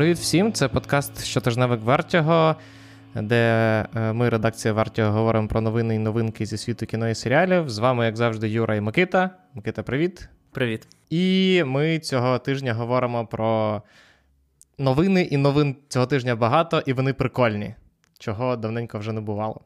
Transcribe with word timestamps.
Привіт 0.00 0.18
всім! 0.18 0.52
Це 0.52 0.68
подкаст 0.68 1.24
Щотижневик 1.24 1.82
Вартього, 1.82 2.56
де 3.14 3.36
е, 3.96 4.12
ми, 4.12 4.28
редакція 4.28 4.74
Вартього, 4.74 5.12
говоримо 5.12 5.48
про 5.48 5.60
новини 5.60 5.94
і 5.94 5.98
новинки 5.98 6.46
зі 6.46 6.56
світу 6.56 6.86
кіно 6.86 7.08
і 7.08 7.14
серіалів. 7.14 7.70
З 7.70 7.78
вами, 7.78 8.04
як 8.04 8.16
завжди, 8.16 8.48
Юра 8.48 8.76
і 8.76 8.80
Микита. 8.80 9.30
Микита, 9.54 9.82
привіт. 9.82 10.28
Привіт. 10.52 10.86
І 11.10 11.62
ми 11.66 11.98
цього 11.98 12.38
тижня 12.38 12.74
говоримо 12.74 13.26
про 13.26 13.82
новини, 14.78 15.22
і 15.22 15.36
новин 15.36 15.76
цього 15.88 16.06
тижня 16.06 16.36
багато, 16.36 16.82
і 16.86 16.92
вони 16.92 17.12
прикольні, 17.12 17.74
чого 18.18 18.56
давненько 18.56 18.98
вже 18.98 19.12
не 19.12 19.20
бувало. 19.20 19.60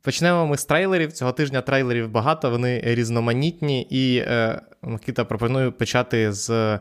Почнемо 0.00 0.46
ми 0.46 0.56
з 0.56 0.64
трейлерів. 0.64 1.12
Цього 1.12 1.32
тижня 1.32 1.60
трейлерів 1.60 2.10
багато, 2.10 2.50
вони 2.50 2.80
різноманітні, 2.84 3.82
і 3.82 4.16
е, 4.16 4.60
Микита 4.82 5.24
пропоную 5.24 5.72
почати 5.72 6.32
з 6.32 6.78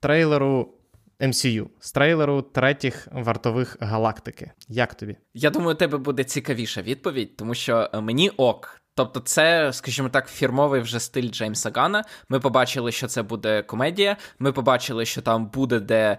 трейлеру 0.00 0.75
MCU, 1.20 1.66
з 1.80 1.92
трейлеру 1.92 2.42
третіх 2.42 3.08
вартових 3.12 3.76
галактики. 3.80 4.50
Як 4.68 4.94
тобі? 4.94 5.16
Я 5.34 5.50
думаю, 5.50 5.72
у 5.72 5.78
тебе 5.78 5.98
буде 5.98 6.24
цікавіша 6.24 6.82
відповідь, 6.82 7.36
тому 7.36 7.54
що 7.54 7.90
е, 7.92 8.00
мені 8.00 8.30
ок. 8.30 8.82
Тобто, 8.94 9.20
це, 9.20 9.72
скажімо 9.72 10.08
так, 10.08 10.28
фірмовий 10.28 10.80
вже 10.80 11.00
стиль 11.00 11.30
Джеймса 11.30 11.70
Гана. 11.74 12.04
Ми 12.28 12.40
побачили, 12.40 12.92
що 12.92 13.06
це 13.06 13.22
буде 13.22 13.62
комедія. 13.62 14.16
Ми 14.38 14.52
побачили, 14.52 15.04
що 15.04 15.22
там 15.22 15.46
буде 15.46 15.80
де 15.80 16.18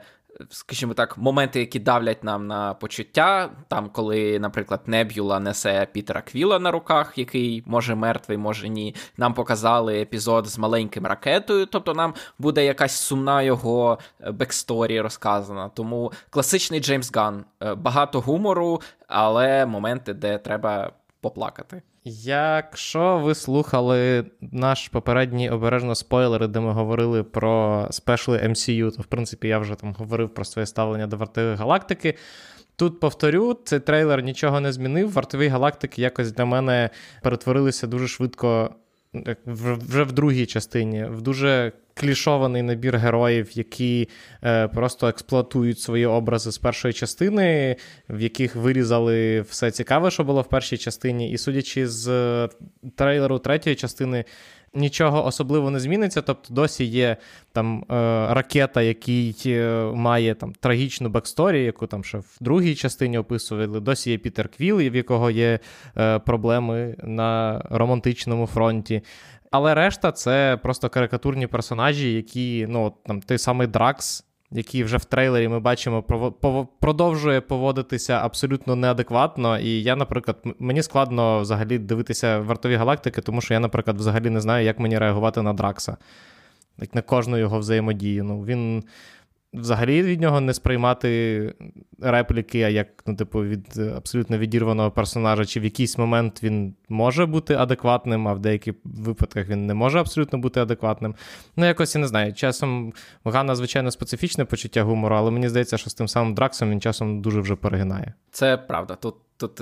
скажімо 0.50 0.94
так, 0.94 1.18
моменти, 1.18 1.60
які 1.60 1.80
давлять 1.80 2.24
нам 2.24 2.48
на 2.48 2.74
почуття. 2.74 3.50
Там, 3.68 3.90
коли, 3.90 4.40
наприклад, 4.40 4.82
Неб'юла 4.86 5.40
несе 5.40 5.88
Пітера 5.92 6.22
Квіла 6.22 6.60
на 6.60 6.72
руках, 6.72 7.18
який 7.18 7.64
може 7.66 7.96
мертвий, 7.96 8.38
може 8.38 8.70
ні. 8.70 8.96
Нам 9.18 9.34
показали 9.34 10.02
епізод 10.02 10.48
з 10.48 10.58
маленьким 10.58 11.06
ракетою, 11.06 11.66
тобто 11.66 11.94
нам 11.94 12.14
буде 12.40 12.66
якась 12.66 12.96
сумна 12.96 13.42
його 13.42 14.00
е, 14.22 14.32
backstory 14.32 15.02
розказана. 15.02 15.70
Тому 15.70 16.12
класичний 16.30 16.80
Джеймс 16.80 17.12
Ган, 17.16 17.46
е, 17.64 17.76
багато 17.76 18.20
гумору, 18.20 18.82
але 19.08 19.66
моменти, 19.66 20.14
де 20.14 20.38
треба 20.38 20.92
поплакати. 21.22 21.82
Якщо 22.04 23.20
ви 23.20 23.36
слухали 23.36 24.26
наш 24.42 24.88
попередній 24.88 25.50
обережно 25.50 25.96
спойлери, 25.96 26.48
де 26.48 26.60
ми 26.60 26.72
говорили 26.72 27.24
про 27.24 27.88
special 27.92 28.32
и 28.32 28.38
MCU, 28.38 28.96
то 28.96 29.02
в 29.02 29.06
принципі 29.06 29.48
я 29.48 29.60
вже 29.60 29.76
там 29.76 29.94
говорив 29.94 30.30
про 30.30 30.46
своє 30.46 30.66
ставлення 30.66 31.08
до 31.08 31.18
Вартових 31.18 31.56
галактики. 31.56 32.16
Тут 32.76 33.00
повторю, 33.00 33.58
цей 33.66 33.80
трейлер 33.80 34.24
нічого 34.24 34.60
не 34.60 34.72
змінив. 34.72 35.14
Вартові 35.14 35.48
галактики 35.48 36.02
якось 36.02 36.32
для 36.32 36.46
мене 36.46 36.90
перетворилися 37.22 37.88
дуже 37.88 38.08
швидко 38.08 38.76
вже 39.46 40.04
в 40.04 40.12
другій 40.12 40.46
частині, 40.46 41.06
в 41.06 41.22
дуже 41.22 41.72
клішований 41.94 42.62
набір 42.62 42.98
героїв, 42.98 43.50
які 43.54 44.10
е, 44.44 44.68
просто 44.68 45.08
експлуатують 45.08 45.80
свої 45.80 46.06
образи 46.06 46.52
з 46.52 46.58
першої 46.58 46.94
частини, 46.94 47.76
в 48.10 48.22
яких 48.22 48.56
вирізали 48.56 49.42
все 49.42 49.72
цікаве, 49.72 50.12
що 50.12 50.24
було 50.24 50.42
в 50.42 50.50
першій 50.50 50.78
частині. 50.78 51.32
І 51.32 51.38
судячи 51.38 51.88
з 51.88 52.08
е, 52.08 52.50
трейлеру 52.96 53.40
третьої 53.40 53.76
частини, 53.76 54.26
нічого 54.74 55.26
особливо 55.26 55.70
не 55.70 55.80
зміниться. 55.80 56.22
Тобто 56.22 56.54
досі 56.54 56.86
є 56.86 57.18
там 57.52 57.78
е, 57.80 57.84
ракета, 58.34 58.82
який 58.82 59.36
е, 59.46 59.92
має 59.94 60.36
там 60.36 60.54
трагічну 60.60 61.10
backstory, 61.10 61.64
яку 61.64 61.88
там 61.88 62.04
ще 62.04 62.18
в 62.18 62.38
другій 62.42 62.76
частині 62.76 63.18
описували. 63.18 63.80
Досі 63.80 64.12
є 64.12 64.18
Пітер 64.18 64.50
Квіл, 64.50 64.78
в 64.78 64.96
якого 64.96 65.32
є 65.32 65.60
е, 65.98 66.20
проблеми 66.20 66.96
на 67.04 67.62
романтичному 67.70 68.48
фронті. 68.48 69.02
Але 69.52 69.76
решта 69.76 70.12
це 70.12 70.60
просто 70.64 70.90
карикатурні 70.90 71.48
персонажі, 71.48 72.14
які, 72.14 72.66
ну, 72.70 72.94
там 73.06 73.22
той 73.22 73.38
самий 73.38 73.68
Дракс, 73.68 74.27
який 74.52 74.84
вже 74.84 74.98
в 74.98 75.06
трейлері 75.06 75.48
ми 75.48 75.60
бачимо, 75.60 76.04
продовжує 76.80 77.42
поводитися 77.42 78.14
абсолютно 78.14 78.76
неадекватно. 78.76 79.60
І 79.60 79.84
я, 79.84 79.96
наприклад, 79.96 80.38
мені 80.60 80.84
складно 80.84 81.40
взагалі 81.40 81.78
дивитися 81.78 82.40
вартові 82.40 82.76
галактики, 82.76 83.22
тому 83.22 83.42
що 83.42 83.54
я, 83.54 83.60
наприклад, 83.60 83.98
взагалі 83.98 84.30
не 84.30 84.42
знаю, 84.42 84.66
як 84.66 84.80
мені 84.80 84.98
реагувати 84.98 85.42
на 85.42 85.54
Дракса. 85.54 85.98
Як 86.78 86.96
на 86.96 87.02
кожну 87.02 87.38
його 87.38 87.60
взаємодію. 87.60 88.24
Ну, 88.24 88.42
Він 88.44 88.84
взагалі 89.54 90.04
від 90.04 90.22
нього 90.22 90.42
не 90.42 90.54
сприймати 90.54 91.54
репліки, 92.02 92.64
а 92.64 92.70
як 92.70 92.88
ну, 93.06 93.16
типу, 93.16 93.44
від 93.44 93.78
абсолютно 93.78 94.38
відірваного 94.38 94.92
персонажа, 94.92 95.46
чи 95.46 95.60
в 95.60 95.64
якийсь 95.64 95.98
момент 95.98 96.44
він 96.44 96.76
може 96.90 97.26
бути 97.26 97.56
адекватним, 97.56 98.28
а 98.28 98.34
в 98.34 98.40
деяких 98.40 98.76
випадках 98.84 99.48
він 99.48 99.66
не 99.66 99.74
може 99.74 100.00
абсолютно 100.00 100.40
бути 100.40 100.60
адекватним. 100.60 101.16
Ну, 101.56 101.66
якось 101.66 101.96
я 101.96 102.02
не 102.02 102.08
знаю. 102.08 102.34
Часом 102.34 102.94
Гана, 103.26 103.56
звичайно, 103.56 103.92
специфічне 103.92 104.46
почуття 104.46 104.84
гумору, 104.84 105.16
але 105.16 105.32
мені 105.32 105.50
здається, 105.50 105.78
що 105.78 105.90
з 105.90 105.94
тим 105.94 106.08
самим 106.08 106.34
Драксом 106.34 106.72
він 106.72 106.82
часом 106.82 107.22
дуже 107.22 107.42
вже 107.42 107.56
перегинає. 107.56 108.14
Це 108.32 108.58
правда. 108.58 108.96
Тут 108.96 109.16
Тут, 109.38 109.62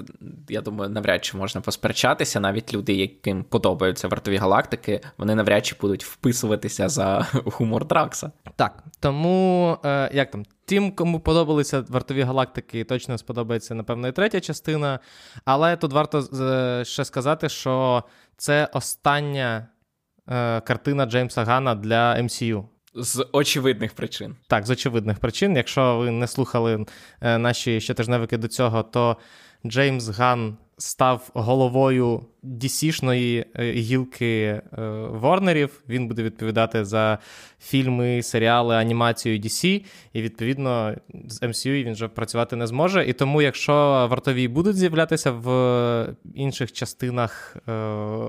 я 0.50 0.62
думаю, 0.62 0.90
навряд 0.90 1.26
чи 1.26 1.38
можна 1.38 1.62
посперечатися. 1.62 2.40
Навіть 2.40 2.74
люди, 2.74 2.94
яким 2.94 3.44
подобаються 3.44 4.08
вартові 4.08 4.38
галактики, 4.38 5.02
вони 5.18 5.36
навряд 5.36 5.66
чи 5.66 5.76
будуть 5.82 6.06
вписуватися 6.06 6.90
за 6.90 7.28
гумор 7.34 7.88
Дракса. 7.88 8.32
Так, 8.56 8.84
тому 9.00 9.78
е, 9.86 10.10
як 10.14 10.32
там, 10.32 10.46
тим, 10.66 10.92
кому 10.92 11.20
подобалися 11.20 11.86
вартові 11.90 12.22
галактики, 12.22 12.84
точно 12.84 13.18
сподобається, 13.18 13.76
напевно, 13.76 14.08
і 14.08 14.12
третя 14.12 14.42
частина. 14.42 15.00
Але 15.46 15.78
тут 15.78 15.94
варто 15.94 16.20
е, 16.20 16.86
ще 16.86 17.06
сказати, 17.06 17.50
що 17.50 18.04
це 18.38 18.70
остання 18.74 19.68
е, 20.30 20.62
картина 20.62 21.06
Джеймса 21.06 21.44
Гана 21.44 21.76
для 21.76 22.16
MCU. 22.16 22.64
З 22.96 23.28
очевидних 23.32 23.94
причин. 23.94 24.36
Так, 24.48 24.66
з 24.66 24.70
очевидних 24.70 25.20
причин. 25.20 25.56
Якщо 25.56 25.98
ви 25.98 26.12
не 26.12 26.28
слухали 26.28 26.86
е, 27.22 27.38
наші 27.38 27.82
щотижневики 27.82 28.38
до 28.38 28.48
цього, 28.48 28.84
то 28.84 29.18
Джеймс 29.66 30.08
Ган 30.08 30.58
став 30.78 31.30
головою 31.34 32.22
DC-шної 32.46 33.46
е, 33.56 33.72
гілки 33.72 34.26
е, 34.36 34.62
Ворнерів. 35.10 35.84
Він 35.90 36.08
буде 36.08 36.24
відповідати 36.24 36.86
за 36.86 37.18
фільми, 37.60 38.24
серіали, 38.24 38.76
анімацію 38.76 39.40
DC, 39.40 39.86
і 40.14 40.22
відповідно 40.22 40.96
з 41.28 41.42
MCU 41.42 41.84
він 41.84 41.94
вже 41.94 42.08
працювати 42.08 42.56
не 42.56 42.68
зможе. 42.68 43.06
І 43.08 43.14
тому, 43.14 43.42
якщо 43.42 43.74
вартові 44.10 44.48
будуть 44.48 44.76
з'являтися 44.76 45.32
в 45.32 46.16
інших 46.36 46.72
частинах 46.72 47.58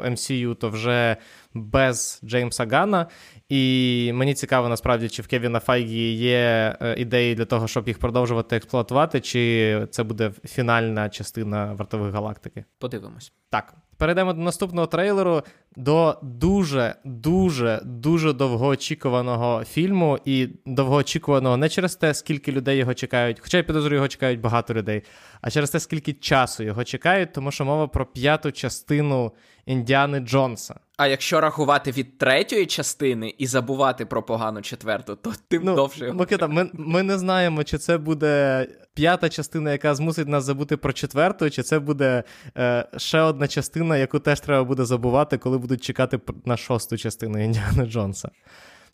MCU, 0.04 0.52
е, 0.52 0.54
то 0.54 0.68
вже 0.68 1.16
без 1.54 2.20
Джеймса 2.24 2.66
Гана. 2.66 3.06
І 3.48 4.10
мені 4.14 4.34
цікаво, 4.34 4.68
насправді, 4.68 5.08
чи 5.08 5.22
в 5.22 5.26
Кевіна 5.26 5.60
Файгі 5.60 6.12
є 6.12 6.76
ідеї 6.96 7.34
для 7.34 7.44
того, 7.44 7.68
щоб 7.68 7.88
їх 7.88 7.98
продовжувати 7.98 8.56
експлуатувати, 8.56 9.20
чи 9.20 9.86
це 9.90 10.02
буде 10.02 10.32
фінальна 10.44 11.08
частина 11.08 11.72
вартових 11.72 12.12
галактики. 12.12 12.64
Подивимось. 12.78 13.32
Так. 13.50 13.85
Перейдемо 13.98 14.32
до 14.32 14.40
наступного 14.40 14.86
трейлеру 14.86 15.42
до 15.76 16.18
дуже, 16.22 16.94
дуже, 17.04 17.80
дуже 17.84 18.32
довгоочікуваного 18.32 19.64
фільму, 19.64 20.18
і 20.24 20.48
довгоочікуваного 20.66 21.56
не 21.56 21.68
через 21.68 21.96
те, 21.96 22.14
скільки 22.14 22.52
людей 22.52 22.78
його 22.78 22.94
чекають, 22.94 23.40
хоча 23.40 23.56
я 23.56 23.62
підозрюю, 23.62 23.94
його 23.94 24.08
чекають 24.08 24.40
багато 24.40 24.74
людей, 24.74 25.02
а 25.40 25.50
через 25.50 25.70
те, 25.70 25.80
скільки 25.80 26.12
часу 26.12 26.62
його 26.62 26.84
чекають, 26.84 27.32
тому 27.32 27.50
що 27.50 27.64
мова 27.64 27.86
про 27.88 28.06
п'яту 28.06 28.52
частину 28.52 29.32
Індіани 29.66 30.20
Джонса. 30.20 30.74
А 30.96 31.06
якщо 31.06 31.40
рахувати 31.40 31.90
від 31.90 32.18
третьої 32.18 32.66
частини 32.66 33.34
і 33.38 33.46
забувати 33.46 34.06
про 34.06 34.22
погану 34.22 34.62
четверту, 34.62 35.16
то 35.16 35.32
тим 35.48 35.62
ну, 35.64 35.74
довше. 35.74 36.12
Микита, 36.12 36.46
ми 36.46 36.70
ми 36.72 37.02
не 37.02 37.18
знаємо, 37.18 37.64
чи 37.64 37.78
це 37.78 37.98
буде 37.98 38.66
п'ята 38.94 39.28
частина, 39.28 39.72
яка 39.72 39.94
змусить 39.94 40.28
нас 40.28 40.44
забути 40.44 40.76
про 40.76 40.92
четверту, 40.92 41.50
чи 41.50 41.62
це 41.62 41.78
буде 41.78 42.22
е, 42.58 42.88
ще 42.96 43.20
одна 43.20 43.48
частина, 43.48 43.96
яку 43.96 44.18
теж 44.18 44.40
треба 44.40 44.64
буде 44.64 44.84
забувати, 44.84 45.38
коли 45.38 45.58
будуть 45.66 45.84
чекати 45.84 46.20
на 46.44 46.56
шосту 46.56 46.96
частину 46.96 47.44
Індіана 47.44 47.86
Джонса. 47.86 48.30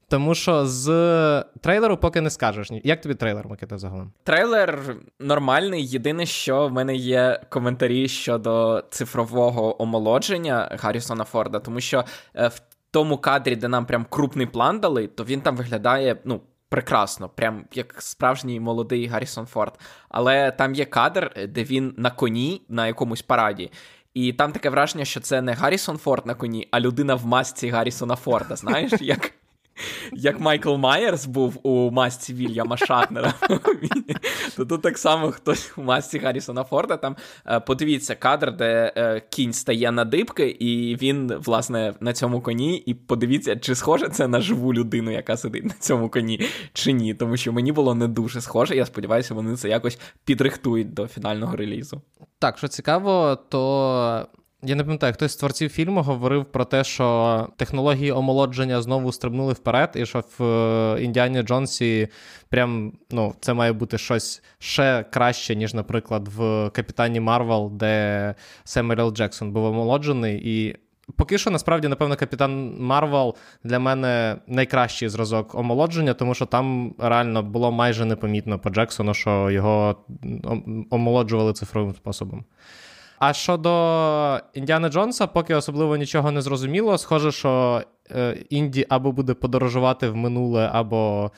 Тому 0.08 0.34
що 0.34 0.66
з 0.66 0.86
трейлеру 1.60 1.96
поки 1.96 2.20
не 2.20 2.30
скажеш. 2.30 2.68
Як 2.84 3.00
тобі 3.00 3.14
трейлер, 3.14 3.48
Микита, 3.48 3.78
загалом? 3.78 4.12
Трейлер 4.24 4.96
нормальний. 5.20 5.86
Єдине, 5.86 6.26
що 6.26 6.68
в 6.68 6.72
мене 6.72 6.96
є 6.96 7.40
коментарі 7.48 8.08
щодо 8.08 8.84
цифрового 8.90 9.82
омолодження 9.82 10.78
Гаррісона 10.80 11.24
Форда, 11.24 11.58
тому 11.58 11.80
що 11.80 12.04
е, 12.36 12.48
в 12.48 12.62
тому 12.90 13.18
кадрі, 13.18 13.56
де 13.56 13.68
нам 13.68 13.86
прям 13.86 14.06
крупний 14.08 14.46
план 14.46 14.80
дали, 14.80 15.06
то 15.06 15.24
він 15.24 15.40
там 15.40 15.56
виглядає, 15.56 16.16
ну. 16.24 16.40
Прекрасно, 16.68 17.28
прям 17.28 17.64
як 17.74 18.02
справжній 18.02 18.60
молодий 18.60 19.06
Гаррісон 19.06 19.46
Форд. 19.46 19.72
Але 20.08 20.50
там 20.50 20.74
є 20.74 20.84
кадр, 20.84 21.48
де 21.48 21.64
він 21.64 21.94
на 21.96 22.10
коні 22.10 22.62
на 22.68 22.86
якомусь 22.86 23.22
параді. 23.22 23.70
І 24.14 24.32
там 24.32 24.52
таке 24.52 24.70
враження, 24.70 25.04
що 25.04 25.20
це 25.20 25.42
не 25.42 25.52
Гаррісон 25.52 25.98
Форд 25.98 26.26
на 26.26 26.34
коні, 26.34 26.68
а 26.70 26.80
людина 26.80 27.14
в 27.14 27.26
масці 27.26 27.68
Гаррісона 27.68 28.16
Форда. 28.16 28.56
Знаєш, 28.56 28.92
як 29.00 29.32
як 30.12 30.40
Майкл 30.40 30.74
Майерс 30.74 31.26
був 31.26 31.58
у 31.62 31.90
масці 31.90 32.34
Вільяма 32.34 32.76
Шатнера, 32.76 33.34
то 34.56 34.64
тут 34.64 34.82
так 34.82 34.98
само 34.98 35.30
хтось 35.30 35.72
у 35.76 35.82
масці 35.82 36.18
Гаррісона 36.18 36.64
Форда. 36.64 36.96
Там 36.96 37.16
е, 37.46 37.60
подивіться 37.60 38.14
кадр, 38.14 38.56
де 38.56 38.92
е, 38.96 39.22
кінь 39.30 39.52
стає 39.52 39.92
на 39.92 40.04
дибки, 40.04 40.48
і 40.48 40.96
він, 40.96 41.34
власне, 41.34 41.94
на 42.00 42.12
цьому 42.12 42.40
коні. 42.40 42.76
І 42.76 42.94
подивіться, 42.94 43.56
чи 43.56 43.74
схоже 43.74 44.08
це 44.08 44.28
на 44.28 44.40
живу 44.40 44.74
людину, 44.74 45.10
яка 45.10 45.36
сидить 45.36 45.64
на 45.64 45.74
цьому 45.80 46.08
коні, 46.08 46.40
чи 46.72 46.92
ні. 46.92 47.14
Тому 47.14 47.36
що 47.36 47.52
мені 47.52 47.72
було 47.72 47.94
не 47.94 48.08
дуже 48.08 48.40
схоже. 48.40 48.76
Я 48.76 48.86
сподіваюся, 48.86 49.34
вони 49.34 49.56
це 49.56 49.68
якось 49.68 49.98
підрихтують 50.24 50.94
до 50.94 51.06
фінального 51.06 51.56
релізу. 51.56 52.02
Так, 52.38 52.58
що 52.58 52.68
цікаво, 52.68 53.38
то 53.48 54.26
я 54.62 54.74
не 54.74 54.84
пам'ятаю, 54.84 55.12
хтось 55.12 55.32
з 55.32 55.36
творців 55.36 55.70
фільму 55.70 56.02
говорив 56.02 56.44
про 56.44 56.64
те, 56.64 56.84
що 56.84 57.48
технології 57.56 58.12
омолодження 58.12 58.82
знову 58.82 59.12
стрибнули 59.12 59.52
вперед, 59.52 59.92
і 59.94 60.06
що 60.06 60.24
в 60.38 60.44
е, 60.44 61.02
Індіані 61.02 61.42
Джонсі 61.42 62.08
прям 62.48 62.92
ну, 63.10 63.34
це 63.40 63.54
має 63.54 63.72
бути 63.72 63.98
щось 63.98 64.42
ще 64.58 65.04
краще, 65.10 65.56
ніж, 65.56 65.74
наприклад, 65.74 66.28
в 66.28 66.70
Капітані 66.70 67.20
Марвел, 67.20 67.70
де 67.72 68.34
Семюел 68.64 69.12
Джексон 69.12 69.52
був 69.52 69.64
омолоджений. 69.64 70.40
І 70.44 70.76
поки 71.16 71.38
що, 71.38 71.50
насправді, 71.50 71.88
напевно, 71.88 72.16
Капітан 72.16 72.76
Марвел 72.78 73.36
для 73.64 73.78
мене 73.78 74.36
найкращий 74.46 75.08
зразок 75.08 75.54
омолодження, 75.54 76.14
тому 76.14 76.34
що 76.34 76.46
там 76.46 76.94
реально 76.98 77.42
було 77.42 77.72
майже 77.72 78.04
непомітно 78.04 78.58
по 78.58 78.70
Джексону, 78.70 79.14
що 79.14 79.50
його 79.50 79.96
омолоджували 80.90 81.52
цифровим 81.52 81.94
способом. 81.94 82.44
А 83.22 83.32
щодо 83.32 84.40
Індіана 84.54 84.88
Джонса, 84.88 85.26
поки 85.26 85.54
особливо 85.54 85.96
нічого 85.96 86.30
не 86.30 86.42
зрозуміло. 86.42 86.98
Схоже, 86.98 87.32
що 87.32 87.82
е, 88.10 88.44
Інді 88.50 88.86
або 88.88 89.12
буде 89.12 89.34
подорожувати 89.34 90.08
в 90.08 90.16
минуле, 90.16 90.70
або 90.72 91.30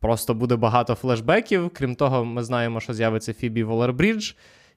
просто 0.00 0.34
буде 0.34 0.56
багато 0.56 0.94
флешбеків. 0.94 1.70
Крім 1.74 1.94
того, 1.94 2.24
ми 2.24 2.44
знаємо, 2.44 2.80
що 2.80 2.94
з'явиться 2.94 3.34
Фібі 3.34 3.64
Волербрідж. 3.64 4.32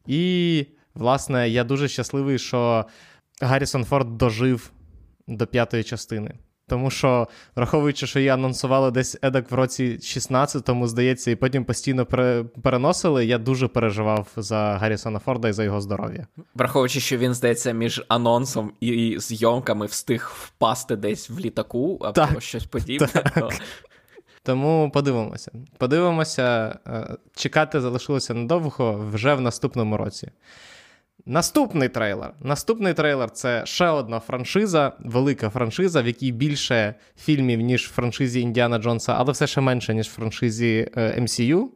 І, 0.07 0.65
власне, 0.93 1.49
я 1.49 1.63
дуже 1.63 1.87
щасливий, 1.87 2.39
що 2.39 2.85
Гаррісон 3.41 3.83
Форд 3.85 4.17
дожив 4.17 4.71
до 5.27 5.47
п'ятої 5.47 5.83
частини. 5.83 6.31
Тому 6.69 6.89
що, 6.89 7.27
враховуючи, 7.55 8.07
що 8.07 8.19
її 8.19 8.29
анонсували 8.29 8.91
десь 8.91 9.17
едак 9.21 9.51
в 9.51 9.53
році 9.53 9.99
16-му, 10.01 10.87
здається, 10.87 11.31
і 11.31 11.35
потім 11.35 11.65
постійно 11.65 12.05
переносили, 12.63 13.25
я 13.25 13.37
дуже 13.37 13.67
переживав 13.67 14.27
за 14.37 14.77
Гаррісона 14.81 15.19
Форда 15.19 15.49
і 15.49 15.53
за 15.53 15.63
його 15.63 15.81
здоров'я. 15.81 16.27
Враховуючи, 16.55 16.99
що 16.99 17.17
він 17.17 17.33
здається 17.33 17.71
між 17.71 18.03
анонсом 18.07 18.71
і 18.79 19.15
зйомками 19.19 19.85
встиг 19.85 20.31
впасти 20.35 20.95
десь 20.95 21.29
в 21.29 21.39
літаку 21.39 21.97
або 22.01 22.11
так, 22.11 22.41
щось 22.41 22.65
подібне. 22.65 23.07
Так. 23.07 23.33
То... 23.33 23.49
Тому 24.43 24.91
подивимося. 24.93 25.51
Подивимося, 25.77 26.79
е, 26.87 27.17
чекати 27.35 27.81
залишилося 27.81 28.33
недовго 28.33 29.09
вже 29.11 29.33
в 29.33 29.41
наступному 29.41 29.97
році. 29.97 30.31
Наступний 31.25 31.89
трейлер. 31.89 32.33
Наступний 32.39 32.93
трейлер 32.93 33.31
це 33.31 33.65
ще 33.65 33.87
одна 33.87 34.19
франшиза, 34.19 34.93
велика 34.99 35.49
франшиза, 35.49 36.01
в 36.01 36.07
якій 36.07 36.31
більше 36.31 36.95
фільмів, 37.17 37.61
ніж 37.61 37.87
в 37.87 37.93
франшизі 37.93 38.41
Індіана 38.41 38.77
Джонса, 38.77 39.13
але 39.17 39.31
все 39.31 39.47
ще 39.47 39.61
менше, 39.61 39.93
ніж 39.93 40.07
в 40.07 40.11
франшизі 40.11 40.91
MCU. 40.95 41.65
Е, 41.65 41.67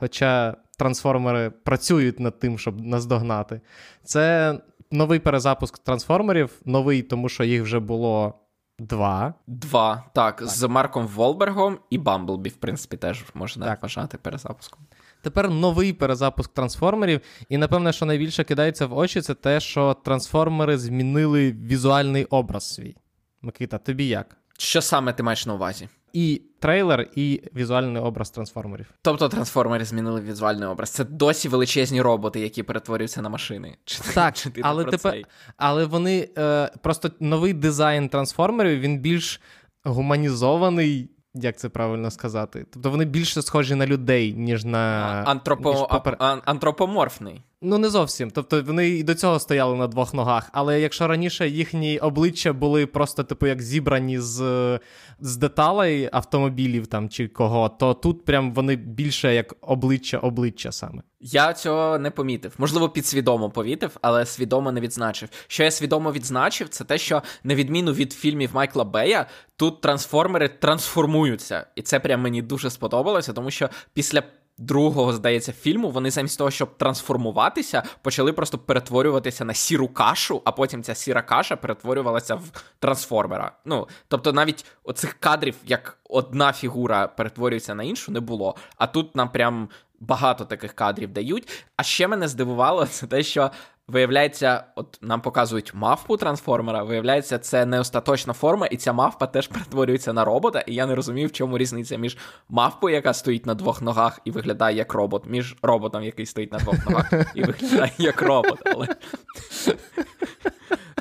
Хоча 0.00 0.56
трансформери 0.78 1.50
працюють 1.50 2.20
над 2.20 2.38
тим, 2.38 2.58
щоб 2.58 2.80
наздогнати. 2.80 3.60
Це 4.04 4.54
новий 4.90 5.18
перезапуск 5.18 5.78
трансформерів, 5.78 6.50
новий, 6.64 7.02
тому 7.02 7.28
що 7.28 7.44
їх 7.44 7.62
вже 7.62 7.78
було. 7.78 8.34
Два. 8.78 9.34
Два. 9.46 10.04
Так, 10.14 10.36
так, 10.36 10.48
з 10.48 10.68
Марком 10.68 11.06
Волбергом 11.06 11.78
і 11.90 11.98
Бамблбі, 11.98 12.50
в 12.50 12.56
принципі, 12.56 12.96
теж 12.96 13.24
можна 13.34 13.66
так. 13.66 13.82
вважати 13.82 14.18
перезапуском. 14.18 14.80
Тепер 15.24 15.50
новий 15.50 15.92
перезапуск 15.92 16.52
трансформерів, 16.52 17.20
і 17.48 17.58
напевне, 17.58 17.92
що 17.92 18.06
найбільше 18.06 18.44
кидається 18.44 18.86
в 18.86 18.96
очі, 18.96 19.20
це 19.20 19.34
те, 19.34 19.60
що 19.60 19.96
трансформери 20.04 20.78
змінили 20.78 21.52
візуальний 21.52 22.24
образ 22.24 22.74
свій. 22.74 22.96
Микита, 23.42 23.78
тобі 23.78 24.06
як? 24.06 24.36
Що 24.58 24.82
саме 24.82 25.12
ти 25.12 25.22
маєш 25.22 25.46
на 25.46 25.54
увазі? 25.54 25.88
І 26.12 26.42
трейлер, 26.58 27.08
і 27.14 27.42
візуальний 27.56 28.02
образ 28.02 28.30
трансформерів. 28.30 28.86
Тобто 29.02 29.28
трансформери 29.28 29.84
змінили 29.84 30.20
візуальний 30.20 30.68
образ. 30.68 30.90
Це 30.90 31.04
досі 31.04 31.48
величезні 31.48 32.02
роботи, 32.02 32.40
які 32.40 32.62
перетворюються 32.62 33.22
на 33.22 33.28
машини. 33.28 33.76
Чи 33.84 34.02
Так, 34.14 34.36
чи 34.36 34.50
ти 34.50 34.60
але 34.64 34.84
тепер, 34.84 35.14
але 35.56 35.84
вони 35.84 36.28
е, 36.38 36.70
просто 36.82 37.10
новий 37.20 37.52
дизайн 37.52 38.08
трансформерів 38.08 38.80
він 38.80 38.98
більш 38.98 39.40
гуманізований 39.84 41.10
як 41.34 41.56
це 41.56 41.68
правильно 41.68 42.10
сказати? 42.10 42.66
Тобто 42.72 42.90
вони 42.90 43.04
більше 43.04 43.42
схожі 43.42 43.74
на 43.74 43.86
людей, 43.86 44.34
ніж 44.34 44.64
на 44.64 44.78
Антропо... 45.26 45.70
ніж 45.72 45.80
попер... 45.90 46.16
антропоморфний. 46.44 47.42
Ну, 47.66 47.78
не 47.78 47.88
зовсім. 47.88 48.30
Тобто 48.30 48.62
вони 48.62 48.88
і 48.88 49.02
до 49.02 49.14
цього 49.14 49.38
стояли 49.38 49.76
на 49.76 49.86
двох 49.86 50.14
ногах. 50.14 50.50
Але 50.52 50.80
якщо 50.80 51.06
раніше 51.06 51.48
їхні 51.48 51.98
обличчя 51.98 52.52
були 52.52 52.86
просто, 52.86 53.24
типу, 53.24 53.46
як 53.46 53.62
зібрані 53.62 54.20
з 54.20 54.80
з 55.20 55.36
деталей 55.36 56.08
автомобілів 56.12 56.86
там 56.86 57.08
чи 57.08 57.28
кого, 57.28 57.68
то 57.68 57.94
тут 57.94 58.24
прям 58.24 58.52
вони 58.52 58.76
більше 58.76 59.34
як 59.34 59.54
обличчя-обличчя 59.60 60.72
саме. 60.72 61.02
Я 61.20 61.52
цього 61.52 61.98
не 61.98 62.10
помітив. 62.10 62.54
Можливо, 62.58 62.88
підсвідомо 62.88 63.50
помітив, 63.50 63.96
але 64.02 64.26
свідомо 64.26 64.72
не 64.72 64.80
відзначив. 64.80 65.28
Що 65.46 65.64
я 65.64 65.70
свідомо 65.70 66.12
відзначив, 66.12 66.68
це 66.68 66.84
те, 66.84 66.98
що 66.98 67.22
на 67.44 67.54
відміну 67.54 67.92
від 67.92 68.12
фільмів 68.12 68.50
Майкла 68.52 68.84
Бея, 68.84 69.26
тут 69.56 69.80
трансформери 69.80 70.48
трансформуються. 70.48 71.66
І 71.74 71.82
це 71.82 72.00
прям 72.00 72.20
мені 72.20 72.42
дуже 72.42 72.70
сподобалося, 72.70 73.32
тому 73.32 73.50
що 73.50 73.68
після 73.92 74.22
другого, 74.58 75.12
здається, 75.12 75.52
фільму 75.52 75.90
вони 75.90 76.10
замість 76.10 76.38
того, 76.38 76.50
щоб 76.50 76.76
трансформуватися, 76.76 77.82
почали 78.02 78.32
просто 78.32 78.58
перетворюватися 78.58 79.44
на 79.44 79.54
сіру 79.54 79.88
кашу, 79.88 80.42
а 80.44 80.52
потім 80.52 80.82
ця 80.82 80.94
сіра 80.94 81.22
каша 81.22 81.56
перетворювалася 81.56 82.34
в 82.34 82.44
трансформера. 82.78 83.52
Ну, 83.64 83.88
тобто, 84.08 84.32
навіть 84.32 84.64
оцих 84.84 85.14
кадрів, 85.14 85.54
як 85.66 85.98
одна 86.10 86.52
фігура 86.52 87.06
перетворюється 87.06 87.74
на 87.74 87.82
іншу, 87.82 88.12
не 88.12 88.20
було. 88.20 88.56
А 88.76 88.86
тут 88.86 89.16
нам 89.16 89.28
прям 89.32 89.68
багато 90.00 90.44
таких 90.44 90.72
кадрів 90.72 91.12
дають. 91.12 91.66
А 91.76 91.82
ще 91.82 92.08
мене 92.08 92.28
здивувало 92.28 92.86
це 92.86 93.06
те, 93.06 93.22
що 93.22 93.50
Виявляється, 93.88 94.64
от 94.76 94.98
нам 95.02 95.20
показують 95.20 95.74
мавпу 95.74 96.16
трансформера. 96.16 96.82
Виявляється, 96.82 97.38
це 97.38 97.66
не 97.66 97.80
остаточна 97.80 98.32
форма, 98.32 98.66
і 98.66 98.76
ця 98.76 98.92
мавпа 98.92 99.26
теж 99.26 99.48
перетворюється 99.48 100.12
на 100.12 100.24
робота. 100.24 100.60
І 100.60 100.74
я 100.74 100.86
не 100.86 100.94
розумію, 100.94 101.28
в 101.28 101.32
чому 101.32 101.58
різниця 101.58 101.96
між 101.96 102.16
мавпою, 102.48 102.94
яка 102.94 103.14
стоїть 103.14 103.46
на 103.46 103.54
двох 103.54 103.82
ногах 103.82 104.20
і 104.24 104.30
виглядає 104.30 104.76
як 104.76 104.94
робот, 104.94 105.26
між 105.26 105.56
роботом, 105.62 106.02
який 106.02 106.26
стоїть 106.26 106.52
на 106.52 106.58
двох 106.58 106.86
ногах 106.86 107.12
і 107.34 107.42
виглядає 107.42 107.92
як 107.98 108.22
робот. 108.22 108.58
Але 108.74 108.88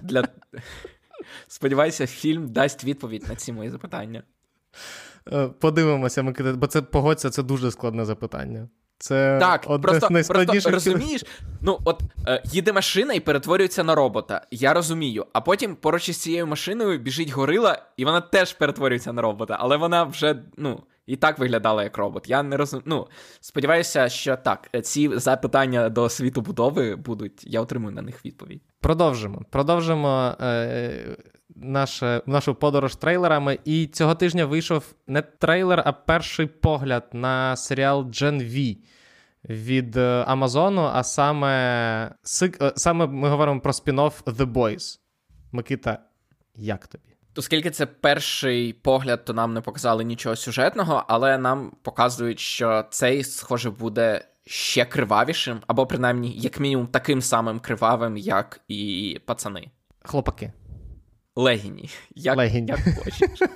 для... 0.01 0.27
Сподіваюся, 1.47 2.07
фільм 2.07 2.47
дасть 2.47 2.83
відповідь 2.83 3.25
на 3.29 3.35
ці 3.35 3.53
мої 3.53 3.69
запитання. 3.69 4.23
Е, 5.31 5.47
подивимося, 5.47 6.23
бо 6.55 6.67
це 6.67 6.81
погодься, 6.81 7.29
це 7.29 7.43
дуже 7.43 7.71
складне 7.71 8.05
запитання. 8.05 8.69
Це 9.03 9.37
так, 9.39 9.63
одне 9.67 9.81
просто, 9.81 10.23
з 10.23 10.27
просто 10.27 10.69
розумієш, 10.69 11.25
ну 11.61 11.79
от 11.85 12.01
е, 12.27 12.41
їде 12.45 12.73
машина 12.73 13.13
і 13.13 13.19
перетворюється 13.19 13.83
на 13.83 13.95
робота. 13.95 14.41
Я 14.51 14.73
розумію. 14.73 15.25
А 15.33 15.41
потім 15.41 15.75
поруч 15.75 16.09
із 16.09 16.17
цією 16.17 16.47
машиною 16.47 16.99
біжить 16.99 17.29
горила, 17.29 17.81
і 17.97 18.05
вона 18.05 18.21
теж 18.21 18.53
перетворюється 18.53 19.13
на 19.13 19.21
робота, 19.21 19.57
але 19.59 19.77
вона 19.77 20.03
вже 20.03 20.35
ну, 20.57 20.83
і 21.05 21.15
так 21.15 21.39
виглядала 21.39 21.83
як 21.83 21.97
робот. 21.97 22.29
Я 22.29 22.43
не 22.43 22.57
розумію. 22.57 22.83
Ну, 22.85 23.07
сподіваюся, 23.39 24.09
що 24.09 24.35
так, 24.35 24.69
ці 24.83 25.17
запитання 25.17 25.89
до 25.89 26.09
світу 26.09 26.41
будови 26.41 26.95
будуть. 26.95 27.43
Я 27.43 27.61
отримую 27.61 27.95
на 27.95 28.01
них 28.01 28.25
відповідь. 28.25 28.61
Продовжимо. 28.79 29.41
Продовжимо. 29.49 30.35
Е- 30.41 31.15
наше, 31.55 32.21
нашу 32.25 32.55
подорож 32.55 32.95
трейлерами. 32.95 33.59
І 33.65 33.87
цього 33.87 34.15
тижня 34.15 34.45
вийшов 34.45 34.95
не 35.07 35.21
трейлер, 35.21 35.83
а 35.85 35.91
перший 35.91 36.47
погляд 36.47 37.09
на 37.13 37.55
серіал 37.55 38.01
Gen 38.01 38.41
V 38.41 38.77
від 39.49 39.97
е, 39.97 40.23
Амазону, 40.27 40.81
а 40.81 41.03
саме 41.03 41.51
е, 42.61 42.73
саме 42.75 43.07
ми 43.07 43.29
говоримо 43.29 43.59
про 43.59 43.71
спін-офф 43.71 44.23
The 44.23 44.53
Boys. 44.53 44.99
Микита, 45.51 45.99
як 46.55 46.87
тобі? 46.87 47.03
Оскільки 47.35 47.71
це 47.71 47.85
перший 47.85 48.73
погляд, 48.73 49.25
то 49.25 49.33
нам 49.33 49.53
не 49.53 49.61
показали 49.61 50.03
нічого 50.03 50.35
сюжетного, 50.35 51.05
але 51.07 51.37
нам 51.37 51.71
показують, 51.81 52.39
що 52.39 52.85
цей, 52.89 53.23
схоже, 53.23 53.69
буде 53.69 54.25
ще 54.45 54.85
кривавішим, 54.85 55.59
або 55.67 55.85
принаймні, 55.85 56.31
як 56.37 56.59
мінімум, 56.59 56.87
таким 56.87 57.21
самим 57.21 57.59
кривавим, 57.59 58.17
як 58.17 58.59
і 58.67 59.19
пацани. 59.25 59.67
Хлопаки. 60.03 60.51
Легіні. 61.35 61.89
Як, 62.15 62.37
Легіні. 62.37 62.67
як 62.67 62.79
хочеш. 63.03 63.39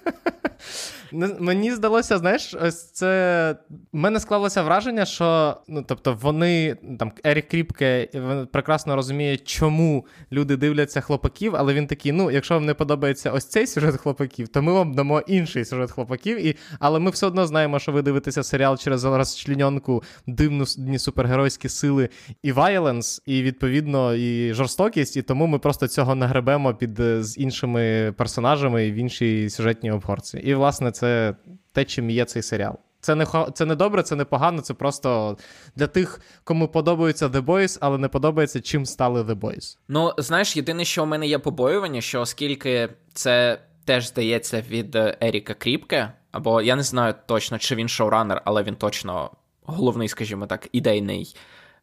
Мені 1.40 1.72
здалося, 1.72 2.18
знаєш, 2.18 2.56
ось 2.62 2.92
це. 2.92 3.56
У 3.94 3.98
мене 3.98 4.20
склалося 4.20 4.64
враження, 4.64 5.06
що 5.06 5.58
ну, 5.68 5.86
тобто, 5.88 6.18
вони 6.22 6.76
там 7.00 7.12
Ерік 7.24 7.48
Кріпке 7.48 8.08
прекрасно 8.52 8.96
розуміє, 8.96 9.38
чому 9.38 10.06
люди 10.32 10.58
дивляться 10.58 11.02
хлопаків, 11.02 11.56
але 11.56 11.74
він 11.74 11.88
такий: 11.88 12.12
ну, 12.12 12.32
якщо 12.32 12.54
вам 12.54 12.66
не 12.66 12.74
подобається 12.74 13.32
ось 13.32 13.46
цей 13.46 13.68
сюжет 13.68 13.96
хлопаків, 13.96 14.48
то 14.48 14.62
ми 14.62 14.74
вам 14.74 14.94
дамо 14.94 15.22
інший 15.28 15.66
сюжет 15.66 15.92
хлопаків. 15.92 16.46
І... 16.46 16.56
Але 16.80 17.00
ми 17.00 17.12
все 17.12 17.28
одно 17.28 17.48
знаємо, 17.48 17.80
що 17.80 17.92
ви 17.92 18.02
дивитеся 18.02 18.44
серіал 18.44 18.78
через 18.78 19.04
розчлененку, 19.04 20.04
дивні 20.28 21.00
супергеройські 21.00 21.70
сили 21.70 22.10
і 22.44 22.52
вайленс, 22.52 23.22
і 23.26 23.44
відповідно 23.44 24.16
і 24.16 24.54
жорстокість, 24.54 25.18
і 25.18 25.22
тому 25.22 25.48
ми 25.48 25.60
просто 25.60 25.88
цього 25.88 26.16
нагребемо 26.16 26.74
під 26.74 27.00
з 27.20 27.38
іншими 27.38 28.14
персонажами 28.18 28.92
в 28.92 28.96
іншій 28.96 29.50
сюжетній 29.50 29.92
обгорці. 29.92 30.38
І, 30.38 30.54
власне, 30.54 30.92
це 30.98 31.36
те, 31.72 31.86
чим 31.86 32.10
є 32.10 32.25
цей 32.25 32.42
серіал. 32.42 32.75
Це 33.00 33.16
не 33.16 33.25
це 33.54 33.66
не 33.66 33.75
добре, 33.75 34.04
це 34.04 34.16
не 34.16 34.25
погано, 34.25 34.62
це 34.62 34.74
просто 34.74 35.38
для 35.75 35.88
тих, 35.88 36.22
кому 36.44 36.68
подобаються 36.68 37.27
The 37.27 37.46
Boys, 37.46 37.77
але 37.82 37.98
не 37.98 38.08
подобається, 38.08 38.62
чим 38.62 38.86
стали 38.86 39.22
The 39.22 39.39
Boys. 39.39 39.77
Ну, 39.88 40.13
знаєш, 40.18 40.58
єдине, 40.58 40.86
що 40.86 41.04
у 41.04 41.06
мене 41.06 41.27
є 41.27 41.39
побоювання, 41.39 42.01
що 42.01 42.22
оскільки 42.22 42.89
це 43.13 43.60
теж 43.86 44.08
здається 44.08 44.63
від 44.70 44.96
Еріка 45.22 45.54
Кріпке, 45.54 46.13
або 46.32 46.62
я 46.62 46.75
не 46.75 46.84
знаю 46.84 47.13
точно, 47.25 47.58
чи 47.58 47.75
він 47.75 47.88
шоуранер, 47.88 48.42
але 48.46 48.63
він 48.63 48.75
точно 48.75 49.32
головний, 49.66 50.08
скажімо 50.08 50.46
так, 50.46 50.68
ідейний 50.72 51.36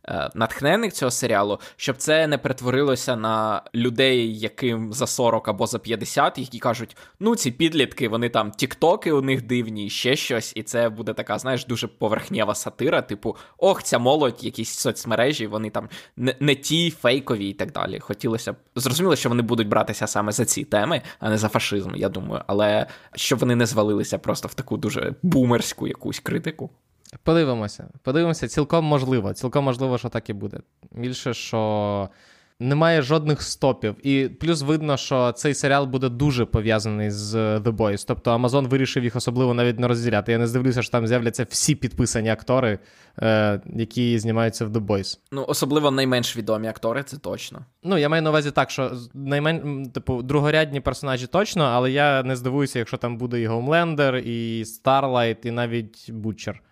Е, 0.08 0.30
натхненник 0.34 0.92
цього 0.92 1.10
серіалу, 1.10 1.60
щоб 1.76 1.96
це 1.96 2.26
не 2.26 2.38
перетворилося 2.38 3.16
на 3.16 3.62
людей, 3.74 4.38
яким 4.38 4.92
за 4.92 5.06
40 5.06 5.48
або 5.48 5.66
за 5.66 5.78
50, 5.78 6.38
які 6.38 6.58
кажуть: 6.58 6.96
ну, 7.20 7.36
ці 7.36 7.50
підлітки, 7.50 8.08
вони 8.08 8.28
там 8.28 8.50
тіктоки 8.50 9.12
у 9.12 9.22
них 9.22 9.42
дивні, 9.42 9.90
ще 9.90 10.16
щось, 10.16 10.52
і 10.56 10.62
це 10.62 10.88
буде 10.88 11.14
така, 11.14 11.38
знаєш, 11.38 11.66
дуже 11.66 11.86
поверхнєва 11.86 12.54
сатира, 12.54 13.02
типу, 13.02 13.36
ох, 13.58 13.82
ця 13.82 13.98
молодь, 13.98 14.44
якісь 14.44 14.70
соцмережі, 14.70 15.46
вони 15.46 15.70
там 15.70 15.88
не, 16.16 16.36
не 16.40 16.54
ті 16.54 16.90
фейкові 16.90 17.48
і 17.48 17.54
так 17.54 17.72
далі. 17.72 17.98
Хотілося 18.00 18.52
б 18.52 18.56
зрозуміло, 18.74 19.16
що 19.16 19.28
вони 19.28 19.42
будуть 19.42 19.68
братися 19.68 20.06
саме 20.06 20.32
за 20.32 20.44
ці 20.44 20.64
теми, 20.64 21.02
а 21.18 21.30
не 21.30 21.38
за 21.38 21.48
фашизм, 21.48 21.90
я 21.94 22.08
думаю, 22.08 22.42
але 22.46 22.86
щоб 23.14 23.38
вони 23.38 23.56
не 23.56 23.66
звалилися 23.66 24.18
просто 24.18 24.48
в 24.48 24.54
таку 24.54 24.76
дуже 24.76 25.14
бумерську 25.22 25.88
якусь 25.88 26.20
критику. 26.20 26.70
Подивимося. 27.22 27.88
Подивимося, 28.02 28.48
цілком 28.48 28.84
можливо. 28.84 29.32
Цілком 29.32 29.64
можливо, 29.64 29.98
що 29.98 30.08
так 30.08 30.30
і 30.30 30.32
буде. 30.32 30.58
Більше 30.92 31.34
що. 31.34 32.08
Немає 32.60 33.02
жодних 33.02 33.42
стопів. 33.42 34.06
І 34.06 34.28
плюс 34.28 34.62
видно, 34.62 34.96
що 34.96 35.32
цей 35.32 35.54
серіал 35.54 35.86
буде 35.86 36.08
дуже 36.08 36.44
пов'язаний 36.44 37.10
з 37.10 37.34
The 37.36 37.76
Boys. 37.76 38.04
Тобто 38.08 38.30
Amazon 38.30 38.68
вирішив 38.68 39.04
їх 39.04 39.16
особливо 39.16 39.54
навіть 39.54 39.78
не 39.78 39.88
розділяти. 39.88 40.32
Я 40.32 40.38
не 40.38 40.46
здивлюся, 40.46 40.82
що 40.82 40.92
там 40.92 41.06
з'являться 41.06 41.46
всі 41.50 41.74
підписані 41.74 42.28
актори, 42.28 42.78
е, 43.18 43.60
які 43.66 44.18
знімаються 44.18 44.66
в 44.66 44.68
The 44.68 44.86
Boys. 44.86 45.18
Ну, 45.32 45.44
особливо 45.48 45.90
найменш 45.90 46.36
відомі 46.36 46.68
актори, 46.68 47.02
це 47.02 47.16
точно. 47.16 47.64
Ну, 47.82 47.98
я 47.98 48.08
маю 48.08 48.22
на 48.22 48.30
увазі 48.30 48.50
так, 48.50 48.70
що 48.70 48.92
наймен... 49.14 49.86
типу, 49.90 50.22
другорядні 50.22 50.80
персонажі 50.80 51.26
точно, 51.26 51.64
але 51.64 51.90
я 51.90 52.22
не 52.22 52.36
здивуюся, 52.36 52.78
якщо 52.78 52.96
там 52.96 53.18
буде 53.18 53.40
і 53.40 53.46
Гоумлендер, 53.46 54.16
і 54.16 54.64
Старлайт, 54.64 55.46
і 55.46 55.50
навіть 55.50 56.10
Бутчер. 56.10 56.62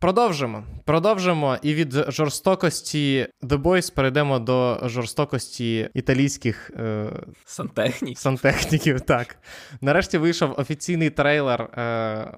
Продовжимо. 0.00 0.64
Продовжимо. 0.84 1.56
І 1.62 1.74
від 1.74 1.92
жорстокості 1.92 3.28
The 3.42 3.62
Boys 3.62 3.94
перейдемо 3.94 4.38
до 4.38 4.80
жорстокості 4.84 5.90
італійських 5.94 6.70
е... 6.70 7.10
сантехнік. 7.44 8.18
сантехніків. 8.18 9.00
Так. 9.08 9.36
Нарешті 9.80 10.18
вийшов 10.18 10.54
офіційний 10.56 11.10
трейлер 11.10 11.62
е... 11.62 12.34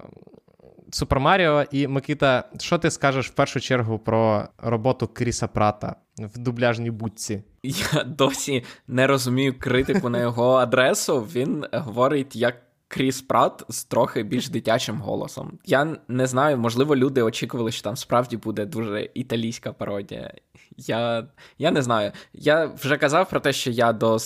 Супер 0.92 1.20
Маріо. 1.20 1.64
І 1.70 1.86
Микита, 1.86 2.44
що 2.58 2.78
ти 2.78 2.90
скажеш 2.90 3.30
в 3.30 3.34
першу 3.34 3.60
чергу 3.60 3.98
про 3.98 4.48
роботу 4.58 5.08
Кріса 5.08 5.46
Прата 5.46 5.96
в 6.18 6.38
дубляжній 6.38 6.90
будці? 6.90 7.42
Я 7.62 8.04
досі 8.04 8.64
не 8.88 9.06
розумію 9.06 9.58
критику 9.58 10.08
на 10.08 10.20
його 10.20 10.54
адресу. 10.54 11.20
Він 11.20 11.64
говорить 11.72 12.36
як. 12.36 12.69
Кріс 12.90 13.22
Прат 13.22 13.62
з 13.68 13.84
трохи 13.84 14.22
більш 14.22 14.48
дитячим 14.48 15.00
голосом. 15.00 15.58
Я 15.64 15.96
не 16.08 16.26
знаю, 16.26 16.58
можливо, 16.58 16.96
люди 16.96 17.22
очікували, 17.22 17.72
що 17.72 17.82
там 17.82 17.96
справді 17.96 18.36
буде 18.36 18.66
дуже 18.66 19.10
італійська 19.14 19.72
пародія. 19.72 20.34
Я 20.76 21.26
я 21.58 21.70
не 21.70 21.82
знаю. 21.82 22.12
Я 22.32 22.66
вже 22.66 22.96
казав 22.96 23.28
про 23.28 23.40
те, 23.40 23.52
що 23.52 23.70
я 23.70 23.92
до 23.92 24.18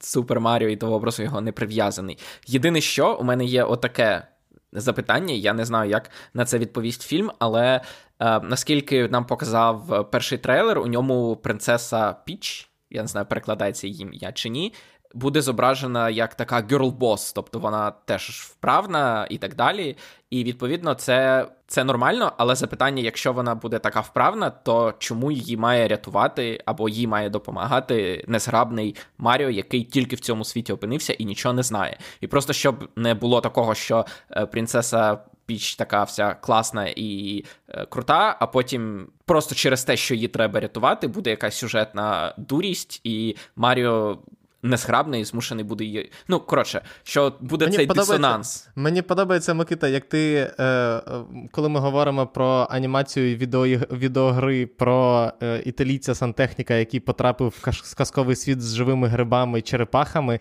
Супер 0.00 0.40
Маріо 0.40 0.68
і 0.68 0.76
того 0.76 0.94
образу 0.94 1.22
його 1.22 1.40
не 1.40 1.52
прив'язаний. 1.52 2.18
Єдине, 2.46 2.80
що 2.80 3.14
у 3.14 3.24
мене 3.24 3.44
є 3.44 3.64
отаке 3.64 4.26
запитання, 4.72 5.34
я 5.34 5.52
не 5.52 5.64
знаю, 5.64 5.90
як 5.90 6.10
на 6.34 6.44
це 6.44 6.58
відповість 6.58 7.02
фільм, 7.02 7.30
але 7.38 7.80
е, 8.20 8.40
наскільки 8.40 9.08
нам 9.08 9.26
показав 9.26 10.10
перший 10.10 10.38
трейлер, 10.38 10.78
у 10.78 10.86
ньому 10.86 11.36
принцеса 11.36 12.12
Піч. 12.12 12.70
Я 12.90 13.02
не 13.02 13.08
знаю, 13.08 13.26
перекладається 13.26 13.86
її 13.86 14.02
ім'я 14.02 14.32
чи 14.32 14.48
ні 14.48 14.72
буде 15.14 15.42
зображена 15.42 16.10
як 16.10 16.34
така 16.34 16.60
girl-boss, 16.60 17.32
тобто 17.34 17.58
вона 17.58 17.90
теж 17.90 18.30
вправна 18.30 19.26
і 19.30 19.38
так 19.38 19.54
далі. 19.54 19.96
І 20.30 20.44
відповідно 20.44 20.94
це 20.94 21.46
це 21.66 21.84
нормально, 21.84 22.32
але 22.36 22.54
запитання, 22.54 23.02
якщо 23.02 23.32
вона 23.32 23.54
буде 23.54 23.78
така 23.78 24.00
вправна, 24.00 24.50
то 24.50 24.94
чому 24.98 25.32
її 25.32 25.56
має 25.56 25.88
рятувати 25.88 26.62
або 26.64 26.88
їй 26.88 27.06
має 27.06 27.30
допомагати 27.30 28.24
незграбний 28.28 28.96
Маріо, 29.18 29.50
який 29.50 29.84
тільки 29.84 30.16
в 30.16 30.20
цьому 30.20 30.44
світі 30.44 30.72
опинився 30.72 31.12
і 31.12 31.24
нічого 31.24 31.54
не 31.54 31.62
знає. 31.62 31.98
І 32.20 32.26
просто 32.26 32.52
щоб 32.52 32.88
не 32.96 33.14
було 33.14 33.40
такого, 33.40 33.74
що 33.74 34.06
е, 34.30 34.46
принцеса. 34.46 35.18
Піч 35.46 35.76
така 35.76 36.04
вся 36.04 36.34
класна 36.34 36.86
і 36.96 37.44
е, 37.68 37.86
крута, 37.86 38.36
а 38.40 38.46
потім 38.46 39.08
просто 39.24 39.54
через 39.54 39.84
те, 39.84 39.96
що 39.96 40.14
її 40.14 40.28
треба 40.28 40.60
рятувати, 40.60 41.08
буде 41.08 41.30
якась 41.30 41.56
сюжетна 41.56 42.34
дурість, 42.36 43.00
і 43.04 43.36
Маріо 43.56 44.18
незграбний 44.62 45.20
і 45.20 45.24
змушений 45.24 45.64
буде 45.64 45.84
її. 45.84 46.12
Ну, 46.28 46.40
коротше, 46.40 46.82
що 47.02 47.32
буде 47.40 47.64
мені 47.64 47.76
цей 47.76 47.86
дисонанс. 47.86 48.68
Мені 48.76 49.02
подобається, 49.02 49.54
Микита, 49.54 49.88
як 49.88 50.04
ти, 50.04 50.52
е, 50.58 50.64
е, 50.64 51.02
коли 51.50 51.68
ми 51.68 51.80
говоримо 51.80 52.26
про 52.26 52.66
анімацію 52.70 53.36
відео, 53.36 53.66
відеогри 53.90 54.66
про 54.66 55.32
е, 55.42 55.62
італійця 55.64 56.14
сантехніка, 56.14 56.74
який 56.74 57.00
потрапив 57.00 57.54
в 57.56 57.94
казковий 57.94 58.36
світ 58.36 58.62
з 58.62 58.74
живими 58.74 59.08
грибами 59.08 59.58
і 59.58 59.62
черепахами. 59.62 60.40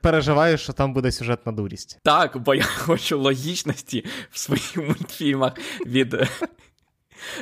Переживаєш, 0.00 0.60
що 0.60 0.72
там 0.72 0.92
буде 0.92 1.12
сюжетна 1.12 1.52
дурість. 1.52 1.98
Так, 2.02 2.38
бо 2.38 2.54
я 2.54 2.62
хочу 2.78 3.18
логічності 3.18 4.04
в 4.30 4.38
своїх 4.38 4.76
мультфільмах 4.76 5.52
від 5.86 6.16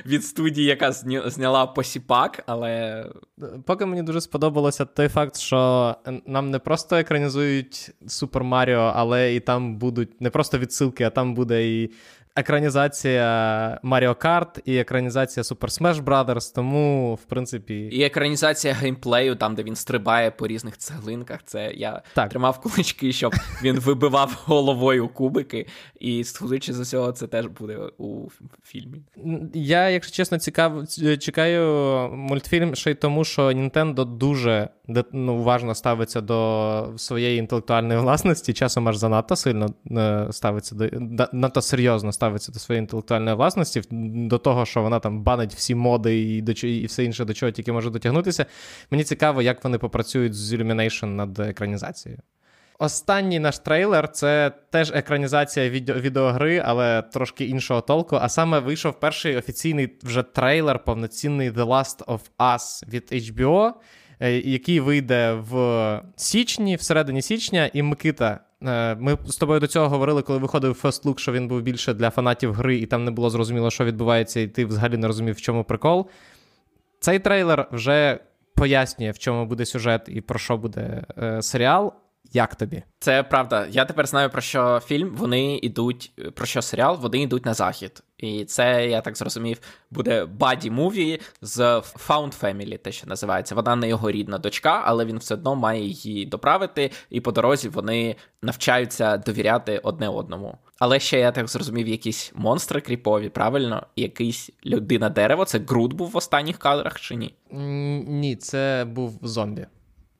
від 0.06 0.24
студії, 0.24 0.66
яка 0.66 0.92
зняла 1.26 1.66
посіпак, 1.66 2.42
але. 2.46 3.04
Поки 3.64 3.86
мені 3.86 4.02
дуже 4.02 4.20
сподобалося 4.20 4.84
той 4.84 5.08
факт, 5.08 5.36
що 5.36 5.94
нам 6.26 6.50
не 6.50 6.58
просто 6.58 6.96
екранізують 6.96 7.90
Супер 8.06 8.44
Маріо, 8.44 8.92
але 8.96 9.34
і 9.34 9.40
там 9.40 9.76
будуть 9.76 10.20
не 10.20 10.30
просто 10.30 10.58
відсилки, 10.58 11.04
а 11.04 11.10
там 11.10 11.34
буде 11.34 11.68
і 11.68 11.90
екранізація 12.36 13.26
Mario 13.84 14.14
Kart 14.14 14.60
і 14.64 14.78
екранізація 14.78 15.44
Super 15.44 15.80
Smash 15.80 16.04
Brothers, 16.04 16.54
тому, 16.54 17.14
в 17.14 17.24
принципі. 17.24 17.74
І 17.74 18.02
екранізація 18.02 18.74
геймплею, 18.74 19.36
там, 19.36 19.54
де 19.54 19.62
він 19.62 19.76
стрибає 19.76 20.30
по 20.30 20.46
різних 20.46 20.78
цеглинках. 20.78 21.40
Це 21.44 21.72
я 21.74 22.02
так. 22.14 22.28
тримав 22.28 22.60
кулички, 22.60 23.12
щоб 23.12 23.34
він 23.62 23.80
вибивав 23.80 24.42
головою 24.44 25.08
кубики. 25.08 25.66
І, 26.00 26.24
судячи 26.24 26.72
з 26.72 26.80
усього, 26.80 27.12
це 27.12 27.26
теж 27.26 27.46
буде 27.46 27.78
у 27.98 28.28
фільмі. 28.64 29.02
Я, 29.54 29.88
якщо 29.88 30.12
чесно, 30.12 30.38
цікав, 30.38 30.88
чекаю 31.20 31.66
мультфільм 32.12 32.74
ще 32.74 32.90
й 32.90 32.94
тому, 32.94 33.24
що 33.24 33.42
Nintendo 33.42 34.04
дуже 34.04 34.68
ну, 35.12 35.34
уважно 35.34 35.74
ставиться 35.74 36.20
до 36.20 36.92
своєї 36.96 37.38
інтелектуальної 37.38 38.00
власності, 38.00 38.52
часом 38.52 38.88
аж 38.88 38.96
занадто 38.96 39.36
сильно 39.36 39.74
е, 39.90 40.26
ставиться 40.30 40.74
до 40.74 40.88
надто 41.32 41.62
серйозно 41.62 42.12
ставиться 42.12 42.25
до 42.30 42.58
своєї 42.58 42.80
інтелектуальної 42.80 43.36
власності, 43.36 43.82
до 44.28 44.38
того, 44.38 44.66
що 44.66 44.82
вона 44.82 44.98
там 44.98 45.22
банить 45.22 45.54
всі 45.54 45.74
моди 45.74 46.20
і 46.20 46.42
до 46.42 46.52
і 46.52 46.86
все 46.86 47.04
інше, 47.04 47.24
до 47.24 47.34
чого 47.34 47.52
тільки 47.52 47.72
може 47.72 47.90
дотягнутися. 47.90 48.46
Мені 48.90 49.04
цікаво, 49.04 49.42
як 49.42 49.64
вони 49.64 49.78
попрацюють 49.78 50.34
з 50.34 50.52
Illumination 50.52 51.06
над 51.06 51.38
екранізацією. 51.38 52.20
Останній 52.78 53.38
наш 53.38 53.58
трейлер 53.58 54.12
це 54.12 54.52
теж 54.70 54.92
екранізація 54.94 55.70
відео- 55.70 56.00
відеогри, 56.00 56.62
але 56.64 57.02
трошки 57.02 57.44
іншого 57.44 57.80
толку. 57.80 58.16
А 58.16 58.28
саме 58.28 58.58
вийшов 58.58 59.00
перший 59.00 59.36
офіційний 59.36 59.98
вже 60.02 60.22
трейлер, 60.22 60.84
повноцінний 60.84 61.50
The 61.50 61.66
Last 61.66 62.04
of 62.04 62.20
Us 62.38 62.88
від 62.88 63.12
HBO. 63.12 63.72
Е, 64.20 64.32
який 64.32 64.80
вийде 64.80 65.32
в 65.32 66.02
січні, 66.16 66.76
всередині 66.76 67.22
січня, 67.22 67.70
і 67.72 67.82
Микита. 67.82 68.40
Е, 68.62 68.94
ми 68.94 69.18
з 69.26 69.36
тобою 69.36 69.60
до 69.60 69.66
цього 69.66 69.88
говорили, 69.88 70.22
коли 70.22 70.38
виходив 70.38 70.80
First 70.82 71.04
Look, 71.04 71.18
що 71.18 71.32
він 71.32 71.48
був 71.48 71.62
більше 71.62 71.94
для 71.94 72.10
фанатів 72.10 72.52
гри, 72.52 72.76
і 72.76 72.86
там 72.86 73.04
не 73.04 73.10
було 73.10 73.30
зрозуміло, 73.30 73.70
що 73.70 73.84
відбувається, 73.84 74.40
і 74.40 74.46
ти 74.46 74.64
взагалі 74.64 74.96
не 74.96 75.06
розумів, 75.06 75.34
в 75.34 75.40
чому 75.40 75.64
прикол. 75.64 76.06
Цей 77.00 77.18
трейлер 77.18 77.68
вже 77.72 78.18
пояснює, 78.54 79.10
в 79.10 79.18
чому 79.18 79.46
буде 79.46 79.66
сюжет 79.66 80.02
і 80.08 80.20
про 80.20 80.38
що 80.38 80.56
буде 80.56 81.04
е, 81.18 81.42
серіал. 81.42 81.92
Як 82.32 82.54
тобі? 82.54 82.82
Це 82.98 83.22
правда. 83.22 83.66
Я 83.70 83.84
тепер 83.84 84.06
знаю 84.06 84.30
про 84.30 84.40
що 84.40 84.80
фільм. 84.86 85.14
Вони 85.16 85.56
йдуть, 85.56 86.12
про 86.34 86.46
що 86.46 86.62
серіал, 86.62 86.98
вони 87.00 87.18
йдуть 87.18 87.46
на 87.46 87.54
захід. 87.54 88.02
І 88.18 88.44
це, 88.44 88.88
я 88.88 89.00
так 89.00 89.16
зрозумів, 89.16 89.60
буде 89.90 90.24
buddy 90.24 90.70
movie 90.70 91.20
з 91.42 91.60
Found 92.08 92.40
Family, 92.40 92.78
те, 92.78 92.92
що 92.92 93.06
називається. 93.06 93.54
Вона 93.54 93.76
не 93.76 93.88
його 93.88 94.10
рідна 94.10 94.38
дочка, 94.38 94.82
але 94.84 95.04
він 95.04 95.18
все 95.18 95.34
одно 95.34 95.54
має 95.54 95.84
її 95.84 96.26
доправити, 96.26 96.90
і 97.10 97.20
по 97.20 97.32
дорозі 97.32 97.68
вони 97.68 98.16
навчаються 98.42 99.16
довіряти 99.16 99.78
одне 99.78 100.08
одному. 100.08 100.58
Але 100.78 101.00
ще 101.00 101.18
я 101.18 101.32
так 101.32 101.48
зрозумів, 101.48 101.88
якісь 101.88 102.32
монстри 102.34 102.80
кріпові, 102.80 103.28
правильно? 103.28 103.86
Якийсь 103.96 104.50
людина 104.66 105.08
дерево. 105.08 105.44
Це 105.44 105.58
Грут 105.58 105.92
був 105.92 106.10
в 106.10 106.16
останніх 106.16 106.58
кадрах 106.58 107.00
чи 107.00 107.14
ні? 107.14 107.34
Ні, 108.06 108.36
це 108.36 108.86
був 108.88 109.18
зомбі. 109.22 109.66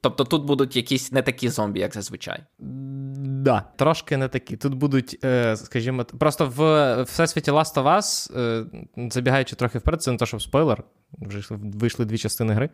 Тобто 0.07 0.25
тут 0.25 0.45
будуть 0.45 0.77
якісь 0.77 1.13
не 1.13 1.23
такі 1.23 1.49
зомбі, 1.49 1.81
як 1.81 1.95
зазвичай. 1.95 2.39
Да, 2.59 3.65
трошки 3.77 4.17
не 4.17 4.29
такі. 4.29 4.57
Тут 4.57 4.75
будуть, 4.75 5.19
е, 5.25 5.57
скажімо, 5.57 6.05
просто 6.05 6.53
в 6.57 7.03
всесвіті 7.03 7.51
Last 7.51 7.75
of 7.75 7.85
Us, 7.85 8.39
е, 8.41 8.65
забігаючи 9.11 9.57
трохи 9.57 9.79
вперед, 9.79 10.03
це 10.03 10.13
не 10.13 10.17
то, 10.17 10.27
щоб 10.27 10.43
спойлер, 10.43 10.83
вже 11.19 11.43
вийшли 11.51 12.05
дві 12.05 12.19
частини 12.19 12.55
гри. 12.55 12.71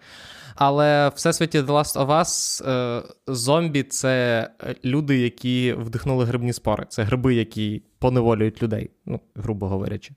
Але 0.54 1.08
в 1.08 1.12
всесвіті 1.14 1.60
The 1.60 1.66
Last 1.66 2.06
of 2.06 2.06
Us 2.06 2.62
е, 2.70 3.02
зомбі 3.26 3.82
це 3.82 4.50
люди, 4.84 5.18
які 5.18 5.72
вдихнули 5.72 6.24
грибні 6.24 6.52
спори. 6.52 6.86
Це 6.88 7.02
гриби, 7.02 7.34
які 7.34 7.82
поневолюють 7.98 8.62
людей, 8.62 8.90
ну, 9.06 9.20
грубо 9.34 9.68
говорячи. 9.68 10.14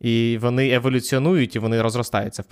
І 0.00 0.38
вони 0.40 0.70
еволюціонують 0.70 1.56
і 1.56 1.58
вони 1.58 1.82
розростаються 1.82 2.42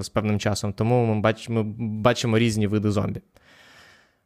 з 0.00 0.08
певним 0.08 0.38
часом. 0.38 0.72
Тому 0.72 1.14
ми 1.14 1.20
бачимо, 1.20 1.64
ми 1.64 1.72
бачимо 2.00 2.38
різні 2.38 2.66
види 2.66 2.90
зомбі. 2.90 3.20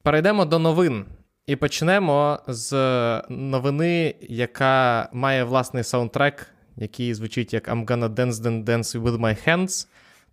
Перейдемо 0.03 0.45
до 0.45 0.59
новин. 0.59 1.05
І 1.47 1.57
почнемо 1.57 2.39
з 2.47 2.73
новини, 3.29 4.15
яка 4.21 5.09
має 5.13 5.45
власний 5.45 5.85
саундтрек, 5.85 6.47
який 6.77 7.15
звучить 7.15 7.55
як 7.55 7.69
I'm 7.69 7.87
gonna 7.87 8.09
dance 8.09 8.33
dance 8.33 8.65
dance 8.65 9.03
with 9.03 9.21
my 9.21 9.49
hands. 9.49 9.87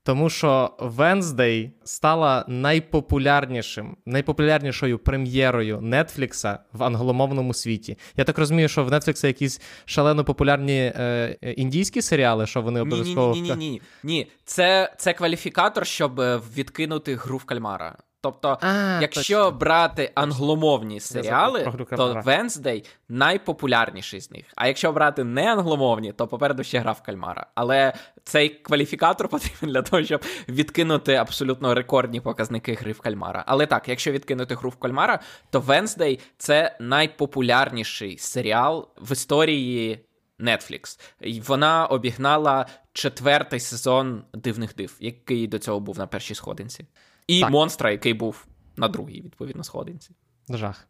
Тому 0.04 0.30
що 0.30 0.74
Wednesday 0.80 1.70
стала 1.84 2.46
найпопулярнішим, 2.48 3.98
найпопулярнішою 4.06 5.00
прем'єрою 5.00 5.82
Нетфлікса 5.82 6.60
в 6.74 6.84
англомовному 6.84 7.54
світі. 7.54 7.98
Я 8.18 8.24
так 8.24 8.38
розумію, 8.38 8.68
що 8.68 8.84
в 8.84 8.92
Нетфлікса 8.92 9.28
якісь 9.28 9.62
шалено 9.86 10.24
популярні 10.24 10.94
е, 10.96 11.38
індійські 11.58 12.02
серіали, 12.02 12.48
що 12.48 12.62
вони 12.62 12.82
обов'язково. 12.82 13.34
Ні, 13.34 13.42
ні, 13.42 13.50
ні, 13.50 13.56
ні, 13.56 13.70
ні. 13.70 13.82
Ні, 14.04 14.28
це, 14.46 14.94
це 14.98 15.14
кваліфікатор, 15.14 15.88
щоб 15.88 16.20
е, 16.20 16.42
відкинути 16.56 17.16
гру 17.16 17.38
в 17.38 17.44
кальмара. 17.44 17.98
Тобто, 18.22 18.58
а, 18.62 19.00
якщо 19.02 19.44
точно. 19.44 19.60
брати 19.60 20.12
англомовні 20.16 21.00
серіали, 21.00 21.74
то 21.90 22.14
Wednesday 22.14 22.86
найпопулярніший 23.10 24.22
з 24.22 24.32
них. 24.32 24.46
А 24.56 24.68
якщо 24.68 24.92
брати 24.92 25.24
не 25.24 25.54
англомовні, 25.54 26.14
то 26.14 26.28
попереду 26.28 26.64
ще 26.64 26.80
гра 26.80 26.92
в 26.92 27.02
кальмара. 27.02 27.48
Але 27.56 27.94
цей 28.24 28.50
кваліфікатор 28.50 29.28
потрібен 29.30 29.70
для 29.70 29.82
того, 29.82 30.04
щоб 30.04 30.24
відкинути 30.50 31.16
абсолютно 31.16 31.74
рекордні 31.74 32.22
показники 32.22 32.74
гри 32.74 32.92
в 32.92 33.02
кальмара. 33.02 33.44
Але 33.48 33.66
так, 33.66 33.90
якщо 33.90 34.12
відкинути 34.12 34.56
гру 34.56 34.70
в 34.70 34.76
кальмара, 34.76 35.20
то 35.50 35.60
Wednesday— 35.60 36.20
це 36.38 36.78
найпопулярніший 36.80 38.18
серіал 38.18 38.88
в 38.98 39.12
історії 39.12 40.06
Netflix. 40.40 41.00
І 41.22 41.42
Вона 41.42 41.86
обігнала 41.86 42.66
четвертий 42.94 43.60
сезон 43.60 44.24
дивних 44.34 44.76
див, 44.76 44.96
який 45.00 45.48
до 45.48 45.60
цього 45.60 45.80
був 45.80 45.98
на 45.98 46.08
першій 46.08 46.36
сходинці. 46.36 46.86
І 47.30 47.40
так. 47.42 47.50
монстра, 47.50 47.92
який 47.92 48.14
був 48.14 48.46
на 48.78 48.88
другій, 48.88 49.22
відповідно, 49.22 49.64
сходинці. 49.64 50.12
Жах. 50.50 50.88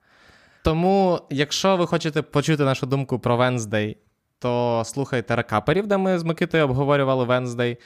Тому, 0.63 1.21
якщо 1.29 1.77
ви 1.77 1.87
хочете 1.87 2.21
почути 2.21 2.63
нашу 2.63 2.85
думку 2.85 3.19
про 3.19 3.37
Венздей, 3.37 3.97
то 4.39 4.83
слухайте 4.85 5.35
рекаперів, 5.35 5.87
де 5.87 5.97
ми 5.97 6.19
з 6.19 6.23
Микитою 6.23 6.63
обговорювали 6.63 7.25
Венздей. 7.25 7.77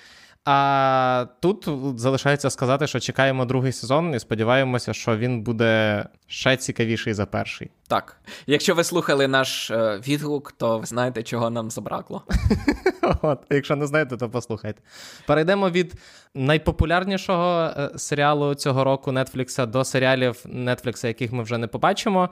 А 0.45 1.25
тут 1.39 1.69
залишається 1.95 2.49
сказати, 2.49 2.87
що 2.87 2.99
чекаємо 2.99 3.45
другий 3.45 3.71
сезон 3.71 4.15
і 4.15 4.19
сподіваємося, 4.19 4.93
що 4.93 5.17
він 5.17 5.41
буде 5.41 6.05
ще 6.27 6.57
цікавіший 6.57 7.13
за 7.13 7.25
перший. 7.25 7.71
Так, 7.87 8.17
якщо 8.47 8.75
ви 8.75 8.83
слухали 8.83 9.27
наш 9.27 9.71
е, 9.71 10.01
відгук, 10.07 10.51
то 10.51 10.79
ви 10.79 10.85
знаєте, 10.85 11.23
чого 11.23 11.49
нам 11.49 11.71
забракло. 11.71 12.23
От, 13.21 13.39
Якщо 13.49 13.75
не 13.75 13.87
знаєте, 13.87 14.17
то 14.17 14.29
послухайте. 14.29 14.81
Перейдемо 15.27 15.69
від 15.69 15.93
найпопулярнішого 16.35 17.71
е, 17.77 17.89
серіалу 17.95 18.55
цього 18.55 18.83
року 18.83 19.11
Нетфлікса 19.11 19.65
до 19.65 19.83
серіалів 19.83 20.45
Нетфлікса, 20.45 21.07
яких 21.07 21.31
ми 21.31 21.43
вже 21.43 21.57
не 21.57 21.67
побачимо. 21.67 22.29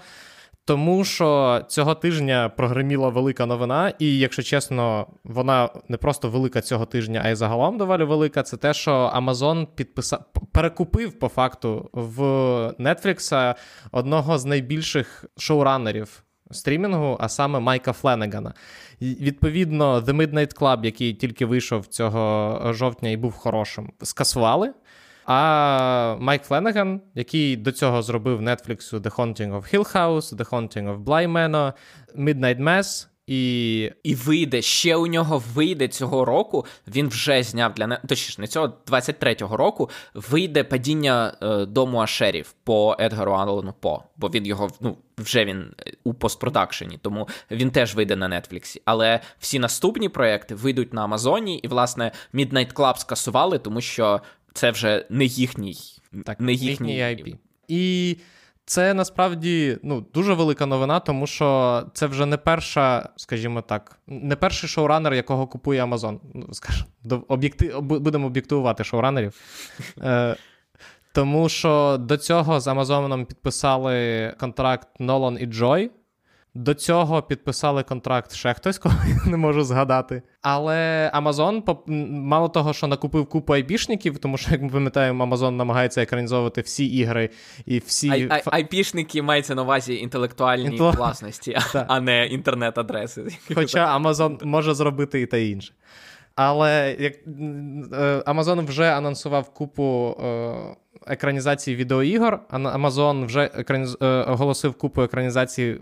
Тому 0.65 1.03
що 1.03 1.61
цього 1.67 1.95
тижня 1.95 2.49
прогреміла 2.57 3.09
велика 3.09 3.45
новина, 3.45 3.93
і, 3.99 4.19
якщо 4.19 4.43
чесно, 4.43 5.07
вона 5.23 5.69
не 5.87 5.97
просто 5.97 6.29
велика 6.29 6.61
цього 6.61 6.85
тижня, 6.85 7.21
а 7.25 7.29
й 7.29 7.35
загалом 7.35 7.77
доволі 7.77 8.03
велика. 8.03 8.43
Це 8.43 8.57
те, 8.57 8.73
що 8.73 9.11
Amazon 9.15 9.67
підписав 9.75 10.19
перекупив 10.51 11.19
по 11.19 11.27
факту 11.27 11.89
в 11.93 12.21
Netflix 12.79 13.55
одного 13.91 14.37
з 14.37 14.45
найбільших 14.45 15.25
шоуранерів 15.37 16.23
стрімінгу, 16.51 17.17
а 17.19 17.29
саме 17.29 17.59
Майка 17.59 17.93
Фленегана. 17.93 18.53
Відповідно, 19.01 19.99
The 19.99 20.15
Midnight 20.15 20.59
Club, 20.59 20.85
який 20.85 21.13
тільки 21.13 21.45
вийшов 21.45 21.87
цього 21.87 22.73
жовтня 22.73 23.09
і 23.09 23.17
був 23.17 23.33
хорошим, 23.33 23.91
скасували. 24.01 24.73
А 25.25 26.15
Майк 26.19 26.43
Фленеган, 26.43 27.01
який 27.15 27.55
до 27.55 27.71
цього 27.71 28.01
зробив 28.01 28.41
Netflix 28.41 28.99
The 28.99 29.15
Haunting 29.15 29.51
of 29.51 29.75
Hill 29.75 29.95
House, 29.95 30.35
The 30.35 30.49
Haunting 30.49 30.97
of 30.97 31.03
Bly 31.03 31.31
Manor, 31.31 31.73
Midnight 32.17 32.59
Mass, 32.59 33.07
і 33.31 33.91
І 34.03 34.15
вийде 34.15 34.61
ще 34.61 34.95
у 34.95 35.07
нього 35.07 35.43
вийде 35.53 35.87
цього 35.87 36.25
року. 36.25 36.65
Він 36.87 37.07
вже 37.07 37.43
зняв 37.43 37.73
для 37.73 37.95
точніше, 37.95 38.41
не 38.41 38.47
цього 38.47 38.73
23-го 38.87 39.57
року. 39.57 39.89
Вийде 40.13 40.63
падіння 40.63 41.37
е, 41.41 41.65
дому 41.65 41.99
Ашерів 41.99 42.53
по 42.63 42.95
Едгару 42.99 43.31
Аллену 43.31 43.73
По, 43.79 44.03
бо 44.17 44.29
він 44.29 44.45
його 44.45 44.69
ну 44.79 44.97
вже 45.17 45.45
він 45.45 45.73
е, 45.87 45.91
у 46.03 46.13
постпродакшені, 46.13 46.99
тому 47.01 47.27
він 47.51 47.71
теж 47.71 47.95
вийде 47.95 48.15
на 48.15 48.41
Нетфліксі. 48.41 48.81
Але 48.85 49.19
всі 49.39 49.59
наступні 49.59 50.09
проекти 50.09 50.55
вийдуть 50.55 50.93
на 50.93 51.03
Амазоні, 51.03 51.57
і 51.57 51.67
власне 51.67 52.11
Midnight 52.33 52.73
Club 52.73 52.97
скасували, 52.97 53.59
тому 53.59 53.81
що 53.81 54.21
це 54.53 54.71
вже 54.71 55.05
не 55.09 55.25
їхній 55.25 55.75
так, 56.25 56.39
не 56.39 56.53
їхній 56.53 56.99
IP. 56.99 57.35
І 57.67 58.17
це 58.65 58.93
насправді 58.93 59.77
ну, 59.83 60.05
дуже 60.13 60.33
велика 60.33 60.65
новина, 60.65 60.99
тому 60.99 61.27
що 61.27 61.83
це 61.93 62.07
вже 62.07 62.25
не 62.25 62.37
перша, 62.37 63.09
скажімо 63.15 63.61
так, 63.61 63.99
не 64.07 64.35
перший 64.35 64.69
шоуранер, 64.69 65.13
якого 65.13 65.47
купує 65.47 65.83
Amazon. 65.83 66.19
Ну, 66.33 66.47
скажімо, 66.51 66.87
об'єкти... 67.27 67.79
Будемо 67.79 68.27
об'єктивувати 68.27 68.83
шоуранерів. 68.83 69.33
Е, 70.01 70.35
тому 71.13 71.49
що 71.49 71.97
до 71.99 72.17
цього 72.17 72.59
з 72.59 72.67
Амазоном 72.67 73.25
підписали 73.25 74.33
контракт 74.39 74.87
Нолан 74.99 75.37
і 75.41 75.45
Джой. 75.45 75.91
До 76.53 76.73
цього 76.73 77.21
підписали 77.21 77.83
контракт 77.83 78.33
ще 78.33 78.53
хтось, 78.53 78.77
кого 78.79 78.95
я 79.07 79.31
не 79.31 79.37
можу 79.37 79.63
згадати. 79.63 80.21
Але 80.41 81.11
Amazon, 81.15 81.77
мало 82.11 82.49
того, 82.49 82.73
що 82.73 82.87
накупив 82.87 83.25
купу 83.25 83.53
айпішників, 83.53 84.17
тому 84.17 84.37
що, 84.37 84.51
як 84.51 84.61
ми 84.61 84.69
пам'ятаємо, 84.69 85.25
Amazon 85.25 85.51
намагається 85.51 86.01
екранізовувати 86.01 86.61
всі 86.61 86.85
ігри 86.85 87.29
і 87.65 87.79
всі. 87.79 88.09
Ай, 88.09 88.27
ай, 88.29 88.41
айпішники 88.45 89.21
мається 89.21 89.55
на 89.55 89.61
увазі 89.61 89.95
інтелектуальні 89.95 90.65
Інтел... 90.65 90.91
власності, 90.91 91.57
а 91.87 91.99
не 92.01 92.27
інтернет-адреси. 92.27 93.37
Хоча 93.55 93.99
Amazon 93.99 94.45
може 94.45 94.73
зробити 94.73 95.21
і 95.21 95.25
те 95.25 95.45
інше. 95.45 95.73
Але 96.49 96.95
як 96.99 97.13
е, 97.13 98.23
Amazon 98.25 98.65
вже 98.65 98.93
анонсував 98.93 99.49
купу 99.49 100.17
е, 100.23 100.53
екранізації 101.07 101.75
відеоігор. 101.75 102.39
Amazon 102.51 103.25
вже 103.25 103.43
екраниз... 103.43 103.97
Е, 104.01 104.05
оголосив 104.07 104.73
купу 104.73 105.01
екранізацій 105.01 105.77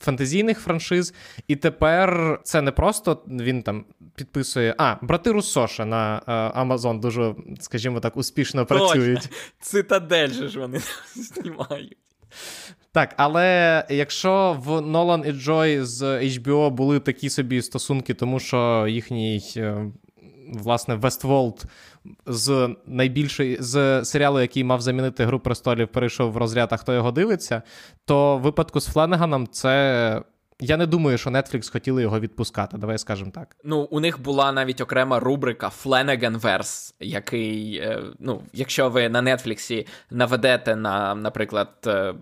фантазійних 0.00 0.58
франшиз, 0.58 1.14
і 1.48 1.56
тепер 1.56 2.40
це 2.42 2.62
не 2.62 2.72
просто 2.72 3.22
він 3.28 3.62
там 3.62 3.84
підписує. 4.14 4.74
А, 4.78 4.96
брати 5.02 5.30
Руссоша 5.30 5.84
на 5.84 6.22
Amazon 6.56 7.00
дуже, 7.00 7.34
скажімо 7.60 8.00
так, 8.00 8.16
успішно 8.16 8.66
працюють. 8.66 9.30
Цитадель 9.60 10.28
же 10.28 10.48
ж 10.48 10.58
вони 10.58 10.80
знімають. 11.14 12.03
Так, 12.92 13.14
але 13.16 13.84
якщо 13.90 14.56
в 14.64 14.80
Нолан 14.80 15.24
і 15.26 15.32
Джой 15.32 15.80
з 15.82 16.02
HBO 16.02 16.70
були 16.70 17.00
такі 17.00 17.30
собі 17.30 17.62
стосунки, 17.62 18.14
тому 18.14 18.40
що 18.40 18.86
їхній 18.88 19.40
власне 20.52 20.94
Вестволд 20.94 21.64
з 22.26 22.76
найбільшої 22.86 23.56
з 23.60 24.04
серіалу, 24.04 24.40
який 24.40 24.64
мав 24.64 24.80
замінити 24.80 25.24
Гру 25.24 25.40
престолів, 25.40 25.88
перейшов 25.88 26.32
в 26.32 26.36
розряд, 26.36 26.68
а 26.72 26.76
хто 26.76 26.94
його 26.94 27.12
дивиться, 27.12 27.62
то 28.04 28.38
в 28.38 28.40
випадку 28.40 28.80
з 28.80 28.86
Фленеганом 28.86 29.46
це 29.46 30.22
я 30.64 30.76
не 30.76 30.86
думаю, 30.86 31.18
що 31.18 31.30
Netflix 31.30 31.72
хотіли 31.72 32.02
його 32.02 32.20
відпускати. 32.20 32.78
Давай 32.78 32.98
скажемо 32.98 33.30
так. 33.30 33.56
Ну, 33.64 33.80
у 33.80 34.00
них 34.00 34.22
була 34.22 34.52
навіть 34.52 34.80
окрема 34.80 35.20
рубрика 35.20 35.68
Verse, 36.38 36.94
який, 37.00 37.76
е, 37.76 38.02
ну, 38.18 38.42
якщо 38.52 38.90
ви 38.90 39.08
на 39.08 39.36
Нетфліксі 39.36 39.86
наведете 40.10 40.76
на, 40.76 41.14
наприклад, 41.14 41.68
е, 41.86 42.14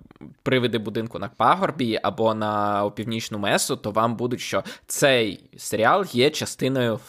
привиди 0.42 0.78
будинку 0.78 1.18
на 1.18 1.28
пагорбі 1.28 2.00
або 2.02 2.34
на 2.34 2.90
північну 2.90 3.38
месу, 3.38 3.76
то 3.76 3.90
вам 3.90 4.16
будуть, 4.16 4.40
що 4.40 4.64
цей 4.86 5.50
серіал 5.56 6.04
є 6.12 6.30
частиною 6.30 7.00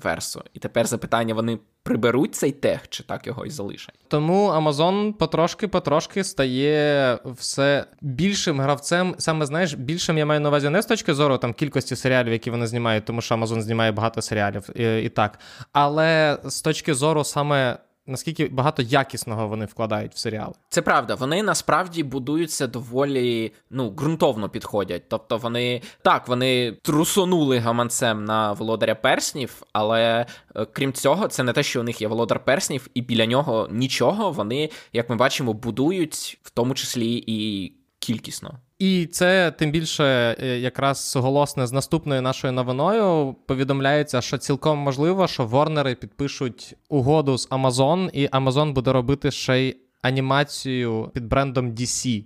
Verse. 0.00 0.40
І 0.54 0.58
тепер 0.58 0.86
запитання: 0.86 1.34
вони 1.34 1.58
приберуть 1.84 2.34
цей 2.34 2.52
тег, 2.52 2.80
чи 2.88 3.02
так 3.02 3.26
його 3.26 3.46
і 3.46 3.50
залишать. 3.50 3.94
Тому 4.08 4.50
Amazon 4.50 5.12
потрошки-потрошки 5.12 6.24
стає 6.24 7.18
все 7.24 7.86
більшим 8.00 8.60
гравцем. 8.60 9.14
Саме 9.18 9.46
знаєш, 9.46 9.74
більшим 9.74 10.18
я 10.18 10.26
маю 10.26 10.40
на 10.40 10.48
увазі 10.48 10.68
не 10.68 10.82
з 10.82 10.86
точки 10.86 11.14
зору 11.14 11.38
там 11.38 11.52
кількості 11.52 11.96
серіалів, 11.96 12.32
які 12.32 12.50
вони 12.50 12.66
знімають, 12.66 13.04
тому 13.04 13.20
що 13.20 13.34
Amazon 13.34 13.60
знімає 13.60 13.92
багато 13.92 14.22
серіалів 14.22 14.80
і, 14.80 15.02
і 15.02 15.08
так. 15.08 15.38
Але 15.72 16.38
з 16.44 16.62
точки 16.62 16.94
зору 16.94 17.24
саме 17.24 17.78
наскільки 18.06 18.48
багато 18.48 18.82
якісного 18.82 19.48
вони 19.48 19.64
вкладають 19.64 20.14
в 20.14 20.18
серіал. 20.18 20.54
Це 20.68 20.82
правда. 20.82 21.14
Вони 21.14 21.42
насправді 21.42 22.02
будуються 22.02 22.66
доволі 22.66 23.52
ну 23.70 23.90
ґрунтовно 23.90 24.48
підходять. 24.48 25.02
Тобто 25.08 25.36
вони 25.36 25.82
так, 26.02 26.28
вони 26.28 26.72
трусонули 26.82 27.58
гаманцем 27.58 28.24
на 28.24 28.52
володаря 28.52 28.94
перснів, 28.94 29.62
але 29.72 30.26
е, 30.56 30.66
крім 30.72 30.92
цього, 30.92 31.28
це 31.28 31.42
не 31.42 31.52
те, 31.52 31.62
що 31.62 31.80
у 31.80 31.82
них 31.82 32.00
є 32.00 32.08
володар 32.08 32.44
перснів, 32.44 32.88
і 32.94 33.02
біля 33.02 33.26
нього 33.26 33.68
нічого. 33.70 34.30
Вони, 34.30 34.70
як 34.92 35.10
ми 35.10 35.16
бачимо, 35.16 35.52
будують 35.52 36.38
в 36.42 36.50
тому 36.50 36.74
числі 36.74 37.24
і 37.26 37.72
кількісно. 37.98 38.58
І 38.78 39.06
це 39.06 39.50
тим 39.50 39.70
більше 39.70 40.04
е, 40.40 40.58
якраз 40.58 41.10
суголосне 41.10 41.66
з 41.66 41.72
наступною 41.72 42.22
нашою 42.22 42.52
новиною 42.52 43.36
повідомляється, 43.46 44.20
що 44.20 44.38
цілком 44.38 44.78
можливо, 44.78 45.28
що 45.28 45.46
Ворнери 45.46 45.94
підпишуть 45.94 46.76
угоду 46.88 47.38
з 47.38 47.48
Amazon, 47.48 48.10
і 48.12 48.28
Amazon 48.28 48.72
буде 48.72 48.92
робити 48.92 49.30
ще 49.30 49.58
й 49.60 49.76
анімацію 50.02 51.10
під 51.14 51.26
брендом 51.26 51.70
DC. 51.70 52.24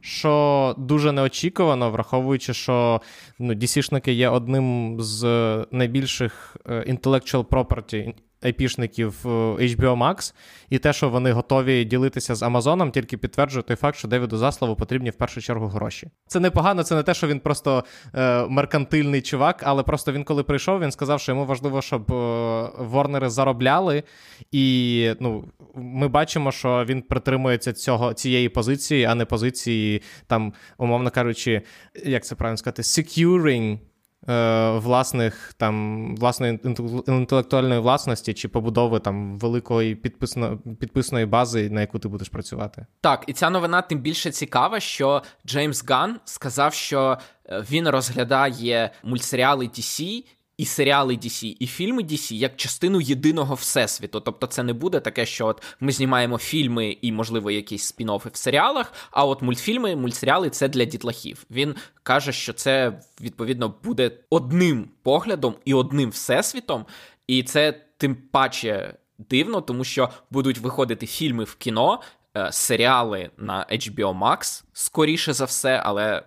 Що 0.00 0.74
дуже 0.78 1.12
неочікувано, 1.12 1.90
враховуючи, 1.90 2.54
що 2.54 3.00
ну, 3.38 3.54
DC-шники 3.54 4.10
є 4.10 4.28
одним 4.28 4.96
з 5.00 5.24
найбільших 5.70 6.56
е, 6.66 6.84
intellectual 6.88 7.44
property 7.44 8.14
айпішників 8.46 9.14
е, 9.24 9.28
HBO 9.28 9.96
Max, 9.98 10.34
і 10.70 10.78
те, 10.78 10.92
що 10.92 11.08
вони 11.08 11.32
готові 11.32 11.84
ділитися 11.84 12.34
з 12.34 12.42
Амазоном, 12.42 12.90
тільки 12.90 13.16
підтверджує 13.16 13.62
той 13.62 13.76
факт, 13.76 13.98
що 13.98 14.08
Девіду 14.08 14.38
Заславу 14.38 14.76
потрібні 14.76 15.10
в 15.10 15.14
першу 15.14 15.40
чергу 15.40 15.66
гроші. 15.66 16.08
Це 16.26 16.40
непогано, 16.40 16.82
це 16.82 16.94
не 16.94 17.02
те, 17.02 17.14
що 17.14 17.26
він 17.26 17.40
просто 17.40 17.84
е, 18.14 18.46
меркантильний 18.46 19.22
чувак, 19.22 19.62
але 19.64 19.82
просто 19.82 20.12
він, 20.12 20.24
коли 20.24 20.42
прийшов, 20.42 20.80
він 20.80 20.92
сказав, 20.92 21.20
що 21.20 21.32
йому 21.32 21.44
важливо, 21.44 21.82
щоб 21.82 22.12
е, 22.12 22.70
Ворнери 22.78 23.30
заробляли. 23.30 24.02
І 24.52 25.10
ну, 25.20 25.44
ми 25.74 26.08
бачимо, 26.08 26.52
що 26.52 26.84
він 26.88 27.02
притримується 27.02 27.72
цього, 27.72 28.14
цієї 28.14 28.48
позиції, 28.48 29.04
а 29.04 29.14
не 29.14 29.24
позиції, 29.24 30.02
там, 30.26 30.52
умовно 30.78 31.10
кажучи, 31.10 31.62
як 32.04 32.24
це 32.24 32.34
правильно 32.34 32.56
сказати, 32.56 32.82
securing 32.82 33.78
власних 34.76 35.52
там 35.56 36.16
власної 36.16 36.60
інтелектуальної 37.06 37.80
власності 37.80 38.34
чи 38.34 38.48
побудови 38.48 39.00
там 39.00 39.38
великої 39.38 39.94
підписно, 39.94 40.58
підписної 40.80 41.26
бази, 41.26 41.70
на 41.70 41.80
яку 41.80 41.98
ти 41.98 42.08
будеш 42.08 42.28
працювати. 42.28 42.86
Так, 43.00 43.24
і 43.26 43.32
ця 43.32 43.50
новина 43.50 43.82
тим 43.82 43.98
більше 43.98 44.30
цікава, 44.30 44.80
що 44.80 45.22
Джеймс 45.46 45.84
Ган 45.88 46.20
сказав, 46.24 46.74
що 46.74 47.18
е, 47.48 47.64
він 47.70 47.88
розглядає 47.88 48.90
мультсеріали 49.04 49.64
DC 49.64 50.24
і 50.58 50.64
серіали 50.64 51.14
DC, 51.14 51.56
і 51.60 51.66
фільми 51.66 52.02
DC 52.02 52.34
як 52.34 52.56
частину 52.56 53.00
єдиного 53.00 53.54
всесвіту. 53.54 54.20
Тобто, 54.20 54.46
це 54.46 54.62
не 54.62 54.72
буде 54.72 55.00
таке, 55.00 55.26
що 55.26 55.46
от 55.46 55.62
ми 55.80 55.92
знімаємо 55.92 56.38
фільми 56.38 56.96
і, 57.02 57.12
можливо, 57.12 57.50
якісь 57.50 57.94
спін-оффи 57.98 58.32
в 58.32 58.36
серіалах. 58.36 58.92
А 59.10 59.24
от 59.24 59.42
мультфільми, 59.42 59.96
мультсеріали 59.96 60.50
це 60.50 60.68
для 60.68 60.84
дітлахів. 60.84 61.44
Він 61.50 61.74
каже, 62.02 62.32
що 62.32 62.52
це 62.52 63.00
відповідно 63.20 63.74
буде 63.84 64.10
одним 64.30 64.88
поглядом 65.02 65.54
і 65.64 65.74
одним 65.74 66.10
всесвітом, 66.10 66.86
і 67.26 67.42
це 67.42 67.80
тим 67.96 68.16
паче 68.30 68.94
дивно, 69.18 69.60
тому 69.60 69.84
що 69.84 70.08
будуть 70.30 70.58
виходити 70.58 71.06
фільми 71.06 71.44
в 71.44 71.54
кіно. 71.54 72.00
Е, 72.36 72.52
серіали 72.52 73.30
на 73.36 73.66
HBO 73.70 74.18
Max, 74.18 74.64
скоріше 74.72 75.32
за 75.32 75.44
все, 75.44 75.82
але 75.84 76.22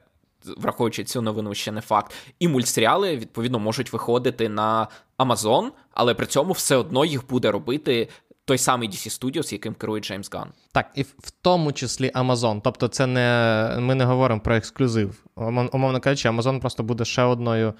враховуючи 0.57 1.03
цю 1.03 1.21
новину, 1.21 1.53
ще 1.53 1.71
не 1.71 1.81
факт. 1.81 2.13
І 2.39 2.47
мультсеріали, 2.47 3.17
відповідно, 3.17 3.59
можуть 3.59 3.93
виходити 3.93 4.49
на 4.49 4.87
Amazon, 5.17 5.69
але 5.91 6.13
при 6.13 6.25
цьому 6.25 6.53
все 6.53 6.75
одно 6.75 7.05
їх 7.05 7.27
буде 7.27 7.51
робити. 7.51 8.09
Той 8.45 8.57
самий 8.57 8.89
DC 8.89 9.19
Studios, 9.19 9.53
яким 9.53 9.73
керує 9.73 10.01
Джеймс 10.01 10.31
Ган. 10.31 10.49
Так, 10.71 10.91
і 10.95 11.03
в 11.03 11.31
тому 11.41 11.71
числі 11.71 12.11
Amazon. 12.15 12.61
Тобто, 12.63 12.87
це 12.87 13.07
не 13.07 13.77
ми 13.79 13.95
не 13.95 14.05
говоримо 14.05 14.41
про 14.41 14.55
ексклюзив. 14.55 15.23
Умовно 15.71 15.99
кажучи, 15.99 16.29
Amazon 16.29 16.59
просто 16.59 16.83
буде 16.83 17.05
ще 17.05 17.23
одною. 17.23 17.73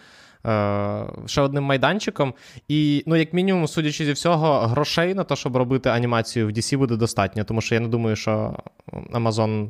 Е, 0.45 1.05
ще 1.25 1.41
одним 1.41 1.63
майданчиком, 1.63 2.33
і, 2.67 3.03
ну, 3.07 3.15
як 3.15 3.33
мінімум, 3.33 3.67
судячи 3.67 4.05
зі 4.05 4.11
всього, 4.11 4.59
грошей 4.59 5.13
на 5.13 5.23
те, 5.23 5.35
щоб 5.35 5.55
робити 5.55 5.89
анімацію 5.89 6.47
в 6.47 6.49
DC, 6.49 6.77
буде 6.77 6.95
достатньо, 6.95 7.43
тому 7.43 7.61
що 7.61 7.75
я 7.75 7.81
не 7.81 7.87
думаю, 7.87 8.15
що 8.15 8.55
Amazon 9.11 9.69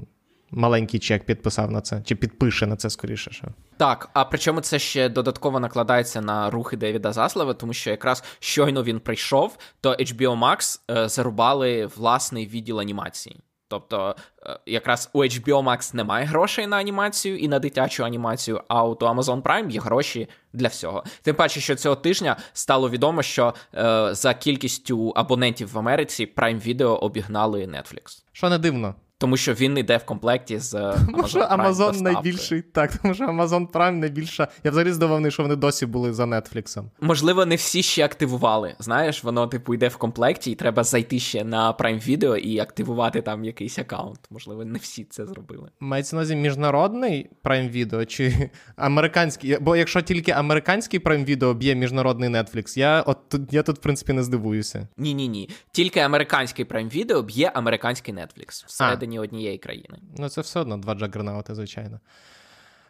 маленький 0.51 0.99
чек 0.99 1.23
підписав 1.23 1.71
на 1.71 1.81
це, 1.81 2.01
чи 2.05 2.15
підпише 2.15 2.67
на 2.67 2.75
це 2.75 2.89
скоріше. 2.89 3.31
Що. 3.31 3.47
Так, 3.77 4.09
а 4.13 4.25
причому 4.25 4.61
це 4.61 4.79
ще 4.79 5.09
додатково 5.09 5.59
накладається 5.59 6.21
на 6.21 6.49
рухи 6.49 6.77
Девіда 6.77 7.13
Заслава, 7.13 7.53
тому 7.53 7.73
що 7.73 7.89
якраз 7.89 8.23
щойно 8.39 8.83
він 8.83 8.99
прийшов, 8.99 9.57
то 9.81 9.89
HBO 9.89 10.39
Max 10.39 10.79
е, 10.91 11.09
зарубали 11.09 11.85
власний 11.85 12.47
відділ 12.47 12.79
анімації. 12.79 13.39
Тобто, 13.69 14.15
е, 14.45 14.59
якраз 14.65 15.09
у 15.13 15.23
HBO 15.23 15.63
Max 15.63 15.95
немає 15.95 16.25
грошей 16.25 16.67
на 16.67 16.77
анімацію 16.77 17.37
і 17.37 17.47
на 17.47 17.59
дитячу 17.59 18.05
анімацію, 18.05 18.61
а 18.67 18.83
от 18.83 19.03
у 19.03 19.05
Amazon 19.05 19.41
Prime 19.41 19.69
є 19.69 19.79
гроші 19.79 20.27
для 20.53 20.67
всього. 20.67 21.03
Тим 21.21 21.35
паче, 21.35 21.59
що 21.59 21.75
цього 21.75 21.95
тижня 21.95 22.37
стало 22.53 22.89
відомо, 22.89 23.23
що 23.23 23.53
е, 23.75 24.09
за 24.13 24.33
кількістю 24.33 25.09
абонентів 25.09 25.73
в 25.73 25.77
Америці 25.77 26.31
Prime 26.35 26.67
Video 26.67 26.97
обігнали 26.97 27.65
Netflix. 27.65 28.23
Що 28.31 28.49
не 28.49 28.57
дивно. 28.57 28.95
Тому 29.21 29.37
що 29.37 29.53
він 29.53 29.77
йде 29.77 29.97
в 29.97 30.05
комплекті 30.05 30.59
з 30.59 30.73
Amazon 30.73 31.11
Тому 31.11 31.27
що 31.27 31.39
Amazon 31.39 32.01
найбільший. 32.01 32.61
Так, 32.61 32.97
тому 32.97 33.13
що 33.13 33.23
Amazon 33.23 33.67
Prime 33.67 33.91
найбільша. 33.91 34.47
Я 34.63 34.71
взагалі 34.71 34.91
здивований, 34.91 35.31
що 35.31 35.43
вони 35.43 35.55
досі 35.55 35.85
були 35.85 36.13
за 36.13 36.23
Netflix. 36.23 36.83
Можливо, 37.01 37.45
не 37.45 37.55
всі 37.55 37.83
ще 37.83 38.05
активували. 38.05 38.75
Знаєш, 38.79 39.23
воно, 39.23 39.47
типу, 39.47 39.73
йде 39.73 39.87
в 39.87 39.97
комплекті, 39.97 40.51
і 40.51 40.55
треба 40.55 40.83
зайти 40.83 41.19
ще 41.19 41.43
на 41.43 41.73
Prime 41.73 42.09
Video 42.09 42.37
і 42.37 42.59
активувати 42.59 43.21
там 43.21 43.45
якийсь 43.45 43.79
аккаунт. 43.79 44.19
Можливо, 44.29 44.65
не 44.65 44.79
всі 44.79 45.03
це 45.09 45.25
зробили. 45.25 45.69
Мається 45.79 46.15
на 46.15 46.19
увазі 46.19 46.35
міжнародний 46.35 47.29
Prime 47.43 47.75
Video 47.75 48.05
чи 48.05 48.49
американський? 48.75 49.57
Бо 49.61 49.75
якщо 49.75 50.01
тільки 50.01 50.31
американський 50.31 50.99
Prime 50.99 51.29
Video 51.29 51.53
б'є 51.53 51.75
міжнародний 51.75 52.29
Netflix, 52.29 52.79
я 52.79 53.01
от 53.01 53.35
я 53.51 53.63
тут, 53.63 53.77
в 53.77 53.81
принципі, 53.81 54.13
не 54.13 54.23
здивуюся. 54.23 54.87
Ні, 54.97 55.13
ні, 55.13 55.27
ні. 55.27 55.49
Тільки 55.71 55.99
американський 55.99 56.65
Prime 56.65 56.97
Video 56.97 57.23
б'є 57.23 57.51
американський 57.53 58.13
Netflix. 58.13 58.65
Всередині 58.67 59.08
всередині 59.09 59.19
однієї 59.19 59.57
країни. 59.57 59.99
Ну, 60.17 60.29
це 60.29 60.41
все 60.41 60.59
одно 60.59 60.77
два 60.77 60.95
джагернаути, 60.95 61.55
звичайно. 61.55 61.99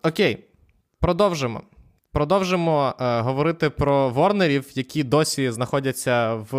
Окей, 0.03 0.45
продовжимо. 0.99 1.61
Продовжимо 2.11 2.95
е, 2.99 3.21
говорити 3.21 3.69
про 3.69 4.09
Ворнерів, 4.09 4.71
які 4.75 5.03
досі 5.03 5.51
знаходяться 5.51 6.33
в 6.33 6.53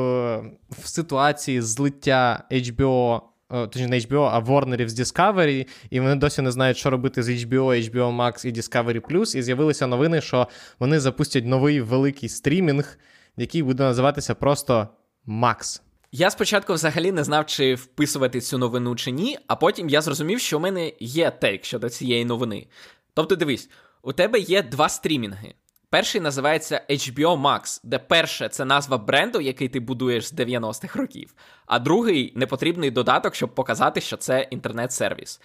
в 0.71 0.87
ситуації 0.87 1.61
злиття 1.61 2.45
HBO, 2.51 3.21
е, 3.53 3.67
точніше 3.67 3.89
не 3.89 3.99
HBO, 3.99 4.31
а 4.33 4.39
Ворнерів 4.39 4.89
з 4.89 5.01
Discovery, 5.01 5.67
і 5.91 6.01
вони 6.01 6.15
досі 6.15 6.43
не 6.43 6.51
знають, 6.51 6.77
що 6.77 6.91
робити 6.91 7.23
з 7.23 7.29
HBO, 7.29 7.91
HBO 7.91 8.17
Max 8.17 8.47
і 8.47 8.53
Discovery+. 8.53 9.37
І 9.37 9.43
з'явилися 9.43 9.87
новини, 9.87 10.21
що 10.21 10.49
вони 10.79 11.01
запустять 11.01 11.47
новий 11.47 11.81
великий 11.81 12.29
стрімінг, 12.29 12.99
який 13.37 13.63
буде 13.63 13.83
називатися 13.83 14.35
просто 14.35 14.89
Max. 15.27 15.81
Я 16.13 16.31
спочатку 16.31 16.75
взагалі 16.75 17.13
не 17.13 17.25
знав, 17.25 17.47
чи 17.47 17.75
вписувати 17.75 18.41
цю 18.41 18.59
новину 18.59 18.97
чи 18.97 19.11
ні, 19.11 19.39
а 19.47 19.57
потім 19.57 19.89
я 19.89 20.01
зрозумів, 20.01 20.41
що 20.41 20.59
в 20.59 20.61
мене 20.61 20.93
є 21.01 21.31
тейк 21.31 21.65
щодо 21.65 21.89
цієї 21.89 22.25
новини. 22.25 22.67
Тобто, 23.15 23.37
дивись, 23.37 23.71
у 24.03 24.13
тебе 24.13 24.39
є 24.39 24.63
два 24.63 24.89
стрімінги. 24.89 25.55
Перший 25.91 26.21
називається 26.21 26.83
HBO 26.91 27.41
Max, 27.41 27.81
де 27.85 27.99
перше 27.99 28.49
це 28.49 28.65
назва 28.65 28.99
бренду, 28.99 29.41
який 29.41 29.69
ти 29.69 29.81
будуєш 29.81 30.27
з 30.27 30.35
90-х 30.35 30.99
років, 30.99 31.35
а 31.67 31.79
другий 31.79 32.33
непотрібний 32.37 32.91
додаток, 32.91 33.35
щоб 33.35 33.55
показати, 33.55 34.01
що 34.01 34.17
це 34.17 34.49
інтернет-сервіс. 34.51 35.41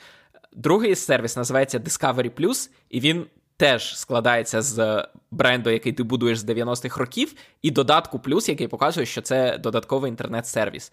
Другий 0.54 0.96
сервіс 0.96 1.36
називається 1.36 1.80
Discovery 1.80 2.30
Plus, 2.30 2.70
і 2.90 3.00
він 3.00 3.26
теж 3.58 3.98
складається 3.98 4.62
з 4.62 5.08
бренду, 5.32 5.70
який 5.70 5.94
ти 5.94 6.04
будуєш 6.04 6.40
з 6.40 6.46
90-х 6.46 7.00
років, 7.00 7.34
і 7.62 7.72
додатку 7.72 8.20
плюс, 8.20 8.50
який 8.50 8.68
показує, 8.68 9.06
що 9.06 9.22
це 9.22 9.58
додатковий 9.58 10.10
інтернет-сервіс. 10.10 10.92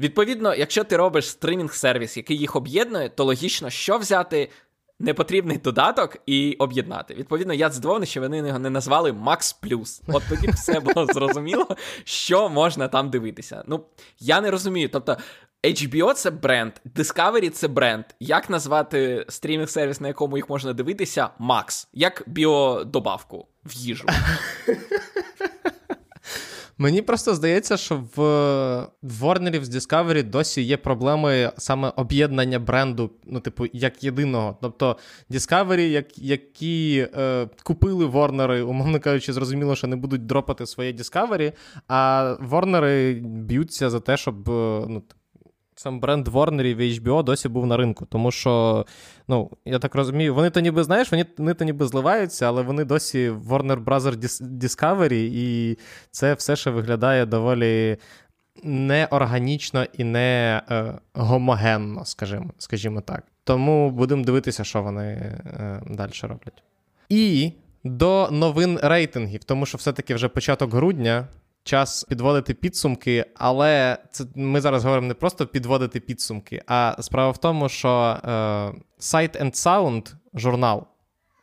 Відповідно, 0.00 0.54
якщо 0.54 0.84
ти 0.84 0.96
робиш 0.96 1.24
стримінг-сервіс, 1.24 2.16
який 2.16 2.36
їх 2.36 2.56
об'єднує, 2.56 3.08
то 3.08 3.24
логічно, 3.24 3.70
що 3.70 3.98
взяти 3.98 4.48
непотрібний 5.00 5.58
додаток 5.58 6.16
і 6.26 6.56
об'єднати. 6.58 7.14
Відповідно, 7.14 7.54
я 7.54 7.70
здивований, 7.70 8.06
що 8.06 8.20
вони 8.20 8.38
його 8.38 8.58
не 8.58 8.70
назвали 8.70 9.12
Max 9.12 9.56
Plus. 9.62 10.02
От 10.08 10.22
тоді 10.28 10.48
все 10.48 10.80
було 10.80 11.06
зрозуміло, 11.06 11.66
що 12.04 12.48
можна 12.48 12.88
там 12.88 13.10
дивитися. 13.10 13.64
Ну, 13.66 13.84
я 14.18 14.40
не 14.40 14.50
розумію. 14.50 14.88
Тобто, 14.92 15.16
HBO 15.64 16.12
це 16.14 16.30
бренд, 16.30 16.72
Discovery 16.96 17.50
це 17.50 17.68
бренд. 17.68 18.04
Як 18.20 18.50
назвати 18.50 19.26
стрімінг 19.28 19.68
сервіс, 19.68 20.00
на 20.00 20.08
якому 20.08 20.36
їх 20.36 20.48
можна 20.48 20.72
дивитися? 20.72 21.30
Max. 21.40 21.86
Як 21.92 22.22
біодобавку 22.26 23.48
в 23.64 23.72
їжу. 23.72 24.06
Мені 26.78 27.02
просто 27.02 27.34
здається, 27.34 27.76
що 27.76 28.04
в 28.16 28.20
Warnerів 29.02 29.64
з 29.64 29.76
Discovery 29.76 30.22
досі 30.22 30.62
є 30.62 30.76
проблеми 30.76 31.52
саме 31.56 31.92
об'єднання 31.96 32.58
бренду, 32.58 33.10
ну, 33.24 33.40
типу, 33.40 33.66
як 33.72 34.04
єдиного. 34.04 34.58
Тобто 34.62 34.96
Discovery, 35.30 35.80
як, 35.80 36.18
які 36.18 37.08
е, 37.18 37.48
купили 37.62 38.06
Warner, 38.06 38.60
умовно 38.62 39.00
кажучи, 39.00 39.32
зрозуміло, 39.32 39.76
що 39.76 39.86
не 39.86 39.96
будуть 39.96 40.26
дропати 40.26 40.66
своє 40.66 40.92
Discovery, 40.92 41.52
а 41.88 42.36
Warner 42.50 43.20
б'ються 43.20 43.90
за 43.90 44.00
те, 44.00 44.16
щоб 44.16 44.50
е, 44.50 44.84
ну, 44.88 45.02
сам 45.80 46.00
бренд 46.00 46.28
Warner 46.28 46.64
і 46.64 47.00
HBO 47.00 47.22
досі 47.22 47.48
був 47.48 47.66
на 47.66 47.76
ринку. 47.76 48.06
Тому 48.06 48.30
що, 48.30 48.86
ну, 49.28 49.50
я 49.64 49.78
так 49.78 49.94
розумію, 49.94 50.34
вони 50.34 50.50
то 50.50 50.60
ніби 50.60 50.84
знаєш, 50.84 51.12
вони, 51.12 51.26
вони 51.38 51.54
то 51.54 51.64
ніби 51.64 51.86
зливаються, 51.86 52.46
але 52.46 52.62
вони 52.62 52.84
досі 52.84 53.30
Warner 53.30 53.84
Bros. 53.84 54.00
Discovery, 54.58 55.30
і 55.32 55.78
це 56.10 56.34
все 56.34 56.56
ще 56.56 56.70
виглядає 56.70 57.26
доволі 57.26 57.96
неорганічно 58.62 59.86
і 59.92 60.04
не 60.04 60.62
е, 60.70 60.94
гомогенно, 61.14 62.04
скажімо, 62.04 62.50
скажімо 62.58 63.00
так. 63.00 63.24
Тому 63.44 63.90
будемо 63.90 64.24
дивитися, 64.24 64.64
що 64.64 64.82
вони 64.82 65.02
е, 65.04 65.82
далі 65.86 66.12
роблять. 66.22 66.62
І 67.08 67.52
до 67.84 68.28
новин 68.32 68.78
рейтингів, 68.82 69.44
тому 69.44 69.66
що 69.66 69.78
все-таки 69.78 70.14
вже 70.14 70.28
початок 70.28 70.74
грудня 70.74 71.26
час 71.70 72.04
підводити 72.04 72.54
підсумки, 72.54 73.24
але 73.34 73.98
це 74.10 74.24
ми 74.34 74.60
зараз 74.60 74.84
говоримо 74.84 75.08
не 75.08 75.14
просто 75.14 75.46
підводити 75.46 76.00
підсумки, 76.00 76.62
а 76.66 76.96
справа 77.00 77.30
в 77.30 77.38
тому, 77.38 77.68
що 77.68 77.88
е, 77.88 78.28
Sight 79.00 79.42
and 79.42 79.52
Sound 79.52 80.14
журнал 80.34 80.86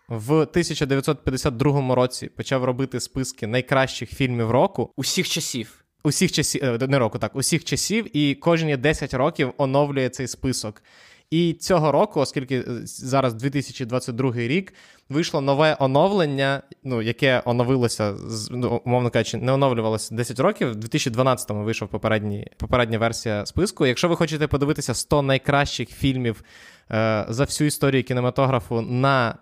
в 0.10 0.32
1952 0.34 1.96
році 1.96 2.28
почав 2.28 2.64
робити 2.64 3.00
списки 3.00 3.48
найкращих 3.48 4.10
фільмів 4.10 4.52
року. 4.52 4.92
Усіх 4.96 5.30
часів. 5.30 5.86
Усіх 6.04 6.32
часів, 6.32 6.64
е, 6.64 6.88
не 6.88 7.00
року, 7.00 7.20
так, 7.20 7.36
усіх 7.36 7.64
часів, 7.64 8.18
і 8.18 8.36
кожні 8.36 8.78
10 8.78 9.14
років 9.14 9.54
оновлює 9.58 10.10
цей 10.10 10.28
список. 10.28 10.84
І 11.32 11.54
цього 11.54 11.92
року, 11.92 12.20
оскільки 12.20 12.56
е, 12.56 12.64
зараз 12.84 13.34
2022 13.34 14.34
рік, 14.36 14.74
вийшло 15.10 15.42
нове 15.42 15.78
оновлення, 15.80 16.62
ну, 16.84 17.02
яке 17.02 17.42
оновилося, 17.46 18.16
ну, 18.52 18.82
умовно 18.86 19.10
кажучи, 19.10 19.38
не 19.38 19.52
оновлювалося 19.52 20.16
10 20.16 20.40
років. 20.40 20.72
В 20.72 20.76
2012-му 20.76 21.64
вийшов 21.64 21.88
попередній, 21.88 22.48
попередня 22.58 22.98
версія 22.98 23.46
списку. 23.46 23.86
Якщо 23.86 24.08
ви 24.10 24.16
хочете 24.16 24.48
подивитися 24.48 24.94
100 24.94 25.22
найкращих 25.22 25.90
фільмів 25.90 26.44
е, 26.92 27.26
за 27.30 27.44
всю 27.44 27.68
історію 27.68 28.04
кінематографу 28.04 28.82
на 28.82 29.38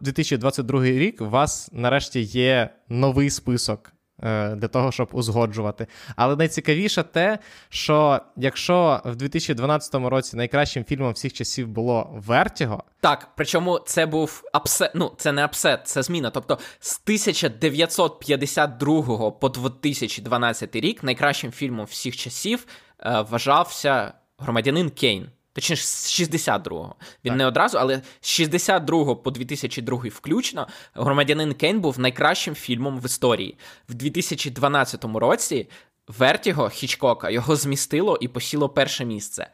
2022 0.00 0.84
рік, 0.84 1.20
у 1.20 1.26
вас 1.26 1.70
нарешті 1.72 2.20
є 2.20 2.70
новий 2.88 3.30
список. 3.30 3.92
Е, 4.22 4.54
для 4.54 4.68
того, 4.68 4.92
щоб 4.92 5.08
узгоджувати. 5.12 5.86
Але 6.16 6.36
найцікавіше 6.36 7.02
те, 7.02 7.38
що 7.68 8.20
якщо 8.36 9.00
в 9.04 9.16
2012 9.16 9.94
році 9.94 10.36
найкращим 10.36 10.84
фільмом 10.84 11.12
всіх 11.12 11.32
часів 11.32 11.68
було 11.68 12.10
Вертіго. 12.26 12.82
Так, 13.00 13.28
причому 13.36 13.78
це 13.78 14.06
був 14.06 14.42
апсет, 14.52 14.90
ну 14.94 15.12
це 15.16 15.32
не 15.32 15.44
апсет, 15.44 15.80
це 15.84 16.02
зміна. 16.02 16.30
Тобто 16.30 16.58
з 16.80 17.00
1952 17.04 19.30
по 19.30 19.48
2012 19.48 20.76
рік 20.76 21.02
найкращим 21.02 21.52
фільмом 21.52 21.86
всіх 21.86 22.16
часів 22.16 22.66
е, 23.00 23.20
вважався 23.20 24.12
громадянин 24.38 24.90
Кейн. 24.90 25.28
Точніше, 25.58 25.82
з 25.82 26.20
62-го. 26.20 26.94
Він 27.24 27.32
так. 27.32 27.38
не 27.38 27.46
одразу, 27.46 27.78
але 27.78 28.02
з 28.20 28.40
62-го 28.40 29.16
по 29.16 29.30
2002 29.30 30.02
включно 30.04 30.68
громадянин 30.94 31.54
Кейн 31.54 31.80
був 31.80 31.98
найкращим 31.98 32.54
фільмом 32.54 33.00
в 33.00 33.04
історії. 33.06 33.58
В 33.88 33.94
2012 33.94 35.04
році 35.04 35.68
Вертіго 36.08 36.68
Хічкока 36.68 37.30
його 37.30 37.56
змістило 37.56 38.18
і 38.20 38.28
посіло 38.28 38.68
перше 38.68 39.04
місце. 39.04 39.50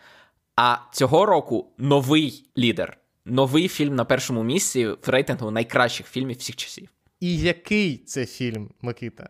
А 0.57 0.77
цього 0.93 1.27
року 1.27 1.73
новий 1.79 2.45
лідер, 2.59 2.99
новий 3.25 3.69
фільм 3.69 3.95
на 3.95 4.05
першому 4.05 4.43
місці 4.43 4.87
в 4.87 5.09
рейтингу 5.09 5.51
найкращих 5.51 6.07
фільмів 6.07 6.37
всіх 6.37 6.57
часів. 6.57 6.89
І 7.21 7.39
який 7.39 7.97
це 7.97 8.27
фільм, 8.27 8.71
Микита? 8.83 9.29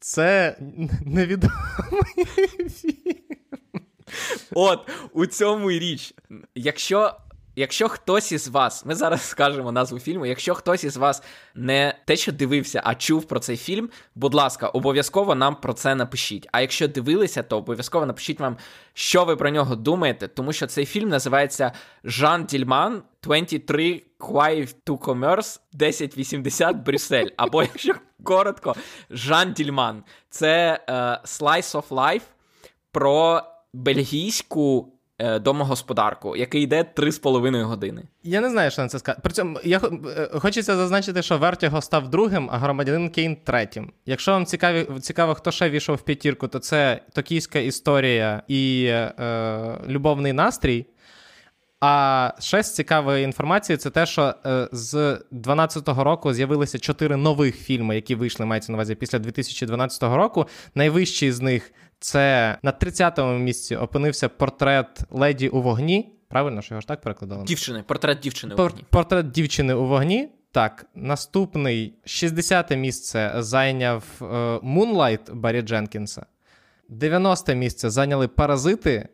Це 0.00 0.56
невідомий 1.06 2.26
фільм. 2.70 3.37
От 4.54 4.90
у 5.12 5.26
цьому 5.26 5.70
і 5.70 5.78
річ. 5.78 6.14
Якщо 6.54 7.14
якщо 7.58 7.88
хтось 7.88 8.32
із 8.32 8.48
вас, 8.48 8.84
ми 8.86 8.94
зараз 8.94 9.22
скажемо 9.22 9.72
назву 9.72 9.98
фільму, 9.98 10.26
якщо 10.26 10.54
хтось 10.54 10.84
із 10.84 10.96
вас 10.96 11.22
не 11.54 11.94
те, 12.04 12.16
що 12.16 12.32
дивився, 12.32 12.82
а 12.84 12.94
чув 12.94 13.24
про 13.24 13.40
цей 13.40 13.56
фільм, 13.56 13.90
будь 14.14 14.34
ласка, 14.34 14.68
обов'язково 14.68 15.34
нам 15.34 15.56
про 15.56 15.72
це 15.72 15.94
напишіть. 15.94 16.48
А 16.52 16.60
якщо 16.60 16.88
дивилися, 16.88 17.42
то 17.42 17.58
обов'язково 17.58 18.06
напишіть 18.06 18.40
вам, 18.40 18.56
що 18.94 19.24
ви 19.24 19.36
про 19.36 19.50
нього 19.50 19.76
думаєте, 19.76 20.28
тому 20.28 20.52
що 20.52 20.66
цей 20.66 20.86
фільм 20.86 21.08
називається 21.08 21.72
Жан 22.04 22.44
Дільман 22.44 23.02
23 23.22 24.02
Quiet 24.18 24.74
to 24.86 24.98
Commerce 24.98 25.60
1080 25.74 26.76
Брюссель. 26.76 27.28
Або, 27.36 27.62
якщо 27.62 27.94
коротко, 28.22 28.74
Жан 29.10 29.52
Дільман. 29.52 30.04
Це 30.30 30.80
uh, 30.88 31.22
Slice 31.22 31.82
of 31.82 31.88
Life 31.88 32.22
про 32.92 33.42
бельгійську 33.72 34.92
е, 35.18 35.38
домогосподарку, 35.38 36.36
який 36.36 36.62
йде 36.62 36.84
3,5 36.96 37.62
години. 37.62 38.02
Я 38.22 38.40
не 38.40 38.50
знаю, 38.50 38.70
що 38.70 38.82
на 38.82 38.88
це 38.88 38.98
сказати. 38.98 39.20
При 39.24 39.32
цьому 39.32 39.58
я 39.64 39.80
е, 40.16 40.28
хочеться 40.38 40.76
зазначити, 40.76 41.22
що 41.22 41.38
Вертіго 41.38 41.80
став 41.80 42.10
другим, 42.10 42.48
а 42.52 42.58
громадянин 42.58 43.10
Кейн 43.10 43.36
третім. 43.44 43.92
Якщо 44.06 44.32
вам 44.32 44.46
цікаві, 44.46 44.86
цікаво, 45.00 45.34
хто 45.34 45.50
ще 45.50 45.70
війшов 45.70 45.96
в 45.96 46.02
п'ятірку, 46.02 46.48
то 46.48 46.58
це 46.58 47.00
токійська 47.12 47.58
історія 47.58 48.42
і 48.48 48.84
е, 48.88 49.78
любовний 49.88 50.32
настрій. 50.32 50.86
А 51.80 52.32
ще 52.38 52.62
з 52.62 52.74
цікавої 52.74 53.24
інформації 53.24 53.76
це 53.76 53.90
те, 53.90 54.06
що 54.06 54.34
е, 54.46 54.68
з 54.72 54.92
2012 55.30 55.88
року 55.88 56.32
з'явилися 56.32 56.78
чотири 56.78 57.16
нових 57.16 57.56
фільми, 57.56 57.94
які 57.94 58.14
вийшли, 58.14 58.46
мається 58.46 58.72
на 58.72 58.76
увазі 58.76 58.94
після 58.94 59.18
2012 59.18 60.02
року. 60.02 60.46
Найвищий 60.74 61.32
з 61.32 61.40
них 61.40 61.72
це 62.00 62.56
на 62.62 62.72
30-му 62.72 63.38
місці 63.38 63.76
опинився 63.76 64.28
портрет 64.28 65.00
леді 65.10 65.48
у 65.48 65.62
вогні. 65.62 66.12
Правильно, 66.28 66.62
що 66.62 66.74
його 66.74 66.80
ж 66.80 66.88
так 66.88 67.00
перекладали? 67.00 67.44
Дівчини, 67.44 67.84
портрет 67.86 68.18
дівчини 68.20 68.54
Пор- 68.54 68.60
у 68.60 68.68
вогні. 68.68 68.84
Портрет 68.90 69.30
дівчини 69.30 69.74
у 69.74 69.86
вогні. 69.86 70.28
Так, 70.52 70.86
наступний 70.94 71.94
60-те 72.06 72.76
місце 72.76 73.32
зайняв 73.38 74.04
е, 74.20 74.24
Moonlight 74.56 75.34
Баррі 75.34 75.62
Дженкінса. 75.62 76.26
90-те 76.90 77.54
місце 77.54 77.90
зайняли 77.90 78.28
Паразити 78.28 79.08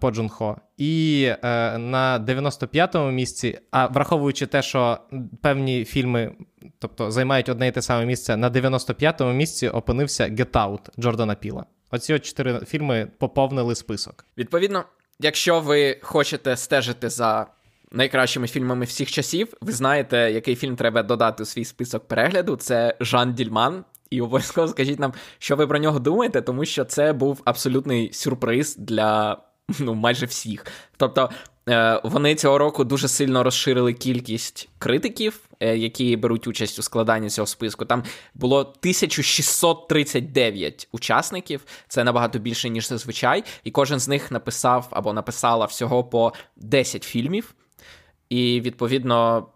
по 0.00 0.10
Джунхо. 0.10 0.56
І 0.76 1.24
е, 1.42 1.78
на 1.78 2.24
95-му 2.28 3.10
місці, 3.10 3.58
а 3.70 3.86
враховуючи 3.86 4.46
те, 4.46 4.62
що 4.62 4.98
певні 5.42 5.84
фільми, 5.84 6.32
тобто 6.78 7.10
займають 7.10 7.48
одне 7.48 7.68
і 7.68 7.72
те 7.72 7.82
саме 7.82 8.06
місце, 8.06 8.36
на 8.36 8.50
95-му 8.50 9.32
місці 9.32 9.68
опинився 9.68 10.24
Get 10.24 10.50
Out 10.50 10.80
Джордана 11.00 11.34
Піла. 11.34 11.64
Оці 11.90 12.14
от 12.14 12.24
чотири 12.24 12.60
фільми 12.60 13.08
поповнили 13.18 13.74
список. 13.74 14.24
Відповідно, 14.38 14.84
якщо 15.20 15.60
ви 15.60 15.98
хочете 16.02 16.56
стежити 16.56 17.10
за 17.10 17.46
найкращими 17.92 18.46
фільмами 18.48 18.84
всіх 18.84 19.10
часів, 19.10 19.54
ви 19.60 19.72
знаєте, 19.72 20.16
який 20.16 20.54
фільм 20.56 20.76
треба 20.76 21.02
додати 21.02 21.42
у 21.42 21.46
свій 21.46 21.64
список 21.64 22.08
перегляду. 22.08 22.56
Це 22.56 22.96
Жан 23.00 23.34
Дільман. 23.34 23.84
І 24.10 24.20
обов'язково 24.20 24.68
скажіть 24.68 24.98
нам, 24.98 25.12
що 25.38 25.56
ви 25.56 25.66
про 25.66 25.78
нього 25.78 25.98
думаєте, 25.98 26.42
тому 26.42 26.64
що 26.64 26.84
це 26.84 27.12
був 27.12 27.42
абсолютний 27.44 28.12
сюрприз 28.12 28.76
для 28.76 29.38
ну, 29.78 29.94
майже 29.94 30.26
всіх. 30.26 30.66
Тобто 30.96 31.30
Е, 31.68 32.00
вони 32.04 32.34
цього 32.34 32.58
року 32.58 32.84
дуже 32.84 33.08
сильно 33.08 33.42
розширили 33.42 33.92
кількість 33.92 34.68
критиків, 34.78 35.40
е, 35.60 35.76
які 35.76 36.16
беруть 36.16 36.46
участь 36.46 36.78
у 36.78 36.82
складанні 36.82 37.30
цього 37.30 37.46
списку. 37.46 37.84
Там 37.84 38.04
було 38.34 38.60
1639 38.60 40.88
учасників, 40.92 41.64
це 41.88 42.04
набагато 42.04 42.38
більше, 42.38 42.68
ніж 42.68 42.88
зазвичай. 42.88 43.44
І 43.64 43.70
кожен 43.70 43.98
з 43.98 44.08
них 44.08 44.30
написав 44.30 44.88
або 44.90 45.12
написала 45.12 45.66
всього 45.66 46.04
по 46.04 46.32
10 46.56 47.02
фільмів. 47.02 47.54
І 48.28 48.60
відповідно, 48.60 49.46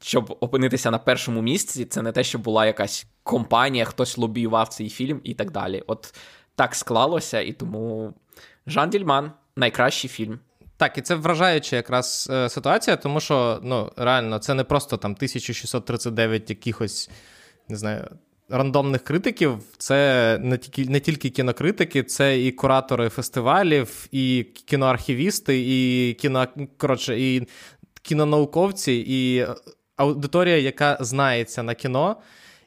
щоб 0.00 0.36
опинитися 0.40 0.90
на 0.90 0.98
першому 0.98 1.42
місці, 1.42 1.84
це 1.84 2.02
не 2.02 2.12
те, 2.12 2.24
що 2.24 2.38
була 2.38 2.66
якась 2.66 3.06
компанія, 3.22 3.84
хтось 3.84 4.18
лобіював 4.18 4.68
цей 4.68 4.88
фільм 4.88 5.20
і 5.24 5.34
так 5.34 5.50
далі. 5.50 5.82
От 5.86 6.14
так 6.54 6.74
склалося, 6.74 7.40
і 7.40 7.52
тому 7.52 8.14
Жан 8.66 8.90
Дільман 8.90 9.32
найкращий 9.58 10.10
фільм. 10.10 10.38
Так, 10.76 10.98
і 10.98 11.02
це 11.02 11.14
вражаюча 11.14 11.76
якраз 11.76 12.28
е, 12.32 12.48
ситуація, 12.48 12.96
тому 12.96 13.20
що 13.20 13.60
ну, 13.62 13.92
реально 13.96 14.38
це 14.38 14.54
не 14.54 14.64
просто 14.64 14.96
там 14.96 15.12
1639 15.12 16.50
якихось, 16.50 17.10
не 17.68 17.76
знаю, 17.76 18.08
рандомних 18.48 19.04
критиків. 19.04 19.58
Це 19.78 20.38
не 20.42 20.58
тільки 20.58 20.90
не 20.90 21.00
тільки 21.00 21.30
кінокритики, 21.30 22.02
це 22.02 22.40
і 22.40 22.52
куратори 22.52 23.08
фестивалів, 23.08 24.06
і 24.12 24.46
кіноархівісти, 24.64 25.64
і 25.66 26.14
кіно, 26.14 26.46
коротше, 26.76 27.20
і 27.20 27.48
кінонауковці, 28.02 29.04
і 29.08 29.46
аудиторія, 29.96 30.58
яка 30.58 30.98
знається 31.00 31.62
на 31.62 31.74
кіно. 31.74 32.16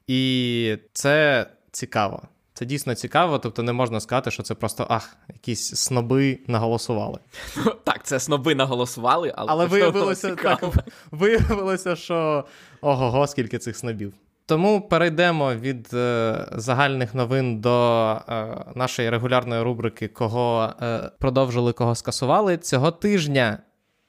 І 0.08 0.78
це 0.94 1.46
цікаво. 1.72 2.22
Це 2.54 2.66
дійсно 2.66 2.96
цікаво, 2.96 3.40
тобто 3.40 3.64
не 3.64 3.74
можна 3.74 4.00
сказати, 4.00 4.32
що 4.32 4.44
це 4.44 4.56
просто 4.56 4.86
ах, 4.90 5.18
якісь 5.30 5.76
сноби 5.76 6.40
наголосували. 6.48 7.20
Ну, 7.66 7.74
Так, 7.84 8.04
це 8.04 8.20
сноби 8.20 8.56
наголосували, 8.56 9.34
але 9.36 9.52
але 9.52 9.66
виявилося 9.66 10.36
так, 10.36 10.64
виявилося, 11.12 11.96
що 11.96 12.46
ого, 12.82 13.28
скільки 13.28 13.58
цих 13.58 13.78
снобів. 13.78 14.14
Тому 14.46 14.82
перейдемо 14.82 15.56
від 15.56 15.94
е, 15.94 16.46
загальних 16.52 17.16
новин 17.16 17.62
до 17.62 18.12
е, 18.30 18.56
нашої 18.76 19.10
регулярної 19.10 19.62
рубрики, 19.62 20.08
кого 20.08 20.74
е, 20.82 21.12
продовжили, 21.20 21.74
кого 21.74 21.96
скасували. 21.96 22.58
Цього 22.58 22.92
тижня 22.92 23.58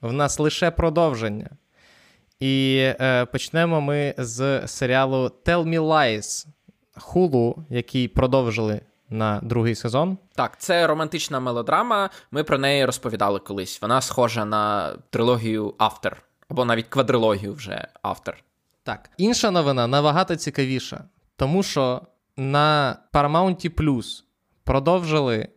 в 0.01 0.13
нас 0.13 0.39
лише 0.39 0.71
продовження. 0.71 1.49
І 2.39 2.77
е, 2.81 3.25
почнемо 3.25 3.81
ми 3.81 4.15
з 4.17 4.67
серіалу 4.67 5.31
Tell 5.45 5.63
Me 5.63 5.79
Lies 5.79 6.47
Hulu, 6.95 7.55
який 7.69 8.07
продовжили 8.07 8.81
на 9.09 9.39
другий 9.43 9.75
сезон. 9.75 10.17
Так, 10.35 10.61
це 10.61 10.87
романтична 10.87 11.39
мелодрама. 11.39 12.09
Ми 12.31 12.43
про 12.43 12.57
неї 12.57 12.85
розповідали 12.85 13.39
колись. 13.39 13.81
Вона 13.81 14.01
схожа 14.01 14.45
на 14.45 14.93
трилогію 15.09 15.73
Автор, 15.77 16.21
або 16.49 16.65
навіть 16.65 16.87
квадрилогію 16.87 17.53
вже 17.53 17.87
автор. 18.01 18.43
Так, 18.83 19.09
інша 19.17 19.51
новина 19.51 19.87
набагато 19.87 20.35
цікавіша, 20.35 21.03
тому 21.35 21.63
що 21.63 22.01
на 22.37 22.97
Paramount 23.13 23.69
Plus 23.69 24.23
продовжили 24.63 25.47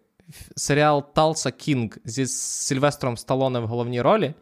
серіал 0.56 1.12
Талса 1.14 1.50
Кінг 1.50 1.98
зі 2.04 2.26
Сильвестром 2.26 3.16
Сталоне 3.16 3.58
в 3.58 3.66
головній 3.66 4.02
ролі. 4.02 4.34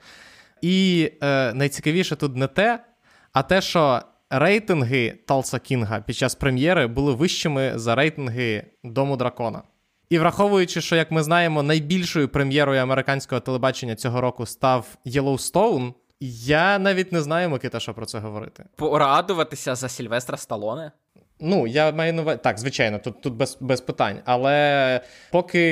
І 0.61 1.11
е, 1.23 1.53
найцікавіше 1.55 2.17
тут 2.17 2.37
не 2.37 2.47
те, 2.47 2.85
а 3.33 3.43
те, 3.43 3.61
що 3.61 4.03
рейтинги 4.31 5.19
Талса 5.27 5.59
Кінга 5.59 6.01
під 6.01 6.17
час 6.17 6.35
прем'єри 6.35 6.87
були 6.87 7.15
вищими 7.15 7.73
за 7.75 7.95
рейтинги 7.95 8.65
Дому 8.85 9.17
Дракона. 9.17 9.63
І 10.09 10.19
враховуючи, 10.19 10.81
що, 10.81 10.97
як 10.97 11.11
ми 11.11 11.23
знаємо, 11.23 11.63
найбільшою 11.63 12.29
прем'єрою 12.29 12.81
американського 12.81 13.41
телебачення 13.41 13.95
цього 13.95 14.21
року 14.21 14.47
став 14.47 14.87
Єлоустоун, 15.05 15.95
я 16.21 16.79
навіть 16.79 17.13
не 17.13 17.21
знаю, 17.21 17.51
Микита, 17.51 17.81
що 17.81 17.95
про 17.95 18.07
це 18.07 18.19
говорити. 18.19 18.65
Порадуватися 18.77 19.75
за 19.75 19.89
Сільвестра 19.89 20.37
Сталоне? 20.37 20.93
Ну, 21.41 21.67
я 21.67 21.93
маю 21.93 22.13
на 22.13 22.23
увазі. 22.23 22.39
Так, 22.43 22.59
звичайно, 22.59 22.99
тут 22.99 23.21
тут 23.21 23.35
без 23.35 23.59
без 23.61 23.81
питань. 23.81 24.19
Але 24.25 25.01
поки 25.31 25.63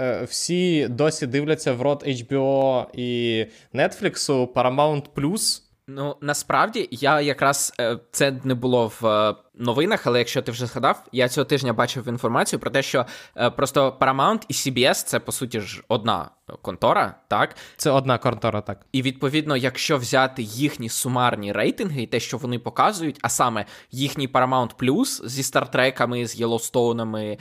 е, 0.00 0.24
всі 0.24 0.88
досі 0.88 1.26
дивляться 1.26 1.72
в 1.72 1.82
рот 1.82 2.06
HBO 2.06 2.86
і 2.94 3.46
Netflix, 3.74 4.46
Paramount 4.52 5.02
Plus 5.14 5.62
Ну 5.86 6.16
насправді 6.20 6.88
я 6.90 7.20
якраз 7.20 7.74
е, 7.80 7.98
це 8.10 8.40
не 8.44 8.54
було 8.54 8.92
в 9.00 9.06
е, 9.06 9.34
новинах, 9.54 10.06
але 10.06 10.18
якщо 10.18 10.42
ти 10.42 10.52
вже 10.52 10.66
згадав, 10.66 11.04
я 11.12 11.28
цього 11.28 11.44
тижня 11.44 11.72
бачив 11.72 12.08
інформацію 12.08 12.60
про 12.60 12.70
те, 12.70 12.82
що 12.82 13.06
е, 13.36 13.50
просто 13.50 13.96
Paramount 14.00 14.44
і 14.48 14.52
CBS 14.52 14.94
це 14.94 15.20
по 15.20 15.32
суті 15.32 15.60
ж 15.60 15.82
одна 15.88 16.30
контора, 16.62 17.14
так? 17.28 17.56
Це 17.76 17.90
одна 17.90 18.18
контора, 18.18 18.60
так. 18.60 18.86
І 18.92 19.02
відповідно, 19.02 19.56
якщо 19.56 19.98
взяти 19.98 20.42
їхні 20.42 20.88
сумарні 20.88 21.52
рейтинги 21.52 22.02
і 22.02 22.06
те, 22.06 22.20
що 22.20 22.36
вони 22.36 22.58
показують, 22.58 23.18
а 23.22 23.28
саме 23.28 23.64
їхній 23.90 24.28
Paramount 24.28 24.76
Plus 24.76 25.28
зі 25.28 25.42
стартреками, 25.42 26.26
з 26.26 26.36
Єлоустоунами, 26.36 27.38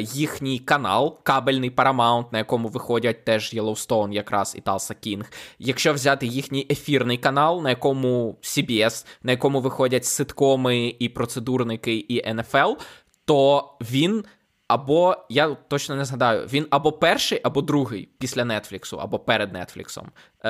їхній 0.00 0.58
канал, 0.58 1.18
кабельний 1.22 1.70
Paramount, 1.70 2.24
на 2.32 2.38
якому 2.38 2.68
виходять 2.68 3.24
теж 3.24 3.54
Єлоустоун, 3.54 4.12
якраз 4.12 4.54
і 4.56 4.60
Талса 4.60 4.94
Кінг. 4.94 5.32
Якщо 5.58 5.92
взяти 5.92 6.26
їхній 6.26 6.66
ефірний 6.70 7.16
канал, 7.16 7.62
на 7.62 7.70
якому 7.70 8.38
CBS, 8.42 9.06
на 9.22 9.32
якому 9.32 9.60
виходять 9.60 10.04
ситкоми 10.04 10.94
і 10.98 11.08
процедурники, 11.54 11.94
і 11.94 12.24
NFL, 12.24 12.76
то 13.24 13.70
він. 13.80 14.24
Або 14.68 15.16
я 15.28 15.56
точно 15.68 15.96
не 15.96 16.04
згадаю, 16.04 16.46
він 16.52 16.66
або 16.70 16.92
перший, 16.92 17.40
або 17.44 17.62
другий 17.62 18.08
після 18.18 18.44
Нетфліксу, 18.44 19.00
або 19.00 19.18
перед 19.18 19.52
Нетфліксом, 19.52 20.04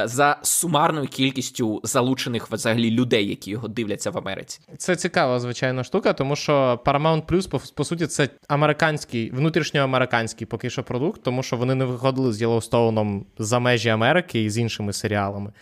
за 0.04 0.36
сумарною 0.42 1.08
кількістю 1.08 1.80
залучених 1.84 2.50
взагалі 2.50 2.90
людей, 2.90 3.28
які 3.28 3.50
його 3.50 3.68
дивляться 3.68 4.10
в 4.10 4.18
Америці. 4.18 4.60
Це 4.78 4.96
цікава, 4.96 5.40
звичайно, 5.40 5.84
штука, 5.84 6.12
тому 6.12 6.36
що 6.36 6.80
Paramount 6.84 7.26
Plus, 7.26 7.50
по, 7.50 7.60
по 7.74 7.84
суті, 7.84 8.06
це 8.06 8.28
американський, 8.48 9.30
внутрішньоамериканський 9.30 10.46
поки 10.46 10.70
що 10.70 10.82
продукт, 10.82 11.22
тому 11.22 11.42
що 11.42 11.56
вони 11.56 11.74
не 11.74 11.84
виходили 11.84 12.32
з 12.32 12.40
Єлоустоуном 12.40 13.26
за 13.38 13.58
межі 13.58 13.88
Америки 13.88 14.44
і 14.44 14.50
з 14.50 14.58
іншими 14.58 14.92
серіалами. 14.92 15.52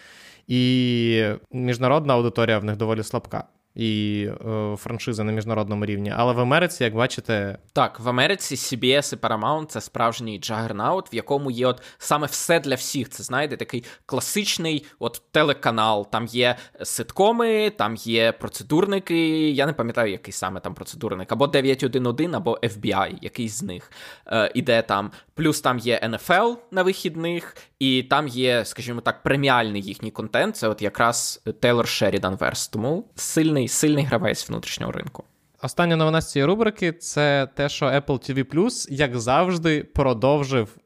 І 0.49 1.25
міжнародна 1.53 2.15
аудиторія 2.15 2.59
в 2.59 2.65
них 2.65 2.77
доволі 2.77 3.03
слабка 3.03 3.45
і 3.75 4.29
е, 4.47 4.77
франшизи 4.77 5.25
на 5.25 5.33
міжнародному 5.33 5.87
рівні. 5.87 6.13
Але 6.17 6.33
в 6.33 6.41
Америці, 6.41 6.85
як 6.85 6.95
бачите, 6.95 7.59
так 7.73 8.01
в 8.01 8.09
Америці 8.09 8.55
CBS 8.55 9.15
і 9.15 9.17
Paramount– 9.17 9.67
це 9.67 9.81
справжній 9.81 10.39
джагернаут, 10.39 11.13
в 11.13 11.15
якому 11.15 11.51
є 11.51 11.67
от 11.67 11.83
саме 11.99 12.27
все 12.27 12.61
для 12.61 12.75
всіх. 12.75 13.09
Це 13.09 13.23
знаєте, 13.23 13.57
такий 13.57 13.85
класичний 14.07 14.87
от 14.99 15.23
телеканал. 15.31 16.11
Там 16.11 16.27
є 16.27 16.57
ситкоми, 16.83 17.71
там 17.71 17.97
є 17.97 18.33
процедурники. 18.33 19.51
Я 19.51 19.67
не 19.67 19.73
пам'ятаю, 19.73 20.13
який 20.13 20.33
саме 20.33 20.61
там 20.61 20.75
процедурник, 20.75 21.33
або 21.33 21.47
911, 21.47 22.35
або 22.35 22.59
FBI, 22.63 23.19
якийсь 23.23 23.59
з 23.59 23.63
них 23.63 23.93
е, 24.27 24.53
іде 24.55 24.83
там. 24.83 25.11
Плюс 25.35 25.61
там 25.61 25.79
є 25.79 26.01
NFL 26.05 26.57
на 26.71 26.83
вихідних, 26.83 27.57
і 27.83 28.03
там 28.03 28.29
є, 28.29 28.65
скажімо 28.65 29.01
так, 29.01 29.23
преміальний 29.23 29.83
їхній 29.83 30.11
контент. 30.11 30.57
Це 30.57 30.69
от 30.69 30.83
якраз 30.83 31.43
Тейлор 31.61 31.89
Шерідан 31.89 32.37
Верс. 32.37 32.69
Тому 32.69 33.05
сильний, 33.15 33.69
сильний 33.69 34.05
гравець 34.05 34.49
внутрішнього 34.49 34.93
ринку. 34.93 35.25
Остання 35.63 35.97
новина 35.97 36.21
з 36.21 36.33
цієї 36.33 36.47
рубрики 36.47 36.93
це 36.93 37.49
те, 37.55 37.69
що 37.69 37.87
Apple 37.87 38.31
TV 38.31 38.71
як 38.91 39.21
завжди, 39.21 39.85
продовжив 39.85 40.77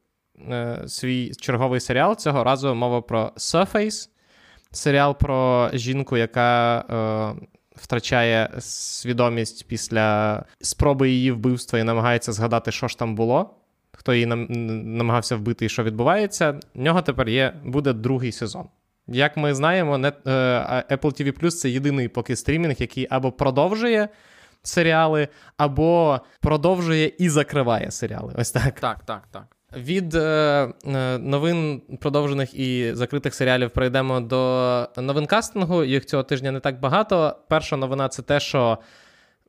е, 0.51 0.83
свій 0.87 1.33
черговий 1.35 1.81
серіал. 1.81 2.17
Цього 2.17 2.45
разу 2.45 2.75
мова 2.75 3.03
про 3.03 3.33
Surface. 3.37 4.09
Серіал 4.71 5.19
про 5.19 5.71
жінку, 5.73 6.17
яка 6.17 6.79
е, 6.79 7.47
втрачає 7.77 8.51
свідомість 8.59 9.69
після 9.69 10.45
спроби 10.61 11.11
її 11.11 11.33
вбивства 11.33 11.79
і 11.79 11.85
намагається 11.85 12.33
згадати, 12.33 12.73
що 12.73 12.89
ж 12.89 12.99
там 12.99 13.15
було 13.15 13.55
хто 13.97 14.15
її 14.15 14.27
нам, 14.27 14.47
намагався 14.97 15.37
вбити 15.37 15.65
і 15.67 15.69
що 15.69 15.83
відбувається, 15.83 16.61
в 16.75 16.81
нього 16.81 17.03
тепер 17.03 17.29
є, 17.29 17.55
буде 17.65 17.93
другий 17.93 18.33
сезон. 18.33 18.65
Як 19.09 19.37
ми 19.37 19.55
знаємо, 19.55 19.97
е, 19.97 20.11
Apple 20.91 21.23
TV 21.23 21.43
Plus 21.43 21.51
це 21.51 21.71
єдиний 21.71 22.09
поки 22.09 22.37
стрімінг, 22.37 22.77
який 22.79 23.07
або 23.11 23.33
продовжує 23.33 24.09
серіали, 24.63 25.29
або 25.57 26.21
продовжує 26.41 27.13
і 27.19 27.29
закриває 27.29 27.91
серіали. 27.91 28.35
Ось 28.37 28.51
так. 28.51 28.81
Так, 28.81 29.05
так, 29.05 29.29
так. 29.31 29.57
Від 29.77 30.15
е, 30.15 30.21
е 30.87 31.19
новин 31.19 31.83
продовжених 32.01 32.55
і 32.55 32.95
закритих 32.95 33.35
серіалів 33.35 33.71
перейдемо 33.71 34.21
до 34.21 34.89
новин 34.97 35.27
кастингу. 35.27 35.85
Їх 35.85 36.07
цього 36.07 36.23
тижня 36.23 36.53
не 36.53 36.61
так 36.61 36.81
багато. 36.81 37.37
Перша 37.49 37.77
новина 37.77 38.09
це 38.09 38.23
те, 38.23 38.41
що 38.41 38.79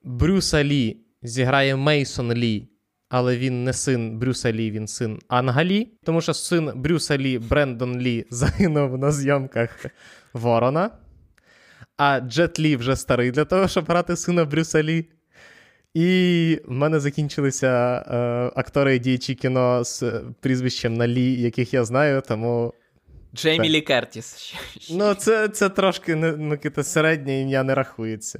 Брюса 0.03 0.63
Лі 0.63 0.97
зіграє 1.21 1.75
Мейсон 1.75 2.33
Лі 2.33 2.67
але 3.09 3.37
він 3.37 3.63
не 3.63 3.73
син 3.73 4.19
Брюса 4.19 4.53
Лі, 4.53 4.71
він 4.71 4.87
син 4.87 5.19
Ангалі, 5.27 5.91
тому 6.03 6.21
що 6.21 6.33
син 6.33 6.71
Брюса 6.75 7.17
Лі 7.17 7.39
Брендон 7.39 7.99
Лі 8.01 8.25
загинув 8.29 8.97
на 8.97 9.11
зйомках 9.11 9.85
Ворона. 10.33 10.91
А 11.97 12.19
Джет 12.19 12.59
Лі 12.59 12.75
вже 12.75 12.95
старий 12.95 13.31
для 13.31 13.45
того, 13.45 13.67
щоб 13.67 13.85
грати 13.85 14.15
сина 14.15 14.45
Брюса 14.45 14.83
Лі. 14.83 15.05
І 15.93 16.61
в 16.65 16.71
мене 16.71 16.99
закінчилися 16.99 17.67
е, 17.67 18.15
актори 18.59 18.95
і 18.95 18.99
діячі 18.99 19.35
кіно 19.35 19.83
з 19.83 20.21
прізвищем 20.39 20.93
на 20.93 21.07
Лі, 21.07 21.41
яких 21.41 21.73
я 21.73 21.85
знаю, 21.85 22.23
тому. 22.27 22.73
Джеймі 23.35 23.69
Лі 23.69 23.81
Кертіс. 23.81 24.53
Ну, 24.91 25.13
це 25.13 25.47
це 25.47 25.69
трошки 25.69 26.15
ну, 26.15 26.59
середнє 26.83 27.41
ім'я 27.41 27.63
не 27.63 27.75
рахується. 27.75 28.39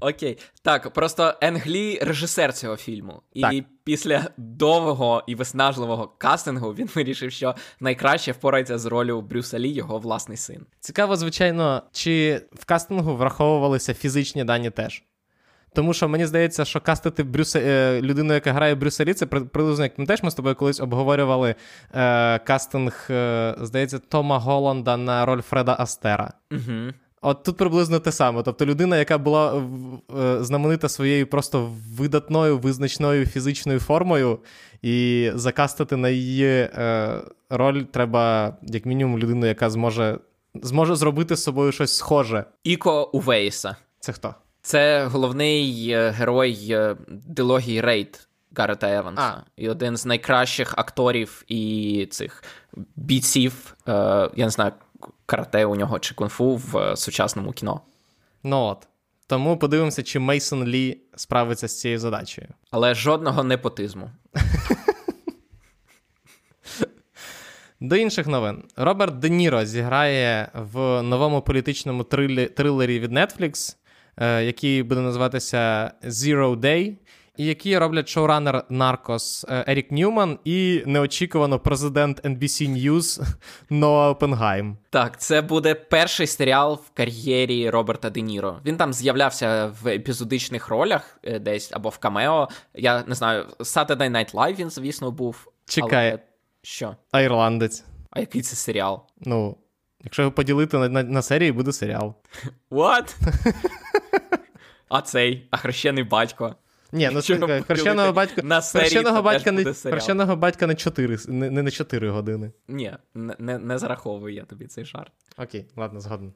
Окей, 0.00 0.38
так, 0.62 0.92
просто 0.92 1.34
Енглі 1.40 1.98
режисер 2.02 2.52
цього 2.52 2.76
фільму. 2.76 3.22
І 3.32 3.40
так. 3.40 3.54
після 3.84 4.30
довгого 4.36 5.22
і 5.26 5.34
виснажливого 5.34 6.08
кастингу 6.18 6.70
він 6.70 6.88
вирішив, 6.94 7.32
що 7.32 7.54
найкраще 7.80 8.32
впорається 8.32 8.78
з 8.78 8.86
ролью 8.86 9.20
Брюса 9.20 9.58
Лі, 9.58 9.68
його 9.68 9.98
власний 9.98 10.36
син. 10.36 10.66
Цікаво, 10.80 11.16
звичайно, 11.16 11.82
чи 11.92 12.42
в 12.52 12.64
кастингу 12.64 13.16
враховувалися 13.16 13.94
фізичні 13.94 14.44
дані 14.44 14.70
теж. 14.70 15.02
Тому 15.76 15.94
що 15.94 16.08
мені 16.08 16.26
здається, 16.26 16.64
що 16.64 16.80
кастити 16.80 17.22
Брюса, 17.22 17.60
е, 17.60 18.00
людину, 18.02 18.34
яка 18.34 18.52
грає 18.52 18.74
Брюса 18.74 19.04
Лі, 19.04 19.14
це 19.14 19.26
приблизно 19.26 19.84
як 19.84 19.98
ми 19.98 20.06
теж 20.06 20.22
ми 20.22 20.30
з 20.30 20.34
тобою 20.34 20.54
колись 20.54 20.80
обговорювали 20.80 21.54
е, 21.94 22.38
кастинг, 22.38 23.06
е, 23.10 23.54
здається, 23.60 23.98
Тома 23.98 24.38
Голланда 24.38 24.96
на 24.96 25.26
роль 25.26 25.40
Фреда 25.40 25.76
Астера. 25.78 26.32
Угу. 26.52 26.92
От 27.22 27.42
тут 27.42 27.56
приблизно 27.56 28.00
те 28.00 28.12
саме. 28.12 28.42
Тобто 28.42 28.66
людина, 28.66 28.98
яка 28.98 29.18
була 29.18 29.62
е, 30.18 30.44
знаменита 30.44 30.88
своєю 30.88 31.26
просто 31.26 31.70
видатною 31.96 32.58
визначною 32.58 33.26
фізичною 33.26 33.80
формою, 33.80 34.38
і 34.82 35.30
закастити 35.34 35.96
на 35.96 36.08
її 36.08 36.46
е, 36.46 37.20
роль 37.50 37.82
треба, 37.82 38.56
як 38.62 38.86
мінімум, 38.86 39.18
людину, 39.18 39.46
яка 39.46 39.70
зможе 39.70 40.18
зможе 40.62 40.96
зробити 40.96 41.36
з 41.36 41.42
собою 41.42 41.72
щось 41.72 41.96
схоже. 41.96 42.44
Іко 42.64 43.10
Увейса. 43.12 43.76
Це 44.00 44.12
хто? 44.12 44.34
Це 44.62 45.04
головний 45.04 45.90
е, 45.90 46.10
герой 46.10 46.66
е, 46.70 46.96
дилогії 47.08 47.80
Рейд 47.80 48.28
Гарета 48.56 48.94
Еванса. 48.94 49.22
А. 49.22 49.42
І 49.56 49.68
один 49.68 49.96
з 49.96 50.06
найкращих 50.06 50.74
акторів 50.76 51.44
і 51.48 52.08
цих 52.10 52.44
бійців, 52.96 53.76
е, 53.88 53.92
я 54.36 54.44
не 54.44 54.50
знаю, 54.50 54.72
карате 55.26 55.64
у 55.64 55.76
нього 55.76 55.98
чи 55.98 56.14
кунг-фу 56.14 56.56
в 56.56 56.96
сучасному 56.96 57.52
кіно. 57.52 57.80
Ну 58.42 58.56
от. 58.56 58.88
Тому 59.26 59.58
подивимося, 59.58 60.02
чи 60.02 60.18
Мейсон 60.18 60.64
Лі 60.64 61.00
справиться 61.16 61.68
з 61.68 61.80
цією 61.80 61.98
задачею. 61.98 62.48
Але 62.70 62.94
жодного 62.94 63.44
непотизму. 63.44 64.10
До 67.80 67.96
інших 67.96 68.26
новин. 68.26 68.64
Роберт 68.76 69.18
Де 69.18 69.28
Ніро 69.28 69.64
зіграє 69.64 70.50
в 70.54 71.02
новому 71.02 71.42
політичному 71.42 72.04
трилері 72.54 72.98
від 72.98 73.12
Netflix, 73.12 73.76
е, 74.16 74.44
який 74.44 74.82
буде 74.82 75.00
називатися 75.00 75.92
Zero 76.04 76.56
Day 76.56 76.96
які 77.38 77.78
роблять 77.78 78.08
шоуранер 78.08 78.64
Наркос 78.68 79.46
е, 79.48 79.64
Ерік 79.68 79.90
Ньюман 79.90 80.38
і 80.44 80.82
неочікувано 80.86 81.58
президент 81.58 82.24
NBC 82.24 82.68
News 82.70 83.22
Ноа 83.70 84.10
Опенгайм. 84.10 84.76
Так, 84.90 85.20
це 85.20 85.42
буде 85.42 85.74
перший 85.74 86.26
серіал 86.26 86.80
в 86.86 86.96
кар'єрі 86.96 87.70
Роберта 87.70 88.10
Де 88.10 88.20
Ніро. 88.20 88.58
Він 88.64 88.76
там 88.76 88.92
з'являвся 88.92 89.72
в 89.82 89.88
епізодичних 89.88 90.68
ролях 90.68 91.18
е, 91.22 91.38
десь 91.38 91.72
або 91.72 91.88
в 91.88 91.98
камео. 91.98 92.48
Я 92.74 93.04
не 93.06 93.14
знаю, 93.14 93.46
Saturday 93.58 94.10
Night 94.10 94.34
Live 94.34 94.58
він, 94.58 94.70
звісно, 94.70 95.10
був. 95.10 95.48
Чекай. 95.68 96.10
Але... 96.10 96.18
Що? 96.62 96.96
А 97.12 97.20
ірландець. 97.20 97.84
А 98.10 98.20
який 98.20 98.42
це 98.42 98.56
серіал? 98.56 99.02
Ну, 99.20 99.56
якщо 100.04 100.22
його 100.22 100.32
поділити 100.32 100.78
на, 100.78 100.88
на, 100.88 101.02
на 101.02 101.22
серії, 101.22 101.52
буде 101.52 101.72
серіал. 101.72 102.14
What? 102.70 103.16
А 104.88 105.02
цей, 105.02 105.48
а 105.50 105.56
хрещений 105.56 106.04
батько. 106.04 106.54
Ні, 106.96 107.10
ну 107.12 107.20
хрещеного 107.66 108.12
батька 108.12 108.42
на 108.42 108.60
хрещеного 108.60 109.22
батька 109.22 109.52
не 109.52 109.64
хрещеного 109.64 110.36
батька 110.36 110.66
не 110.66 110.74
4, 110.74 111.18
не, 111.28 111.50
не 111.50 111.62
на 111.62 111.70
4 111.70 112.10
години. 112.10 112.52
Ні, 112.68 112.96
не 113.14 113.58
не 113.58 113.78
зараховую 113.78 114.34
я 114.34 114.44
тобі 114.44 114.66
цей 114.66 114.84
жарт. 114.84 115.12
Окей, 115.36 115.66
ладно, 115.76 116.00
згоден. 116.00 116.32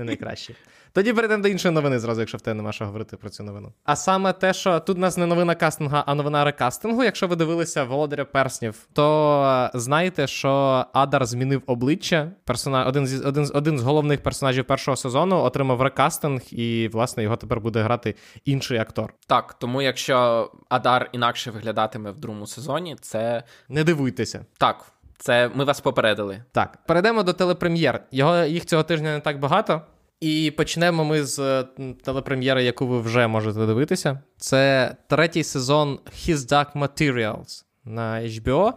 Не 0.00 0.06
найкраще. 0.06 0.54
Тоді 0.92 1.12
перейдемо 1.12 1.42
до 1.42 1.48
іншої 1.48 1.74
новини, 1.74 1.98
зразу, 1.98 2.20
якщо 2.20 2.38
в 2.38 2.40
тебе 2.40 2.54
нема 2.54 2.72
що 2.72 2.84
говорити 2.84 3.16
про 3.16 3.30
цю 3.30 3.42
новину. 3.42 3.72
А 3.84 3.96
саме 3.96 4.32
те, 4.32 4.52
що 4.52 4.80
тут 4.80 4.96
у 4.96 5.00
нас 5.00 5.16
не 5.16 5.26
новина 5.26 5.54
кастинга, 5.54 6.04
а 6.06 6.14
новина 6.14 6.44
рекастингу. 6.44 7.04
Якщо 7.04 7.26
ви 7.26 7.36
дивилися 7.36 7.84
Володаря 7.84 8.24
Перснів, 8.24 8.88
то 8.92 9.70
знаєте, 9.74 10.26
що 10.26 10.84
Адар 10.92 11.26
змінив 11.26 11.62
обличчя. 11.66 12.32
Персона... 12.44 12.84
Один 12.84 13.06
з 13.06 13.26
один, 13.26 13.50
один 13.54 13.78
з 13.78 13.82
головних 13.82 14.22
персонажів 14.22 14.64
першого 14.64 14.96
сезону 14.96 15.36
отримав 15.36 15.82
рекастинг, 15.82 16.40
і, 16.50 16.90
власне, 16.92 17.22
його 17.22 17.36
тепер 17.36 17.60
буде 17.60 17.82
грати 17.82 18.14
інший 18.44 18.78
актор. 18.78 19.14
Так, 19.26 19.54
тому 19.54 19.82
якщо 19.82 20.50
Адар 20.68 21.10
інакше 21.12 21.50
виглядатиме 21.50 22.10
в 22.10 22.18
другому 22.18 22.46
сезоні, 22.46 22.96
це. 23.00 23.42
Не 23.68 23.84
дивуйтеся. 23.84 24.44
Так. 24.58 24.92
Це 25.20 25.50
ми 25.54 25.64
вас 25.64 25.80
попередили. 25.80 26.44
Так, 26.52 26.78
перейдемо 26.86 27.22
до 27.22 27.32
телепрем'єр. 27.32 28.02
Його 28.10 28.36
їх 28.36 28.64
цього 28.64 28.82
тижня 28.82 29.14
не 29.14 29.20
так 29.20 29.38
багато. 29.38 29.80
І 30.20 30.52
почнемо 30.56 31.04
ми 31.04 31.24
з 31.24 31.62
телепрем'єри, 32.04 32.64
яку 32.64 32.86
ви 32.86 33.00
вже 33.00 33.26
можете 33.26 33.66
дивитися. 33.66 34.20
Це 34.36 34.94
третій 35.08 35.44
сезон 35.44 35.98
His 36.12 36.36
Dark 36.36 36.72
Materials 36.72 37.64
на 37.84 38.20
HBO. 38.20 38.72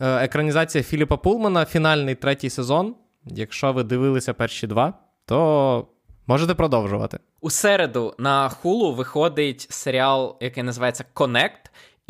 Е, 0.00 0.24
екранізація 0.24 0.84
Філіпа 0.84 1.16
Пулмана, 1.16 1.64
фінальний 1.64 2.14
третій 2.14 2.50
сезон. 2.50 2.94
Якщо 3.26 3.72
ви 3.72 3.82
дивилися 3.82 4.34
перші 4.34 4.66
два, 4.66 4.94
то 5.26 5.86
можете 6.26 6.54
продовжувати. 6.54 7.18
У 7.40 7.50
середу 7.50 8.14
на 8.18 8.50
Hulu 8.62 8.94
виходить 8.94 9.66
серіал, 9.70 10.36
який 10.40 10.62
називається 10.62 11.04
Connect. 11.14 11.61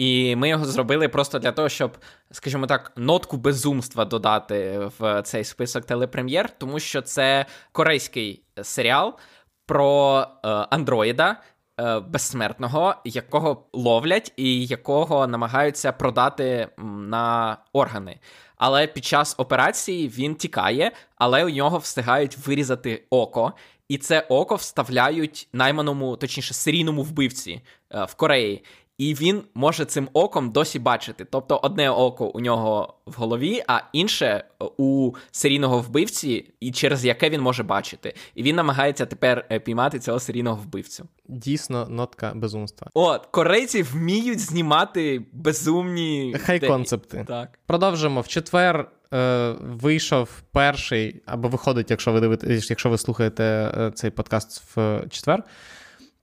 І 0.02 0.36
ми 0.36 0.48
його 0.48 0.64
зробили 0.64 1.08
просто 1.08 1.38
для 1.38 1.52
того, 1.52 1.68
щоб, 1.68 1.96
скажімо 2.30 2.66
так, 2.66 2.92
нотку 2.96 3.36
безумства 3.36 4.04
додати 4.04 4.80
в 4.98 5.22
цей 5.22 5.44
список 5.44 5.84
телепрем'єр, 5.84 6.50
тому 6.58 6.80
що 6.80 7.02
це 7.02 7.46
корейський 7.72 8.42
серіал 8.62 9.18
про 9.66 10.20
е, 10.20 10.48
андроїда. 10.48 11.36
Е, 11.80 12.00
безсмертного, 12.00 12.94
якого 13.04 13.66
ловлять 13.72 14.32
і 14.36 14.66
якого 14.66 15.26
намагаються 15.26 15.92
продати 15.92 16.68
на 17.08 17.56
органи. 17.72 18.18
Але 18.56 18.86
під 18.86 19.04
час 19.04 19.34
операції 19.38 20.08
він 20.08 20.34
тікає, 20.34 20.92
але 21.16 21.44
у 21.44 21.48
нього 21.48 21.78
встигають 21.78 22.38
вирізати 22.38 23.04
око, 23.10 23.52
і 23.88 23.98
це 23.98 24.20
око 24.20 24.54
вставляють 24.54 25.48
найманому, 25.52 26.16
точніше, 26.16 26.54
серійному 26.54 27.02
вбивці 27.02 27.62
е, 27.90 28.04
в 28.04 28.14
Кореї 28.14 28.64
і 28.98 29.14
він 29.14 29.42
може 29.54 29.84
цим 29.84 30.08
оком 30.12 30.50
досі 30.50 30.78
бачити. 30.78 31.24
Тобто 31.24 31.60
одне 31.62 31.90
око 31.90 32.26
у 32.26 32.40
нього 32.40 32.94
в 33.06 33.14
голові, 33.14 33.62
а 33.68 33.80
інше 33.92 34.44
у 34.76 35.12
серійного 35.30 35.78
вбивці, 35.78 36.50
і 36.60 36.72
через 36.72 37.04
яке 37.04 37.30
він 37.30 37.40
може 37.40 37.62
бачити. 37.62 38.14
І 38.34 38.42
він 38.42 38.56
намагається 38.56 39.06
тепер 39.06 39.46
е, 39.52 39.60
піймати 39.60 39.98
цього 39.98 40.20
серійного 40.20 40.56
вбивцю. 40.56 41.08
Дійсно, 41.28 41.86
нотка 41.90 42.32
безумства. 42.34 42.88
От, 42.94 43.26
корейці 43.26 43.82
вміють 43.82 44.40
знімати 44.40 45.22
безумні 45.32 46.36
хай 46.40 46.60
концепти. 46.60 47.24
Так. 47.28 47.58
Продовжимо 47.66 48.20
в 48.20 48.28
четвер. 48.28 48.90
Е, 49.14 49.54
вийшов 49.60 50.42
перший, 50.52 51.22
або 51.26 51.48
виходить, 51.48 51.90
якщо 51.90 52.12
ви 52.12 52.20
дивитесь, 52.20 52.70
якщо 52.70 52.90
ви 52.90 52.98
слухаєте 52.98 53.44
е, 53.44 53.90
цей 53.94 54.10
подкаст 54.10 54.76
в 54.76 55.04
четвер. 55.10 55.42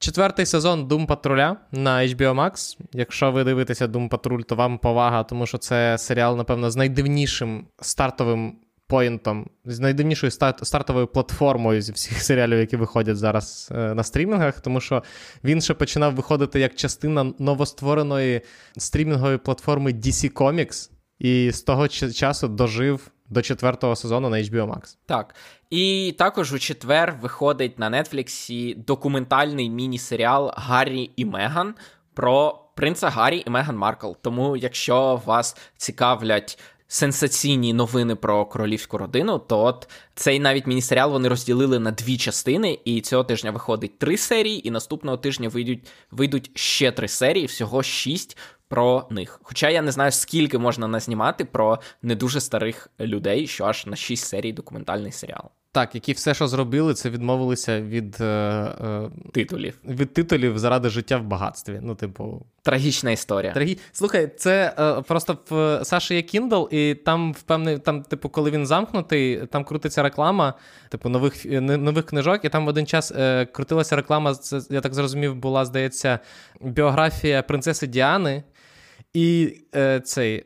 Четвертий 0.01 0.45
сезон 0.45 0.87
Doom 0.87 1.05
Патруля 1.05 1.57
на 1.71 1.99
HBO 2.07 2.33
Max. 2.35 2.77
Якщо 2.93 3.31
ви 3.31 3.43
дивитеся 3.43 3.87
Doom 3.87 4.09
Patrol, 4.09 4.43
то 4.43 4.55
вам 4.55 4.77
повага, 4.77 5.23
тому 5.23 5.45
що 5.45 5.57
це 5.57 5.97
серіал, 5.97 6.37
напевно, 6.37 6.71
з 6.71 6.75
найдивнішим 6.75 7.67
стартовим 7.81 8.55
поінтом, 8.87 9.49
з 9.65 9.79
найдивнішою 9.79 10.31
старт, 10.31 10.67
стартовою 10.67 11.07
платформою 11.07 11.81
зі 11.81 11.91
всіх 11.91 12.21
серіалів, 12.21 12.59
які 12.59 12.77
виходять 12.77 13.17
зараз 13.17 13.69
е, 13.71 13.93
на 13.93 14.03
стрімінгах, 14.03 14.61
тому 14.61 14.81
що 14.81 15.03
він 15.43 15.61
ще 15.61 15.73
починав 15.73 16.15
виходити 16.15 16.59
як 16.59 16.75
частина 16.75 17.33
новоствореної 17.39 18.41
стрімінгової 18.77 19.37
платформи 19.37 19.91
DC 19.91 20.33
Comics, 20.33 20.91
і 21.19 21.51
з 21.51 21.61
того 21.61 21.87
часу 21.87 22.47
дожив 22.47 23.11
до 23.29 23.41
четвертого 23.41 23.95
сезону 23.95 24.29
на 24.29 24.37
HBO 24.37 24.65
Max. 24.65 24.97
Так. 25.05 25.35
І 25.69 26.15
також 26.17 26.53
у 26.53 26.59
четвер 26.59 27.17
виходить 27.21 27.79
на 27.79 28.03
Нетфліксі 28.03 28.73
документальний 28.73 29.69
міні-серіал 29.69 30.53
Гаррі 30.55 31.11
і 31.15 31.25
Меган 31.25 31.75
про 32.13 32.65
принца 32.75 33.09
Гаррі 33.09 33.43
і 33.47 33.49
Меган 33.49 33.77
Маркл. 33.77 34.11
Тому, 34.21 34.57
якщо 34.57 35.21
вас 35.25 35.57
цікавлять. 35.77 36.59
Сенсаційні 36.91 37.73
новини 37.73 38.15
про 38.15 38.45
королівську 38.45 38.97
родину, 38.97 39.39
то 39.39 39.59
от 39.59 39.89
цей 40.15 40.39
навіть 40.39 40.67
міні-серіал 40.67 41.11
вони 41.11 41.29
розділили 41.29 41.79
на 41.79 41.91
дві 41.91 42.17
частини, 42.17 42.79
і 42.85 43.01
цього 43.01 43.23
тижня 43.23 43.51
виходить 43.51 43.99
три 43.99 44.17
серії, 44.17 44.67
і 44.67 44.71
наступного 44.71 45.17
тижня 45.17 45.49
вийдуть 45.49 45.87
вийдуть 46.11 46.51
ще 46.53 46.91
три 46.91 47.07
серії, 47.07 47.45
всього 47.45 47.83
шість 47.83 48.37
про 48.69 49.07
них. 49.09 49.39
Хоча 49.43 49.69
я 49.69 49.81
не 49.81 49.91
знаю, 49.91 50.11
скільки 50.11 50.57
можна 50.57 50.87
назнімати 50.87 51.45
про 51.45 51.79
не 52.01 52.15
дуже 52.15 52.41
старих 52.41 52.89
людей, 52.99 53.47
що 53.47 53.65
аж 53.65 53.85
на 53.85 53.95
6 53.95 54.25
серій 54.25 54.53
документальний 54.53 55.11
серіал. 55.11 55.49
Так, 55.71 55.95
які 55.95 56.13
все, 56.13 56.33
що 56.33 56.47
зробили, 56.47 56.93
це 56.93 57.09
відмовилися 57.09 57.81
від 57.81 58.21
е, 58.21 58.25
е, 58.25 59.09
титулів 59.33 59.79
Від 59.85 60.13
титулів 60.13 60.59
заради 60.59 60.89
життя 60.89 61.17
в 61.17 61.23
багатстві. 61.23 61.79
Ну, 61.81 61.95
типу, 61.95 62.45
трагічна 62.63 63.11
історія. 63.11 63.53
Трагі... 63.53 63.77
Слухай, 63.91 64.31
це 64.37 64.73
е, 64.79 65.01
просто 65.01 65.37
в 65.49 65.85
Саші 65.85 66.15
є 66.15 66.21
Kindle, 66.21 66.73
і 66.73 66.95
там 66.95 67.33
впевнений, 67.33 67.79
там, 67.79 68.03
типу, 68.03 68.29
коли 68.29 68.51
він 68.51 68.65
замкнутий, 68.65 69.45
там 69.45 69.63
крутиться 69.63 70.03
реклама, 70.03 70.53
типу, 70.89 71.09
нових 71.09 71.45
нових 71.61 72.05
книжок, 72.05 72.45
і 72.45 72.49
там 72.49 72.65
в 72.65 72.67
один 72.67 72.85
час 72.85 73.11
е, 73.11 73.45
крутилася 73.45 73.95
реклама. 73.95 74.35
Це 74.35 74.61
я 74.69 74.81
так 74.81 74.93
зрозумів, 74.93 75.35
була, 75.35 75.65
здається, 75.65 76.19
біографія 76.61 77.41
принцеси 77.41 77.87
Діани. 77.87 78.43
І 79.13 79.57
е, 79.75 79.99
цей 79.99 80.45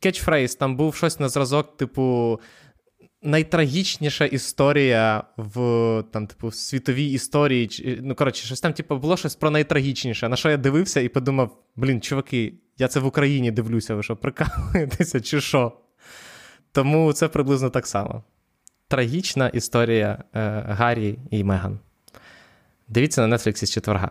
кетчфрейз 0.00 0.54
там 0.54 0.76
був 0.76 0.94
щось 0.94 1.20
на 1.20 1.28
зразок, 1.28 1.76
типу. 1.76 2.40
найтрагічніша 3.22 4.24
історія 4.24 5.24
в 5.36 6.04
там, 6.12 6.26
типу, 6.26 6.50
світовій 6.50 7.06
історії. 7.12 8.00
Ну, 8.02 8.14
коротше, 8.14 8.46
щось 8.46 8.60
там, 8.60 8.72
типу, 8.72 8.96
було 8.96 9.16
щось 9.16 9.34
про 9.34 9.50
найтрагічніше. 9.50 10.28
На 10.28 10.36
що 10.36 10.50
я 10.50 10.56
дивився 10.56 11.00
і 11.00 11.08
подумав: 11.08 11.58
блін, 11.76 12.00
чуваки, 12.00 12.54
я 12.78 12.88
це 12.88 13.00
в 13.00 13.06
Україні 13.06 13.50
дивлюся, 13.50 13.94
ви 13.94 14.02
що, 14.02 14.16
прикалуєтеся, 14.16 15.20
чи 15.20 15.40
що? 15.40 15.72
Тому 16.72 17.12
це 17.12 17.28
приблизно 17.28 17.70
так 17.70 17.86
само. 17.86 18.24
Трагічна 18.88 19.48
історія 19.48 20.24
е, 20.34 20.40
Гаррі 20.68 21.18
і 21.30 21.44
Меган. 21.44 21.78
Дивіться 22.88 23.26
на 23.26 23.36
Netflix 23.36 23.66
з 23.66 23.70
четверга. 23.70 24.10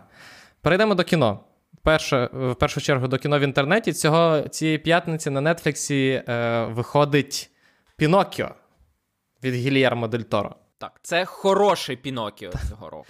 Перейдемо 0.60 0.94
до 0.94 1.04
кіно. 1.04 1.40
Перше, 1.84 2.28
в 2.32 2.54
першу 2.54 2.80
чергу 2.80 3.08
до 3.08 3.18
кіно 3.18 3.38
в 3.38 3.42
інтернеті. 3.42 3.92
Цього, 3.92 4.40
Цієї 4.40 4.78
п'ятниці 4.78 5.30
на 5.30 5.54
Нетфліксі 5.54 6.22
е, 6.28 6.64
виходить 6.70 7.50
Пінокіо 7.96 8.50
від 9.42 9.54
Гільєрмо 9.54 10.08
Дель 10.08 10.20
Торо. 10.20 10.54
Так, 10.78 11.00
це 11.02 11.24
хороший 11.24 11.96
Пінокіо 11.96 12.50
цього 12.68 12.90
року. 12.90 13.06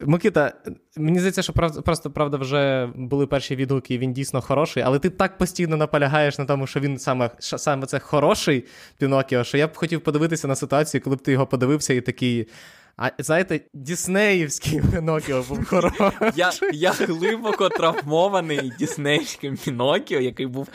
Микита, 0.00 0.52
мені 0.96 1.18
здається, 1.18 1.42
що 1.42 1.52
просто 1.84 2.10
правда 2.10 2.36
вже 2.36 2.88
були 2.94 3.26
перші 3.26 3.56
відгуки, 3.56 3.94
і 3.94 3.98
він 3.98 4.12
дійсно 4.12 4.40
хороший, 4.40 4.82
але 4.82 4.98
ти 4.98 5.10
так 5.10 5.38
постійно 5.38 5.76
наполягаєш 5.76 6.38
на 6.38 6.44
тому, 6.44 6.66
що 6.66 6.80
він 6.80 6.98
саме 6.98 7.30
саме 7.38 7.86
це 7.86 7.98
хороший 7.98 8.64
Пінокіо, 8.98 9.44
що 9.44 9.58
я 9.58 9.66
б 9.66 9.76
хотів 9.76 10.00
подивитися 10.00 10.48
на 10.48 10.56
ситуацію, 10.56 11.00
коли 11.00 11.16
б 11.16 11.20
ти 11.20 11.32
його 11.32 11.46
подивився 11.46 11.94
і 11.94 12.00
такий. 12.00 12.48
А 12.96 13.10
знаєте, 13.18 13.60
Діснеївський 13.74 14.82
Пінокіо 14.92 15.44
був 15.48 15.64
хороший. 15.64 16.06
Я 16.36 16.52
я 16.72 16.92
глибоко 16.92 17.68
травмований 17.68 18.72
Діснеївським 18.78 19.56
Пінокіо, 19.56 20.20
який 20.20 20.46
був 20.46 20.68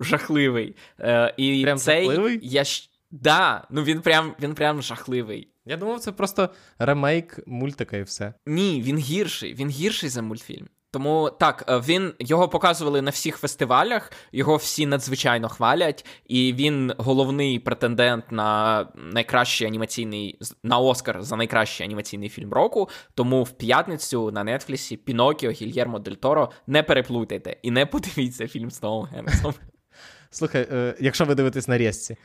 жахливий. 0.00 0.76
Е, 1.00 1.34
І 1.36 1.62
Прям 1.62 1.78
цей 1.78 2.06
жахливий? 2.06 2.40
Я 2.42 2.64
Да, 3.10 3.66
ну 3.70 3.82
він 3.82 4.00
прям 4.00 4.34
він 4.42 4.54
прям 4.54 4.82
жахливий. 4.82 5.48
Я 5.64 5.76
думав, 5.76 6.00
це 6.00 6.12
просто 6.12 6.50
ремейк 6.78 7.40
мультика 7.46 7.96
і 7.96 8.02
все. 8.02 8.34
Ні, 8.46 8.82
він 8.82 8.98
гірший. 8.98 9.54
Він 9.54 9.68
гірший 9.68 10.08
за 10.08 10.22
мультфільм. 10.22 10.68
Тому 10.92 11.30
так, 11.40 11.64
е, 11.68 11.78
він 11.78 12.14
його 12.18 12.48
показували 12.48 13.02
на 13.02 13.10
всіх 13.10 13.36
фестивалях, 13.36 14.12
його 14.32 14.56
всі 14.56 14.86
надзвичайно 14.86 15.48
хвалять, 15.48 16.06
і 16.26 16.52
він 16.52 16.92
головний 16.98 17.58
претендент 17.58 18.32
на 18.32 18.86
найкращий 18.94 19.66
анімаційний 19.66 20.38
на 20.62 20.78
Оскар 20.78 21.22
за 21.22 21.36
найкращий 21.36 21.86
анімаційний 21.86 22.28
фільм 22.28 22.52
року. 22.52 22.88
Тому 23.14 23.42
в 23.42 23.50
п'ятницю 23.50 24.30
на 24.30 24.44
Нетфлісі 24.44 24.96
Пінокіо 24.96 25.50
Гільєрмо 25.50 25.98
Дель 25.98 26.12
Торо 26.12 26.50
не 26.66 26.82
переплутайте 26.82 27.56
і 27.62 27.70
не 27.70 27.86
подивіться 27.86 28.48
фільм 28.48 28.70
з 28.70 28.78
Томом 28.78 29.04
Генксом. 29.04 29.54
Слухай, 30.30 30.68
е, 30.72 30.94
якщо 31.00 31.24
ви 31.24 31.34
дивитесь 31.34 31.68
на 31.68 31.78
різці. 31.78 32.16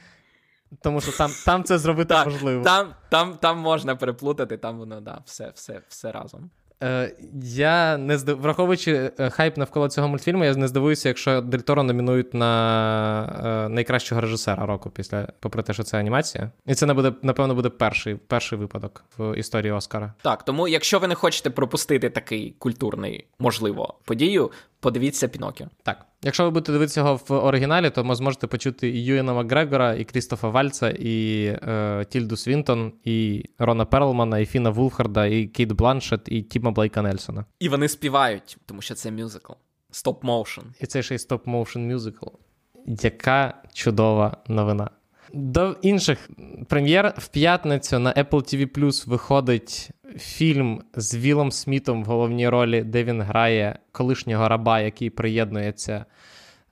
Тому 0.82 1.02
що 1.02 1.12
там 1.12 1.32
там 1.46 1.64
це 1.64 1.78
зробити 1.78 2.16
можливо. 2.26 2.64
Там 2.64 2.94
там, 3.10 3.38
там 3.38 3.58
можна 3.60 3.96
переплутати, 3.96 4.58
там 4.58 4.78
воно 4.78 5.02
да, 5.02 5.22
все 5.26 5.52
все, 5.56 5.82
все 5.88 6.12
разом. 6.12 6.52
Е, 6.84 7.16
Я 7.44 7.98
не 7.98 8.18
здив... 8.18 8.42
враховуючи 8.42 9.12
е, 9.20 9.30
хайп 9.30 9.58
навколо 9.58 9.90
цього 9.90 10.08
мультфільму, 10.08 10.46
я 10.46 10.56
не 10.56 10.68
здивуюся, 10.68 11.10
якщо 11.10 11.42
Дель 11.42 11.76
номінують 11.76 12.34
на 12.34 13.66
е, 13.66 13.70
найкращого 13.70 14.22
режисера 14.22 14.66
року, 14.66 14.90
після, 14.90 15.28
попри 15.40 15.64
те, 15.64 15.74
що 15.74 15.84
це 15.84 16.00
анімація. 16.00 16.52
І 16.66 16.76
це 16.76 16.86
не 16.86 16.94
буде, 16.94 17.14
напевно, 17.22 17.56
буде 17.56 17.70
перший 17.70 18.16
перший 18.16 18.58
випадок 18.58 19.06
в 19.18 19.38
історії 19.38 19.72
Оскара. 19.72 20.14
Так, 20.22 20.44
тому 20.44 20.68
якщо 20.68 21.00
ви 21.00 21.08
не 21.08 21.16
хочете 21.16 21.50
пропустити 21.50 22.10
такий 22.10 22.56
культурний, 22.60 23.28
можливо, 23.40 23.94
подію, 24.06 24.52
подивіться 24.86 25.28
Пінокіо. 25.28 25.68
Так. 25.84 26.06
Якщо 26.24 26.44
ви 26.44 26.50
будете 26.50 26.72
дивитися 26.72 27.00
його 27.00 27.16
в 27.28 27.32
оригіналі, 27.32 27.90
то 27.90 28.04
ви 28.04 28.16
зможете 28.16 28.48
почути 28.48 28.90
і 28.90 29.06
Юєна 29.06 29.34
Макгрегора, 29.34 29.94
і 29.94 30.04
Крістофа 30.04 30.50
Вальца, 30.50 30.90
і 30.90 31.46
е, 31.46 32.06
Тільду 32.10 32.38
Свінтон, 32.38 32.94
і 33.04 33.46
Рона 33.60 33.86
Перлмана, 33.86 34.40
і 34.40 34.46
Фіна 34.46 34.70
Вулфхарда, 34.70 35.26
і 35.26 35.48
Кейт 35.48 35.72
Бланшет, 35.72 36.22
і 36.26 36.42
Тіма 36.42 36.72
Блейка 36.72 37.02
Нельсона. 37.02 37.46
І 37.60 37.70
вони 37.70 37.88
співають, 37.88 38.58
тому 38.66 38.82
що 38.82 38.96
це 38.96 39.12
мюзикл. 39.12 39.54
Stop 39.92 40.24
motion. 40.24 40.64
І 40.80 40.86
це 40.86 41.04
ще 41.04 41.16
й 41.16 41.18
stop 41.18 41.48
motion 41.48 41.88
мюзикл. 41.88 42.28
Яка 42.86 43.54
чудова 43.74 44.38
новина. 44.48 44.90
До 45.34 45.76
інших 45.82 46.30
прем'єр 46.68 47.14
в 47.18 47.28
п'ятницю 47.28 48.00
на 48.00 48.14
Apple 48.14 48.30
TV 48.30 48.78
Plus 48.78 49.10
виходить 49.10 49.90
фільм 50.18 50.82
з 50.94 51.16
Вілом 51.16 51.52
Смітом 51.52 52.04
в 52.04 52.08
головній 52.08 52.50
ролі, 52.50 52.84
де 52.84 53.04
він 53.04 53.22
грає 53.22 53.80
колишнього 53.92 54.48
раба, 54.48 54.80
який 54.80 55.10
приєднується 55.10 56.06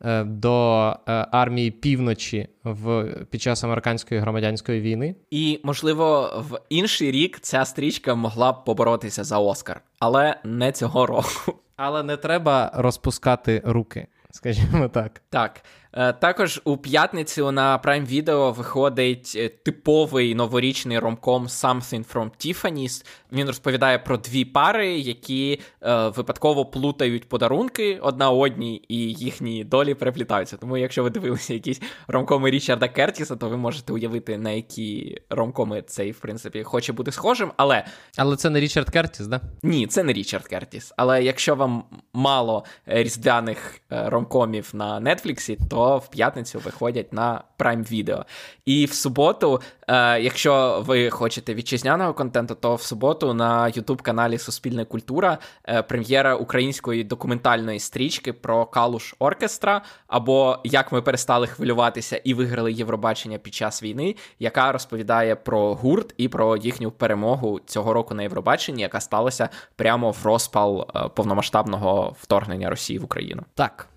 е, 0.01 0.23
до 0.23 0.87
е, 0.89 1.11
армії 1.31 1.71
півночі 1.71 2.47
в 2.63 3.05
під 3.29 3.41
час 3.41 3.63
американської 3.63 4.21
громадянської 4.21 4.81
війни. 4.81 5.15
І, 5.31 5.59
можливо, 5.63 6.33
в 6.49 6.59
інший 6.69 7.11
рік 7.11 7.39
ця 7.39 7.65
стрічка 7.65 8.15
могла 8.15 8.51
б 8.51 8.63
поборотися 8.63 9.23
за 9.23 9.39
Оскар, 9.39 9.81
але 9.99 10.35
не 10.43 10.71
цього 10.71 11.05
року. 11.05 11.59
Але 11.75 12.03
не 12.03 12.17
треба 12.17 12.71
розпускати 12.73 13.61
руки, 13.65 14.07
скажімо 14.31 14.87
так. 14.87 15.21
Так. 15.29 15.63
Е, 15.95 16.13
також 16.13 16.61
у 16.63 16.77
п'ятницю 16.77 17.51
на 17.51 17.79
Prime 17.79 18.07
Video 18.07 18.53
виходить 18.53 19.33
е, 19.35 19.49
типовий 19.49 20.35
новорічний 20.35 20.99
ромком 20.99 21.47
Something 21.47 22.13
from 22.13 22.29
Tiffany's. 22.39 23.05
Він 23.31 23.47
розповідає 23.47 23.99
про 23.99 24.17
дві 24.17 24.45
пари, 24.45 24.97
які 24.97 25.59
е, 25.81 26.07
випадково 26.07 26.65
плутають 26.65 27.29
подарунки 27.29 27.99
одна 28.01 28.29
одній, 28.29 28.85
і 28.87 28.97
їхні 28.97 29.63
долі 29.63 29.93
переплітаються. 29.93 30.57
Тому, 30.57 30.77
якщо 30.77 31.03
ви 31.03 31.09
дивилися 31.09 31.53
якісь 31.53 31.81
ромкоми 32.07 32.51
Річарда 32.51 32.87
Кертіса, 32.87 33.35
то 33.35 33.49
ви 33.49 33.57
можете 33.57 33.93
уявити, 33.93 34.37
на 34.37 34.51
які 34.51 35.21
ромкоми 35.29 35.81
цей, 35.81 36.11
в 36.11 36.19
принципі, 36.19 36.63
хоче 36.63 36.93
бути 36.93 37.11
схожим. 37.11 37.51
Але 37.57 37.85
Але 38.17 38.35
це 38.35 38.49
не 38.49 38.59
Річард 38.59 38.89
Кертіс, 38.89 39.27
да? 39.27 39.41
Ні, 39.63 39.87
це 39.87 40.03
не 40.03 40.13
Річард 40.13 40.47
Кертіс. 40.47 40.93
Але 40.97 41.23
якщо 41.23 41.55
вам 41.55 41.83
мало 42.13 42.65
різдвяних 42.85 43.79
ромкомів 43.89 44.69
на 44.73 45.15
Нетфліксі, 45.15 45.57
то 45.69 45.82
в 45.83 46.07
п'ятницю 46.07 46.59
виходять 46.59 47.13
на 47.13 47.43
Prime 47.59 47.93
Video. 47.93 48.23
І 48.65 48.85
в 48.85 48.93
суботу, 48.93 49.61
е, 49.87 50.21
якщо 50.21 50.83
ви 50.85 51.09
хочете 51.09 51.53
вітчизняного 51.53 52.13
контенту, 52.13 52.55
то 52.55 52.75
в 52.75 52.81
суботу 52.81 53.33
на 53.33 53.67
Ютуб-каналі 53.67 54.37
Суспільна 54.37 54.85
культура 54.85 55.37
е, 55.69 55.81
прем'єра 55.81 56.35
української 56.35 57.03
документальної 57.03 57.79
стрічки 57.79 58.33
про 58.33 58.65
Калуш 58.65 59.15
Оркестра, 59.19 59.81
або 60.07 60.57
як 60.63 60.91
ми 60.91 61.01
перестали 61.01 61.47
хвилюватися 61.47 62.21
і 62.23 62.33
виграли 62.33 62.71
Євробачення 62.73 63.37
під 63.37 63.53
час 63.53 63.83
війни, 63.83 64.15
яка 64.39 64.71
розповідає 64.71 65.35
про 65.35 65.75
гурт 65.75 66.13
і 66.17 66.27
про 66.27 66.57
їхню 66.57 66.91
перемогу 66.91 67.59
цього 67.65 67.93
року 67.93 68.13
на 68.13 68.23
Євробаченні, 68.23 68.81
яка 68.81 68.99
сталася 68.99 69.49
прямо 69.75 70.11
в 70.11 70.25
розпал 70.25 70.87
е, 70.95 71.09
повномасштабного 71.15 72.15
вторгнення 72.19 72.69
Росії 72.69 72.99
в 72.99 73.03
Україну. 73.03 73.43
Так. 73.55 73.87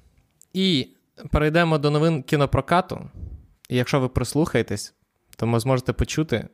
І 0.53 0.89
перейдемо 1.31 1.79
до 1.79 1.91
новин 1.91 2.23
кінопрокату. 2.23 3.11
І 3.69 3.77
якщо 3.77 4.01
ви 4.01 4.09
прислухаєтесь, 4.09 4.95
то 5.37 5.47
ви 5.47 5.61
зможете 5.61 5.93
почути, 5.93 6.49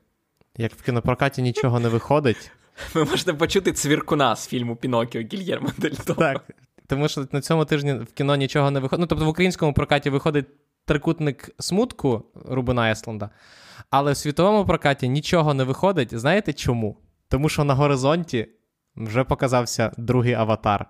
як 0.56 0.72
в 0.72 0.82
кінопрокаті 0.82 1.42
нічого 1.42 1.80
не 1.80 1.88
виходить. 1.88 2.50
Ви 2.94 3.04
можете 3.04 3.34
почути 3.34 3.72
цвіркуна 3.72 4.36
з 4.36 4.48
фільму 4.48 4.76
Пінокіо 4.76 5.22
Гільєрмо 5.22 5.68
Дель 5.78 5.90
Торо. 5.90 6.18
Так. 6.18 6.50
Тому 6.86 7.08
що 7.08 7.26
на 7.32 7.40
цьому 7.40 7.64
тижні 7.64 7.92
в 7.92 8.12
кіно 8.12 8.36
нічого 8.36 8.70
не 8.70 8.80
виходить. 8.80 9.00
Ну, 9.00 9.06
тобто 9.06 9.24
в 9.24 9.28
українському 9.28 9.72
прокаті 9.72 10.10
виходить 10.10 10.46
трикутник 10.84 11.50
смутку 11.58 12.24
Рубина 12.44 12.90
Есланда, 12.90 13.30
але 13.90 14.12
в 14.12 14.16
світовому 14.16 14.66
прокаті 14.66 15.08
нічого 15.08 15.54
не 15.54 15.64
виходить. 15.64 16.18
Знаєте 16.18 16.52
чому? 16.52 16.98
Тому 17.28 17.48
що 17.48 17.64
на 17.64 17.74
горизонті 17.74 18.48
вже 18.96 19.24
показався 19.24 19.92
другий 19.96 20.34
аватар. 20.34 20.86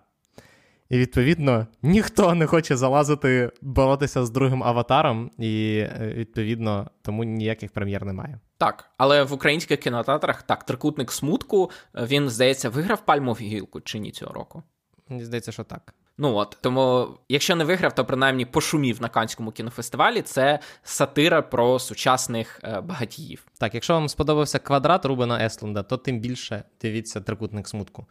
І 0.92 0.98
відповідно 0.98 1.66
ніхто 1.82 2.34
не 2.34 2.46
хоче 2.46 2.76
залазити, 2.76 3.50
боротися 3.62 4.24
з 4.24 4.30
другим 4.30 4.64
аватаром, 4.64 5.30
і 5.38 5.78
е, 5.78 6.12
відповідно 6.16 6.90
тому 7.02 7.24
ніяких 7.24 7.72
прем'єр 7.72 8.04
немає. 8.04 8.40
Так, 8.58 8.90
але 8.96 9.22
в 9.22 9.32
українських 9.32 9.80
кінотеатрах 9.80 10.42
так, 10.42 10.64
трикутник 10.64 11.12
смутку 11.12 11.70
він 11.94 12.28
здається 12.28 12.68
виграв 12.68 13.04
пальмову 13.04 13.40
гілку 13.40 13.80
чи 13.80 13.98
ні 13.98 14.10
цього 14.10 14.32
року? 14.32 14.62
Мені 15.08 15.24
здається, 15.24 15.52
що 15.52 15.64
так. 15.64 15.94
Ну 16.18 16.34
от 16.34 16.58
тому, 16.60 17.08
якщо 17.28 17.56
не 17.56 17.64
виграв, 17.64 17.94
то 17.94 18.04
принаймні 18.04 18.44
пошумів 18.44 19.02
на 19.02 19.08
Канському 19.08 19.50
кінофестивалі. 19.50 20.22
Це 20.22 20.58
сатира 20.82 21.42
про 21.42 21.78
сучасних 21.78 22.60
е, 22.64 22.80
багатіїв. 22.80 23.46
Так, 23.58 23.74
якщо 23.74 23.92
вам 23.94 24.08
сподобався 24.08 24.58
квадрат 24.58 25.04
Рубена 25.04 25.44
Есленда, 25.44 25.82
то 25.82 25.96
тим 25.96 26.20
більше 26.20 26.62
дивіться 26.82 27.20
трикутник 27.20 27.68
смутку. 27.68 28.06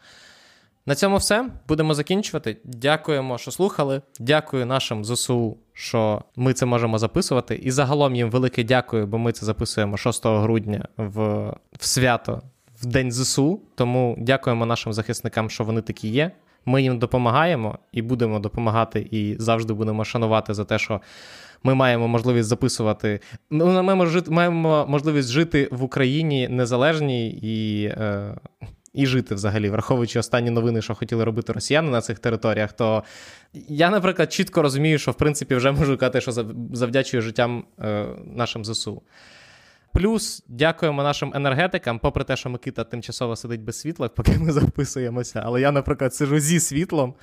На 0.86 0.96
цьому 0.96 1.18
все. 1.18 1.50
Будемо 1.68 1.94
закінчувати. 1.94 2.58
Дякуємо, 2.64 3.38
що 3.38 3.52
слухали. 3.52 4.02
Дякую 4.20 4.66
нашим 4.66 5.06
ЗСУ, 5.06 5.58
що 5.74 6.22
ми 6.36 6.54
це 6.54 6.66
можемо 6.66 6.98
записувати. 6.98 7.56
І 7.56 7.72
загалом 7.72 8.16
їм 8.16 8.30
велике 8.30 8.64
дякую, 8.64 9.08
бо 9.08 9.18
ми 9.18 9.32
це 9.32 9.46
записуємо 9.46 9.98
6 9.98 10.26
грудня 10.26 10.88
в, 10.98 11.22
в 11.80 11.86
свято 11.86 12.42
в 12.82 12.86
День 12.86 13.12
ЗСУ. 13.12 13.62
Тому 13.76 14.16
дякуємо 14.20 14.66
нашим 14.66 14.94
захисникам, 14.94 15.50
що 15.50 15.64
вони 15.64 15.82
такі 15.82 16.08
є. 16.08 16.32
Ми 16.66 16.82
їм 16.82 17.00
допомагаємо 17.00 17.80
і 17.92 18.02
будемо 18.02 18.40
допомагати, 18.40 19.08
і 19.12 19.36
завжди 19.40 19.74
будемо 19.74 20.06
шанувати 20.06 20.54
за 20.54 20.66
те, 20.66 20.80
що 20.80 21.02
ми 21.64 21.74
маємо 21.74 22.08
можливість 22.08 22.50
записувати. 22.50 23.20
Ми 23.50 23.82
маємо 24.30 24.86
можливість 24.90 25.30
жити 25.30 25.70
в 25.72 25.84
Україні 25.84 26.48
незалежній 26.48 27.30
і. 27.30 27.86
Е, 27.86 28.36
і 28.94 29.06
жити 29.06 29.36
взагалі, 29.36 29.70
враховуючи 29.70 30.20
останні 30.20 30.50
новини, 30.50 30.82
що 30.82 30.96
хотіли 30.96 31.24
робити 31.24 31.54
росіяни 31.54 31.92
на 31.92 32.02
цих 32.02 32.20
територіях, 32.20 32.74
то 32.74 33.04
я, 33.54 33.90
наприклад, 33.90 34.34
чітко 34.34 34.62
розумію, 34.62 35.00
що 35.00 35.12
в 35.12 35.16
принципі 35.16 35.56
вже 35.56 35.72
можу 35.72 35.98
казати, 35.98 36.22
що 36.22 36.32
завдячую 36.74 37.22
життям 37.22 37.66
е, 37.80 38.08
нашим 38.26 38.66
ЗСУ. 38.66 39.02
Плюс 39.94 40.44
дякуємо 40.48 41.04
нашим 41.04 41.32
енергетикам, 41.36 42.00
попри 42.00 42.24
те, 42.24 42.36
що 42.36 42.50
Микита 42.50 42.84
тимчасово 42.84 43.36
сидить 43.36 43.62
без 43.62 43.80
світла, 43.80 44.10
поки 44.10 44.32
ми 44.32 44.52
записуємося. 44.52 45.42
Але 45.46 45.62
я, 45.62 45.72
наприклад, 45.72 46.16
сижу 46.16 46.40
зі 46.40 46.60
світлом. 46.60 47.14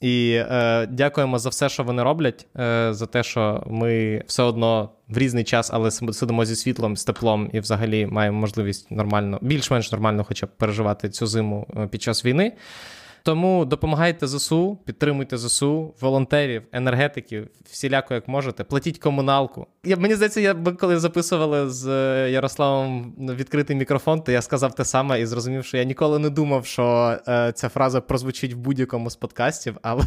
І 0.00 0.42
е, 0.50 0.86
дякуємо 0.86 1.38
за 1.38 1.48
все, 1.48 1.68
що 1.68 1.84
вони 1.84 2.02
роблять, 2.02 2.46
е, 2.58 2.88
за 2.90 3.06
те, 3.06 3.22
що 3.22 3.62
ми 3.66 4.22
все 4.26 4.42
одно 4.42 4.90
в 5.08 5.18
різний 5.18 5.44
час, 5.44 5.70
але 5.72 5.90
сидимо 5.90 6.44
зі 6.44 6.56
світлом, 6.56 6.96
з 6.96 7.04
теплом 7.04 7.50
і 7.52 7.60
взагалі 7.60 8.06
маємо 8.06 8.40
можливість 8.40 8.90
нормально, 8.90 9.38
більш-менш 9.42 9.92
нормально, 9.92 10.24
хоча 10.24 10.46
б 10.46 10.48
переживати 10.56 11.08
цю 11.08 11.26
зиму 11.26 11.66
е, 11.76 11.86
під 11.86 12.02
час 12.02 12.24
війни. 12.24 12.52
Тому 13.26 13.64
допомагайте 13.64 14.26
ЗСУ, 14.26 14.78
підтримуйте 14.84 15.38
ЗСУ, 15.38 15.94
волонтерів, 16.00 16.62
енергетиків, 16.72 17.48
всіляко 17.70 18.14
як 18.14 18.28
можете, 18.28 18.64
платіть 18.64 18.98
комуналку. 18.98 19.66
Я, 19.84 19.96
Мені 19.96 20.14
здається, 20.14 20.40
я 20.40 20.54
коли 20.54 20.98
записували 20.98 21.70
з 21.70 21.86
е, 21.86 22.30
Ярославом 22.30 23.14
відкритий 23.18 23.76
мікрофон, 23.76 24.22
то 24.22 24.32
я 24.32 24.42
сказав 24.42 24.74
те 24.74 24.84
саме 24.84 25.20
і 25.20 25.26
зрозумів, 25.26 25.64
що 25.64 25.76
я 25.76 25.84
ніколи 25.84 26.18
не 26.18 26.30
думав, 26.30 26.66
що 26.66 27.16
е, 27.28 27.52
ця 27.52 27.68
фраза 27.68 28.00
прозвучить 28.00 28.52
в 28.52 28.56
будь-якому 28.56 29.10
з 29.10 29.16
подкастів, 29.16 29.78
але, 29.82 30.04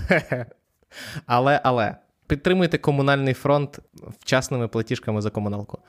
але, 1.25 1.61
але 1.63 1.95
підтримуйте 2.27 2.77
комунальний 2.77 3.33
фронт 3.33 3.79
вчасними 4.19 4.67
платіжками 4.67 5.21
за 5.21 5.29
комуналку. 5.29 5.79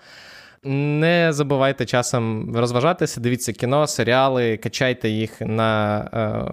Не 0.64 1.32
забувайте 1.32 1.86
часом 1.86 2.56
розважатися, 2.56 3.20
дивіться 3.20 3.52
кіно, 3.52 3.86
серіали, 3.86 4.56
качайте 4.56 5.08
їх 5.08 5.40
на 5.40 6.00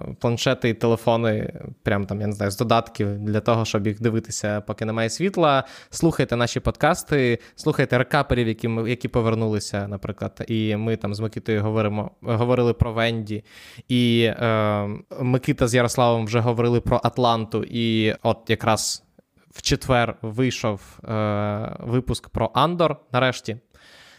е, 0.08 0.14
планшети 0.20 0.68
і 0.68 0.74
телефони, 0.74 1.52
прям 1.82 2.06
там, 2.06 2.20
я 2.20 2.26
не 2.26 2.32
знаю, 2.32 2.50
з 2.50 2.56
додатків 2.56 3.18
для 3.18 3.40
того, 3.40 3.64
щоб 3.64 3.86
їх 3.86 4.00
дивитися, 4.00 4.60
поки 4.60 4.84
немає 4.84 5.10
світла. 5.10 5.64
Слухайте 5.90 6.36
наші 6.36 6.60
подкасти, 6.60 7.38
слухайте 7.54 7.98
рекаперів, 7.98 8.48
які 8.48 8.70
які 8.86 9.08
повернулися, 9.08 9.88
наприклад. 9.88 10.44
І 10.48 10.76
ми 10.76 10.96
там 10.96 11.14
з 11.14 11.20
Микитою 11.20 11.62
говоримо, 11.62 12.10
говорили 12.22 12.74
про 12.74 12.92
Венді, 12.92 13.44
і 13.88 14.22
е, 14.22 14.88
Микита 15.20 15.68
з 15.68 15.74
Ярославом 15.74 16.26
вже 16.26 16.40
говорили 16.40 16.80
про 16.80 17.00
Атланту. 17.04 17.64
І 17.64 18.14
от 18.22 18.38
якраз 18.48 19.04
в 19.50 19.62
четвер 19.62 20.16
вийшов 20.22 20.80
е, 21.08 21.76
випуск 21.80 22.28
про 22.28 22.50
Андор 22.54 22.96
нарешті. 23.12 23.56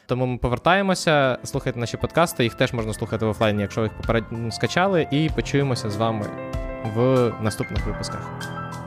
Тому 0.10 0.26
ми 0.26 0.38
повертаємося, 0.38 1.38
слухайте 1.44 1.80
наші 1.80 1.98
подкасти, 1.98 2.44
їх 2.44 2.54
теж 2.54 2.74
можна 2.74 2.94
слухати 2.94 3.26
в 3.26 3.30
офлайні, 3.30 3.62
якщо 3.62 3.82
ви 3.82 3.88
їх 3.88 3.98
попередньо 3.98 4.52
скачали, 4.52 5.08
і 5.12 5.30
почуємося 5.36 5.90
з 5.90 5.96
вами 5.96 6.26
в 6.96 7.32
наступних 7.42 7.86
випусках. 7.86 8.32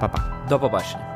Па-па. 0.00 0.46
До 0.48 0.58
побачення. 0.58 1.11